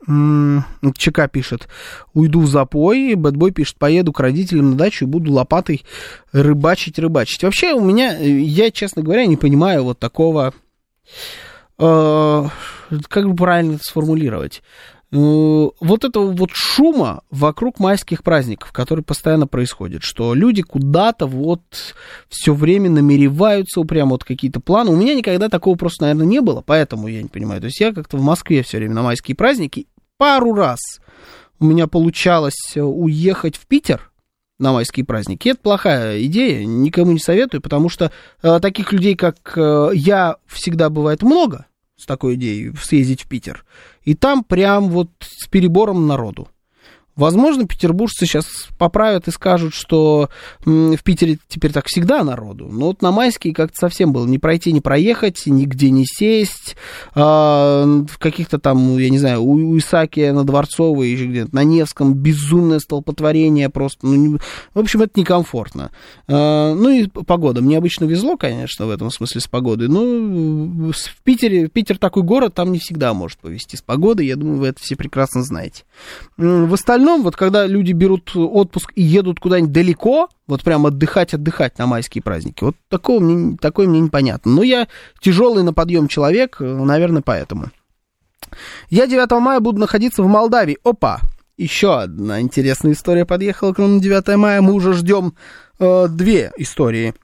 [0.97, 1.69] ЧК пишет,
[2.15, 3.15] уйду в запой.
[3.15, 5.85] Бэтбой пишет, поеду к родителям на дачу и буду лопатой
[6.33, 7.43] рыбачить, рыбачить.
[7.43, 10.55] Вообще у меня, э, я, честно говоря, не понимаю вот такого,
[11.79, 12.51] как
[13.29, 14.63] бы правильно это сформулировать.
[15.13, 15.17] Э,
[15.81, 21.63] вот этого вот шума вокруг майских праздников, который постоянно происходит, что люди куда-то вот
[22.29, 24.91] все время намереваются упрямо вот какие-то планы.
[24.91, 27.61] У меня никогда такого просто, наверное, не было, поэтому я не понимаю.
[27.61, 30.81] То есть я как-то в Москве все время на майские праздники пару раз
[31.61, 34.11] у меня получалось уехать в Питер,
[34.59, 35.51] на майские праздники.
[35.51, 38.11] Это плохая идея, никому не советую, потому что
[38.43, 41.67] э, таких людей, как э, я, всегда бывает много
[41.97, 43.65] с такой идеей съездить в Питер.
[44.03, 46.49] И там прям вот с перебором народу.
[47.17, 48.47] Возможно, петербуржцы сейчас
[48.79, 50.29] поправят и скажут, что
[50.65, 52.69] в Питере теперь так всегда народу.
[52.71, 56.77] Но вот на майские как-то совсем было не пройти, не проехать, нигде не сесть.
[57.15, 62.23] А, в каких-то там, я не знаю, у, Исаакия на Дворцовой, еще где-то на Невском
[62.23, 64.07] питерском столпотворение просто.
[64.07, 64.39] Ну,
[64.75, 65.91] в общем, это некомфортно.
[66.29, 67.63] А, ну и погода.
[67.63, 69.89] Мне обычно везло, конечно, в этом смысле с погодой.
[69.89, 74.27] Но в Питере, Питер такой город, там не всегда может повезти с погодой.
[74.27, 75.85] Я думаю, вы это все прекрасно знаете.
[76.37, 81.79] В остальном, вот когда люди берут отпуск и едут куда-нибудь далеко, вот прям отдыхать, отдыхать
[81.79, 84.53] на майские праздники, вот такого мне, такое мне непонятно.
[84.53, 84.89] Но я
[85.21, 87.71] тяжелый на подъем человек, наверное, поэтому.
[88.91, 90.79] Я 9 мая буду находиться в Молдавии.
[90.85, 91.21] Опа!
[91.57, 94.61] Еще одна интересная история подъехала к нам на 9 мая.
[94.61, 95.35] Мы уже ждем
[95.79, 97.15] э, две истории.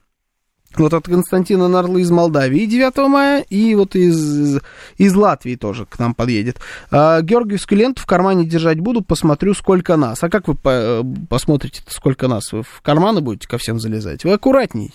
[0.77, 4.59] Вот от Константина Нарлы из Молдавии 9 мая, и вот из,
[4.97, 6.59] из Латвии тоже к нам подъедет.
[6.89, 10.23] А, Георгиевскую ленту в кармане держать буду, посмотрю, сколько нас.
[10.23, 12.51] А как вы по, посмотрите, сколько нас?
[12.51, 14.23] Вы в карманы будете ко всем залезать?
[14.23, 14.93] Вы аккуратней.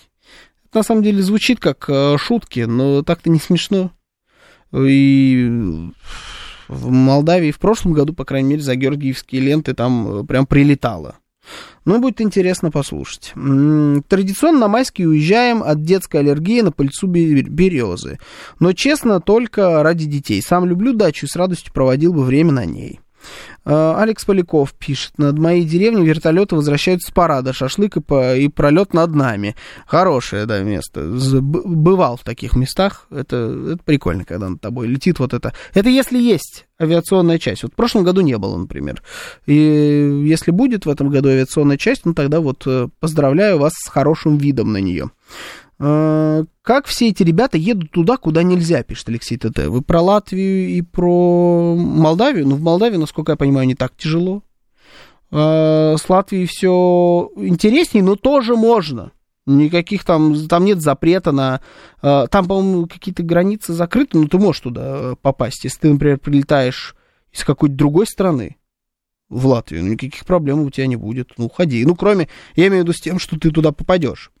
[0.69, 3.91] Это на самом деле звучит как э, шутки, но так-то не смешно.
[4.71, 5.49] И
[6.67, 11.15] в Молдавии в прошлом году, по крайней мере, за георгиевские ленты там э, прям прилетало.
[11.85, 13.33] Ну, будет интересно послушать.
[13.33, 18.19] Традиционно на майские уезжаем от детской аллергии на пыльцу березы.
[18.59, 20.41] Но, честно, только ради детей.
[20.41, 22.99] Сам люблю дачу и с радостью проводил бы время на ней.
[23.65, 28.47] Э, Алекс Поляков пишет, над моей деревней вертолеты возвращаются с парада, шашлык и, по, и
[28.47, 29.55] пролет над нами.
[29.85, 31.01] Хорошее, да, место.
[31.41, 35.53] Бывал в таких местах, это, это прикольно, когда над тобой летит вот это.
[35.73, 37.63] Это если есть авиационная часть.
[37.63, 39.03] Вот в прошлом году не было, например.
[39.45, 43.89] И если будет в этом году авиационная часть, ну тогда вот э, поздравляю вас с
[43.89, 45.11] хорошим видом на нее.
[45.79, 49.67] Э, как все эти ребята едут туда, куда нельзя, пишет Алексей ТТ.
[49.67, 52.47] Вы про Латвию и про Молдавию?
[52.47, 54.43] Ну, в Молдавии, насколько я понимаю, не так тяжело.
[55.31, 59.11] Э, с Латвией все интереснее, но тоже можно.
[59.45, 61.61] Никаких там, там нет запрета на...
[62.01, 65.63] Э, там, по-моему, какие-то границы закрыты, но ты можешь туда попасть.
[65.63, 66.95] Если ты, например, прилетаешь
[67.31, 68.57] из какой-то другой страны
[69.29, 71.31] в Латвию, ну, никаких проблем у тебя не будет.
[71.37, 71.85] Ну, ходи.
[71.85, 74.31] Ну, кроме, я имею в виду с тем, что ты туда попадешь.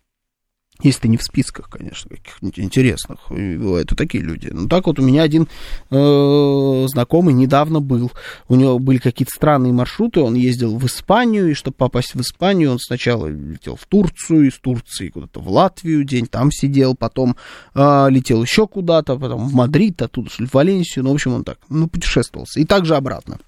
[0.81, 3.19] Если ты не в списках, конечно, каких-нибудь интересных.
[3.29, 4.49] Бывают и такие люди.
[4.49, 5.49] Ну, так вот у меня один
[5.91, 8.11] э, знакомый недавно был.
[8.47, 10.21] У него были какие-то странные маршруты.
[10.21, 14.57] Он ездил в Испанию, и чтобы попасть в Испанию, он сначала летел в Турцию, из
[14.57, 17.35] Турции куда-то в Латвию, день там сидел, потом
[17.75, 21.03] э, летел еще куда-то, потом в Мадрид, оттуда, в Валенсию.
[21.03, 22.61] Ну, в общем, он так, ну, путешествовался.
[22.61, 23.39] И также обратно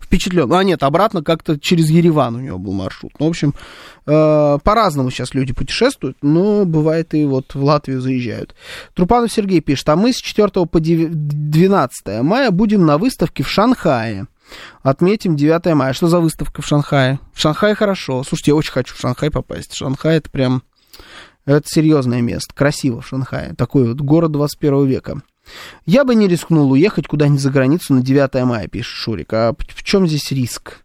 [0.00, 0.52] впечатлен.
[0.52, 3.12] А нет, обратно как-то через Ереван у него был маршрут.
[3.18, 3.54] Ну, в общем,
[4.06, 8.54] э, по-разному сейчас люди путешествуют, но бывает и вот в Латвию заезжают.
[8.94, 14.26] Трупанов Сергей пишет, а мы с 4 по 12 мая будем на выставке в Шанхае.
[14.82, 15.92] Отметим 9 мая.
[15.92, 17.20] Что за выставка в Шанхае?
[17.32, 18.22] В Шанхае хорошо.
[18.24, 19.74] Слушайте, я очень хочу в Шанхай попасть.
[19.74, 20.62] Шанхай это прям...
[21.44, 22.54] Это серьезное место.
[22.54, 23.54] Красиво в Шанхае.
[23.54, 25.22] Такой вот город 21 века.
[25.86, 29.32] Я бы не рискнул уехать куда-нибудь за границу на 9 мая, пишет Шурик.
[29.32, 30.84] А в чем здесь риск?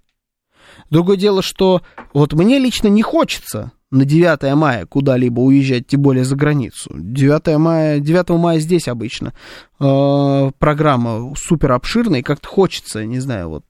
[0.89, 1.81] Другое дело, что
[2.13, 6.91] вот мне лично не хочется на 9 мая куда-либо уезжать, тем более за границу.
[6.93, 9.33] 9 мая, 9 мая здесь обычно
[9.79, 13.63] э, программа супер обширная, и как-то хочется, не знаю, вот.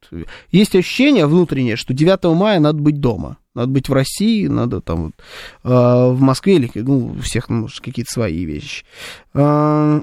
[0.52, 3.38] Есть ощущение внутреннее, что 9 мая надо быть дома.
[3.54, 5.14] Надо быть в России, надо там вот,
[5.64, 8.86] э, в Москве или, ну, у всех, ну, какие-то свои вещи.
[9.34, 10.02] Э,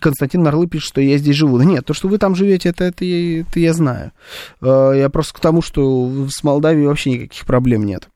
[0.00, 1.58] Константин Нарлы пишет, что я здесь живу.
[1.58, 4.12] Да нет, то, что вы там живете, это, это, это я знаю.
[4.60, 8.08] Э, я просто к тому, что с Молдавией вообще никаких проблем нет.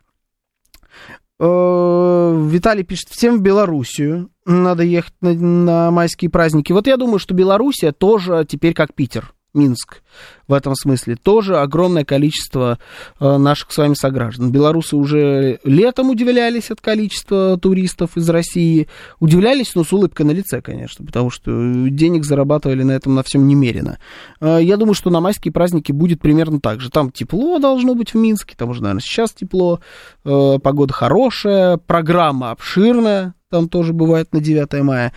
[1.39, 6.73] Э, Виталий пишет, всем в Белоруссию надо ехать на, на майские праздники.
[6.73, 9.33] Вот я думаю, что Белоруссия тоже теперь как Питер.
[9.53, 10.03] Минск
[10.49, 11.17] в этом смысле.
[11.17, 12.79] Тоже огромное количество
[13.21, 14.51] э, наших с вами сограждан.
[14.51, 18.89] Белорусы уже летом удивлялись от количества туристов из России.
[19.19, 21.51] Удивлялись, но с улыбкой на лице, конечно, потому что
[21.89, 23.99] денег зарабатывали на этом на всем немерено.
[24.41, 26.91] Э, я думаю, что на майские праздники будет примерно так же.
[26.91, 29.81] Там тепло должно быть в Минске, там уже, наверное, сейчас тепло,
[30.25, 35.13] э, погода хорошая, программа обширная, там тоже бывает на 9 мая.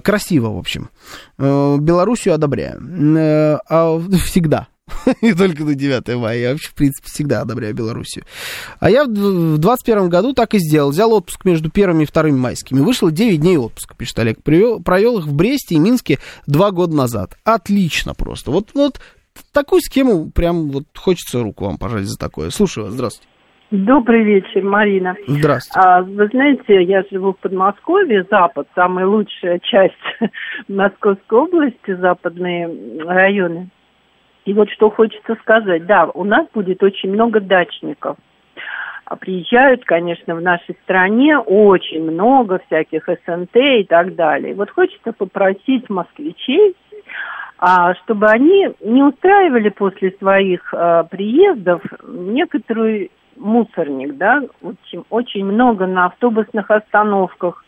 [0.00, 0.88] Красиво, в общем.
[1.36, 2.80] Белоруссию одобряю.
[3.68, 4.68] А всегда.
[5.22, 6.38] Не только на 9 мая.
[6.38, 8.24] Я вообще, в принципе, всегда одобряю Белоруссию.
[8.80, 10.90] А я в 21 году так и сделал.
[10.90, 12.80] Взял отпуск между первыми и вторыми майскими.
[12.80, 14.42] Вышло 9 дней отпуска, пишет Олег.
[14.42, 17.36] Привел, провел их в Бресте и Минске два года назад.
[17.44, 18.50] Отлично просто.
[18.50, 19.00] Вот, вот
[19.52, 22.50] такую схему прям вот хочется руку вам пожать за такое.
[22.50, 22.94] Слушаю вас.
[22.94, 23.28] Здравствуйте.
[23.70, 25.16] Добрый вечер, Марина.
[25.26, 25.80] Здравствуйте.
[25.84, 29.94] А, вы знаете, я живу в Подмосковье, Запад, самая лучшая часть
[30.68, 32.68] Московской области, западные
[33.04, 33.70] районы.
[34.44, 35.86] И вот что хочется сказать.
[35.86, 38.16] Да, у нас будет очень много дачников.
[39.06, 44.54] А приезжают, конечно, в нашей стране очень много всяких СНТ и так далее.
[44.54, 46.74] Вот хочется попросить москвичей,
[47.58, 55.86] а, чтобы они не устраивали после своих а, приездов некоторую мусорник, да, очень, очень много
[55.86, 57.64] на автобусных остановках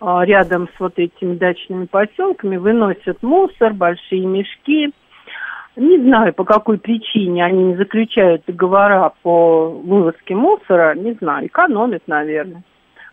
[0.00, 4.92] э, рядом с вот этими дачными поселками выносят мусор, большие мешки.
[5.76, 12.02] Не знаю, по какой причине они не заключают договора по вывозке мусора, не знаю, экономят,
[12.06, 12.62] наверное.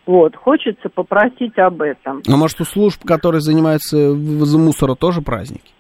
[0.06, 2.22] Вот, хочется попросить об этом.
[2.28, 5.72] А может, у служб, которые занимаются вывозом мусора, тоже праздники?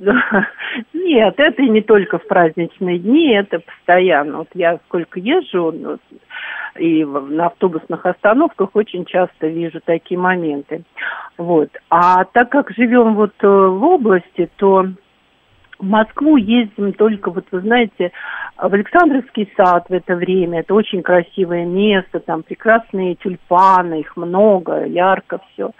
[0.94, 4.38] Нет, это не только в праздничные дни, это постоянно.
[4.38, 6.00] Вот я сколько езжу, вот,
[6.78, 10.84] и на автобусных остановках очень часто вижу такие моменты.
[11.36, 11.70] Вот.
[11.90, 14.86] А так как живем вот э, в области, то
[15.80, 18.12] в Москву ездим только, вот вы знаете,
[18.56, 20.60] в Александровский сад в это время.
[20.60, 25.70] Это очень красивое место, там прекрасные тюльпаны, их много, ярко все.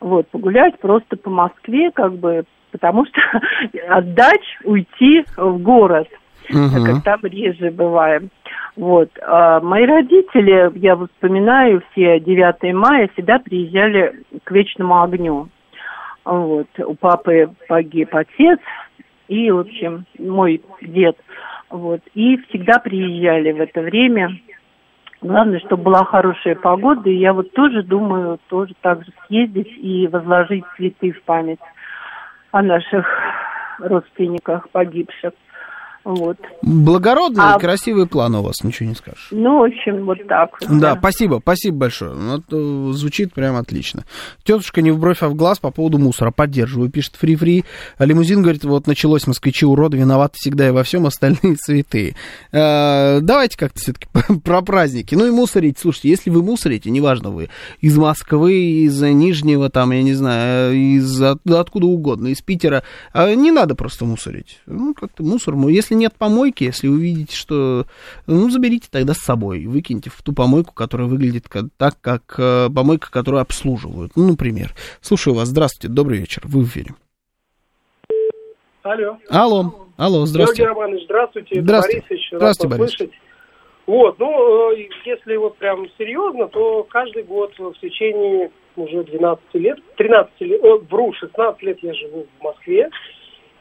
[0.00, 3.20] Вот, погулять просто по Москве, как бы потому что
[3.88, 6.08] отдать, уйти в город,
[6.50, 6.84] угу.
[6.84, 8.30] как там реже бываем.
[8.76, 9.08] Вот.
[9.26, 15.48] А мои родители, я вспоминаю, все 9 мая всегда приезжали к вечному огню.
[16.26, 16.66] Вот.
[16.78, 18.58] У папы погиб отец
[19.28, 21.16] и, в общем, мой дед.
[21.70, 22.00] Вот.
[22.14, 24.30] И всегда приезжали в это время.
[25.20, 27.08] Главное, чтобы была хорошая погода.
[27.10, 31.60] И я вот тоже думаю, тоже так же съездить и возложить цветы в память
[32.52, 33.06] о наших
[33.78, 35.32] родственниках погибших.
[36.06, 36.36] Вот.
[36.62, 37.58] Благородный а...
[37.58, 39.26] красивый план у вас, ничего не скажешь.
[39.32, 40.50] Ну, в общем, вот так.
[40.60, 40.96] Да, да.
[40.96, 42.14] спасибо, спасибо большое.
[42.14, 44.04] Вот, ну, звучит прям отлично.
[44.44, 46.30] Тетушка не в бровь, а в глаз по поводу мусора.
[46.30, 47.64] Поддерживаю, пишет фри-фри.
[47.98, 52.14] Лимузин говорит, вот началось, москвичи уроды, виноваты всегда и во всем, остальные цветы.
[52.52, 54.06] Э, давайте как-то все-таки
[54.44, 55.16] про праздники.
[55.16, 57.48] Ну и мусорить, слушайте, если вы мусорите, неважно вы,
[57.80, 63.50] из Москвы, из Нижнего, там, я не знаю, из откуда угодно, из Питера, э, не
[63.50, 64.60] надо просто мусорить.
[64.66, 67.86] Ну, как-то мусор, если нет помойки, если увидите, что...
[68.26, 71.46] Ну, заберите тогда с собой, выкиньте в ту помойку, которая выглядит
[71.76, 74.12] так, как э, помойка, которую обслуживают.
[74.16, 74.74] Ну, например.
[75.00, 75.48] Слушаю вас.
[75.48, 76.42] Здравствуйте, добрый вечер.
[76.44, 76.94] Вы в эфире.
[78.82, 79.18] Алло.
[79.28, 79.74] Алло.
[79.96, 80.62] Алло, здравствуйте.
[80.62, 81.60] Георгий Романович, здравствуйте.
[81.62, 82.00] Здравствуйте.
[82.08, 83.12] Борисович, здравствуйте, Борис.
[83.86, 89.78] Вот, ну, э, если вот прям серьезно, то каждый год в течение уже 12 лет,
[89.96, 92.90] 13 лет, о, вру, 16 лет я живу в Москве,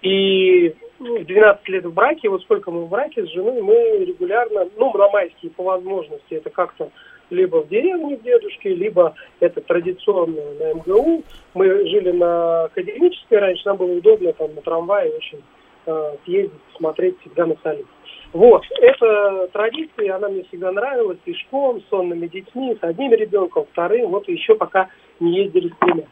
[0.02, 0.76] и
[1.06, 4.92] ну, 12 лет в браке, вот сколько мы в браке с женой, мы регулярно, ну,
[4.98, 6.90] на майские по возможности, это как-то
[7.30, 11.24] либо в деревне к дедушке, либо это традиционно на МГУ.
[11.54, 15.44] Мы жили на Академической раньше, нам было удобно там на трамвае очень
[15.86, 17.88] э, съездить, посмотреть всегда на столицу.
[18.36, 24.28] Вот, эта традиция, она мне всегда нравилась, пешком, сонными детьми, с одним ребенком, вторым, вот
[24.28, 24.90] еще пока
[25.22, 26.04] не ездили с тремя.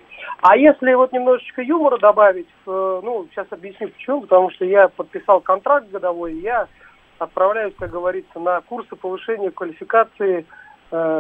[0.42, 5.42] А если вот немножечко юмора добавить, э, ну, сейчас объясню почему, потому что я подписал
[5.42, 6.70] контракт годовой, я
[7.20, 10.46] отправляюсь, как говорится, на курсы повышения квалификации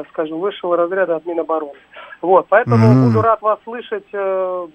[0.09, 1.73] скажем, высшего разряда от Минобороны.
[2.21, 3.07] Вот, поэтому mm-hmm.
[3.07, 4.05] буду рад вас слышать.
[4.13, 4.67] Э,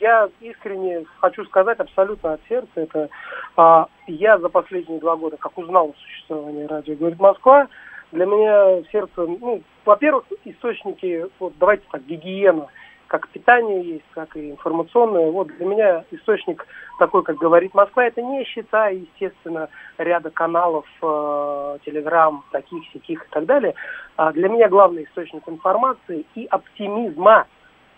[0.00, 3.08] я искренне хочу сказать абсолютно от сердца, это
[3.56, 7.68] э, я за последние два года, как узнал о существовании радио «Говорит Москва»,
[8.10, 12.68] для меня сердце, ну, во-первых, источники, вот давайте так, гигиена–
[13.08, 15.30] как питание есть, как и информационное.
[15.30, 16.66] Вот для меня источник
[16.98, 23.28] такой, как говорит Москва, это не считая, естественно, ряда каналов, э, телеграм, таких, сяких и
[23.30, 23.74] так далее.
[24.16, 27.46] А для меня главный источник информации и оптимизма,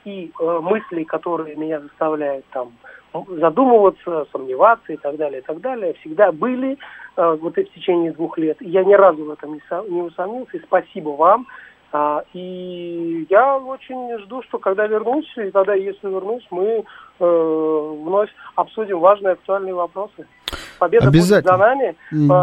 [0.04, 2.72] и э, мыслей, которые меня заставляют там
[3.12, 6.78] задумываться, сомневаться и так далее, и так далее, всегда были
[7.16, 8.56] э, вот и в течение двух лет.
[8.60, 11.46] Я ни разу в этом не, со, не усомнился, и спасибо вам
[12.32, 16.84] и я очень жду, что когда вернусь, и тогда, если вернусь, мы
[17.18, 20.26] э, вновь обсудим важные актуальные вопросы.
[20.78, 21.42] Победа Обязательно.
[21.42, 21.96] будет за нами.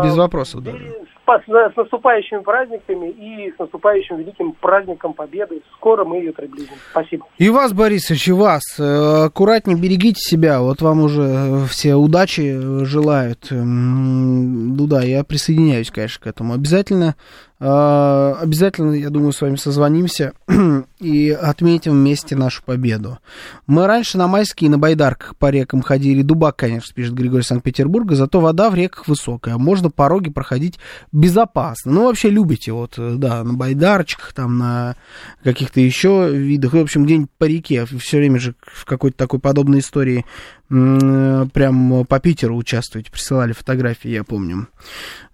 [0.05, 0.71] Без а, вопросов, да.
[0.71, 5.61] С, с наступающими праздниками и с наступающим великим праздником Победы.
[5.75, 6.75] Скоро мы ее приблизим.
[6.91, 7.25] Спасибо.
[7.37, 8.61] И вас, Борисович, и вас.
[8.79, 10.61] Э, аккуратнее берегите себя.
[10.61, 13.47] Вот вам уже все удачи желают.
[13.49, 16.53] Ну да, я присоединяюсь, конечно, к этому.
[16.53, 17.15] Обязательно
[17.56, 20.33] а, обязательно, я думаю, с вами созвонимся
[20.99, 23.17] и отметим вместе нашу победу.
[23.65, 26.21] Мы раньше на майские на байдарках по рекам ходили.
[26.21, 29.57] Дубак, конечно, пишет Григорий Санкт-Петербурга, зато вода в реках высокая.
[29.57, 30.77] Можно пороги проходить
[31.11, 31.91] безопасно.
[31.91, 34.95] Ну, вообще любите, вот, да, на байдарочках, там, на
[35.43, 36.73] каких-то еще видах.
[36.73, 37.85] В общем, где-нибудь по реке.
[37.85, 40.25] Все время же в какой-то такой подобной истории
[40.69, 44.67] прям по Питеру участвуете, присылали фотографии, я помню.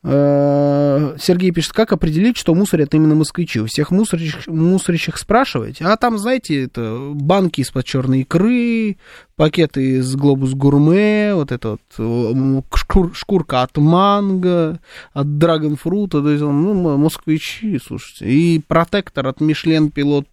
[0.04, 3.62] Э, Сергей пишет, как определить, что мусорят именно москвичи?
[3.62, 5.86] У всех мусорящих, мусорящих спрашиваете?
[5.86, 8.98] А там, знаете, это банки из-под черной икры,
[9.36, 14.80] пакеты из Глобус Гурме, вот это вот шкур, шкурка от манго,
[15.14, 20.28] от dragon fruit а, то есть, ну, москвичи, слушайте, и протектор от Michelin Pilot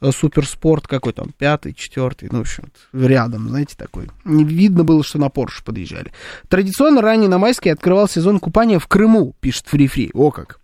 [0.00, 4.08] э, Super Sport какой там, пятый, четвертый, ну, в общем, рядом, знаете, такой.
[4.24, 6.12] Не видно было, что на Порш подъезжали.
[6.48, 10.10] Традиционно ранее на майские открывал сезон купания в Крыму, пишет Фри-Фри.
[10.14, 10.60] О как.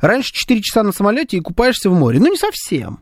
[0.00, 2.20] Раньше 4 часа на самолете и купаешься в море.
[2.20, 3.00] Ну, не совсем.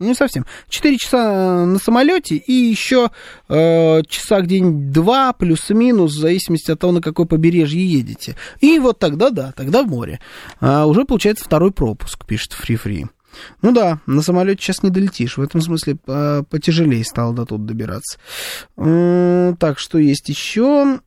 [0.00, 0.46] Не совсем.
[0.68, 3.10] Четыре часа на самолете и еще
[3.48, 8.36] э, часа где-нибудь два плюс-минус, в зависимости от того, на какое побережье едете.
[8.60, 10.20] И вот тогда, да, тогда в море.
[10.60, 13.06] А уже получается второй пропуск, пишет Фри-Фри.
[13.60, 15.36] Ну да, на самолете сейчас не долетишь.
[15.36, 18.18] В этом смысле потяжелее стало до тут добираться.
[18.76, 21.00] Так, что есть еще?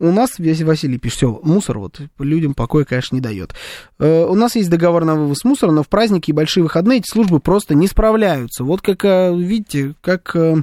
[0.00, 3.54] У нас, Василий пишет, все, мусор вот людям покоя, конечно, не дает.
[3.98, 7.12] Э, у нас есть договор на вывоз мусора, но в праздники и большие выходные эти
[7.12, 8.64] службы просто не справляются.
[8.64, 10.56] Вот как, э, видите, как э,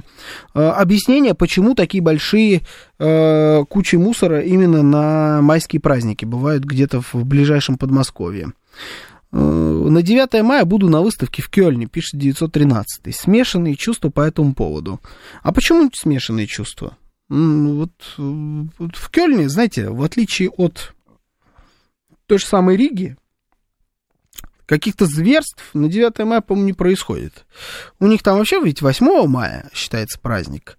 [0.54, 2.62] объяснение, почему такие большие
[2.98, 8.52] кучи мусора именно на майские праздники бывают где-то в ближайшем Подмосковье.
[9.30, 13.14] На 9 мая буду на выставке в Кёльне, пишет 913.
[13.14, 14.98] Смешанные чувства по этому поводу.
[15.44, 16.96] А почему смешанные чувства?
[17.28, 20.94] Вот, вот в Кёльне, знаете, в отличие от
[22.26, 23.16] той же самой Риги,
[24.66, 27.46] каких-то зверств на 9 мая, по-моему, не происходит.
[28.00, 30.78] У них там вообще, ведь 8 мая считается праздник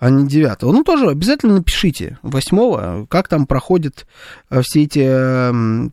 [0.00, 0.62] а не 9.
[0.62, 4.06] Ну, тоже обязательно напишите 8 как там проходят
[4.48, 5.00] э, все эти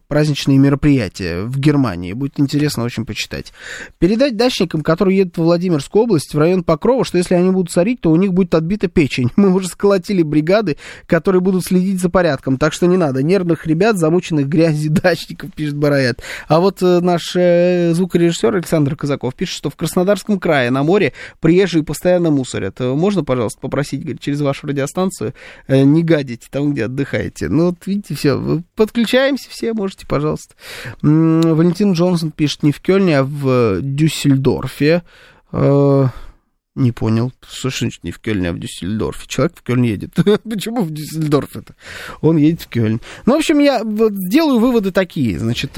[0.07, 2.13] праздничные мероприятия в Германии.
[2.13, 3.51] Будет интересно очень почитать.
[3.99, 7.99] Передать дачникам, которые едут в Владимирскую область, в район Покрова, что если они будут сорить,
[7.99, 9.29] то у них будет отбита печень.
[9.35, 12.57] Мы уже сколотили бригады, которые будут следить за порядком.
[12.57, 13.21] Так что не надо.
[13.21, 16.21] Нервных ребят, замученных грязью дачников, пишет Бараят.
[16.47, 21.11] А вот э, наш э, звукорежиссер Александр Казаков пишет, что в Краснодарском крае на море
[21.41, 22.79] приезжие постоянно мусорят.
[22.79, 25.33] Можно, пожалуйста, попросить просить, говорит, через вашу радиостанцию
[25.67, 27.49] э, не гадить там, где отдыхаете.
[27.49, 30.55] Ну, вот видите, все, подключаемся все, можете, пожалуйста.
[31.01, 35.03] Валентин Джонсон пишет не в Кёльне, а в Дюссельдорфе.
[35.51, 36.05] Э,
[36.75, 37.31] не понял.
[37.61, 39.27] Значит не в Кёльне, а в Дюссельдорфе?
[39.27, 40.13] Человек в Кёльн едет.
[40.43, 41.75] Почему в Дюссельдорф это?
[42.21, 43.01] Он едет в Кёльн.
[43.25, 45.39] Ну, в общем, я делаю выводы такие.
[45.39, 45.71] Значит,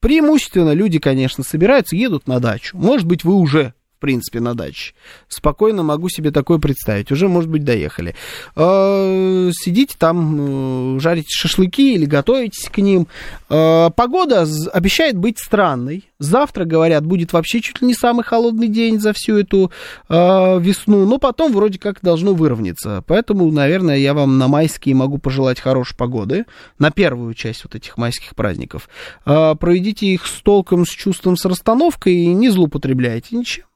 [0.00, 2.76] преимущественно люди, конечно, собираются, едут на дачу.
[2.76, 4.94] Может быть, вы уже в принципе, на даче.
[5.26, 7.10] Спокойно могу себе такое представить.
[7.10, 8.14] Уже, может быть, доехали.
[8.54, 13.08] Э, сидите там, э, жарите шашлыки или готовитесь к ним.
[13.50, 16.04] Э, погода обещает быть странной.
[16.20, 19.72] Завтра, говорят, будет вообще чуть ли не самый холодный день за всю эту
[20.08, 21.06] весну.
[21.06, 23.04] Но потом вроде как должно выровняться.
[23.06, 26.44] Поэтому, наверное, я вам на майские могу пожелать хорошей погоды.
[26.78, 28.88] На первую часть вот этих майских праздников.
[29.24, 33.67] Проведите их с толком, с чувством, с расстановкой и не злоупотребляйте ничем.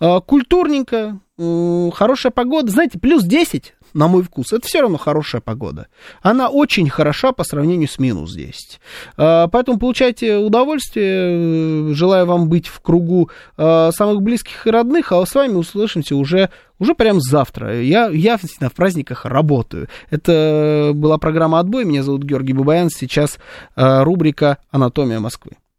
[0.00, 2.70] А, культурненько, хорошая погода.
[2.70, 5.88] Знаете, плюс 10 на мой вкус, это все равно хорошая погода.
[6.22, 8.80] Она очень хороша по сравнению с минус 10.
[9.16, 11.94] А, поэтому получайте удовольствие.
[11.94, 16.50] Желаю вам быть в кругу а, самых близких и родных, а с вами услышимся уже,
[16.78, 17.82] уже прям завтра.
[17.82, 19.88] Я, я в праздниках работаю.
[20.10, 21.84] Это была программа «Отбой».
[21.84, 22.90] Меня зовут Георгий Бабаян.
[22.90, 23.38] Сейчас
[23.76, 25.52] рубрика «Анатомия Москвы».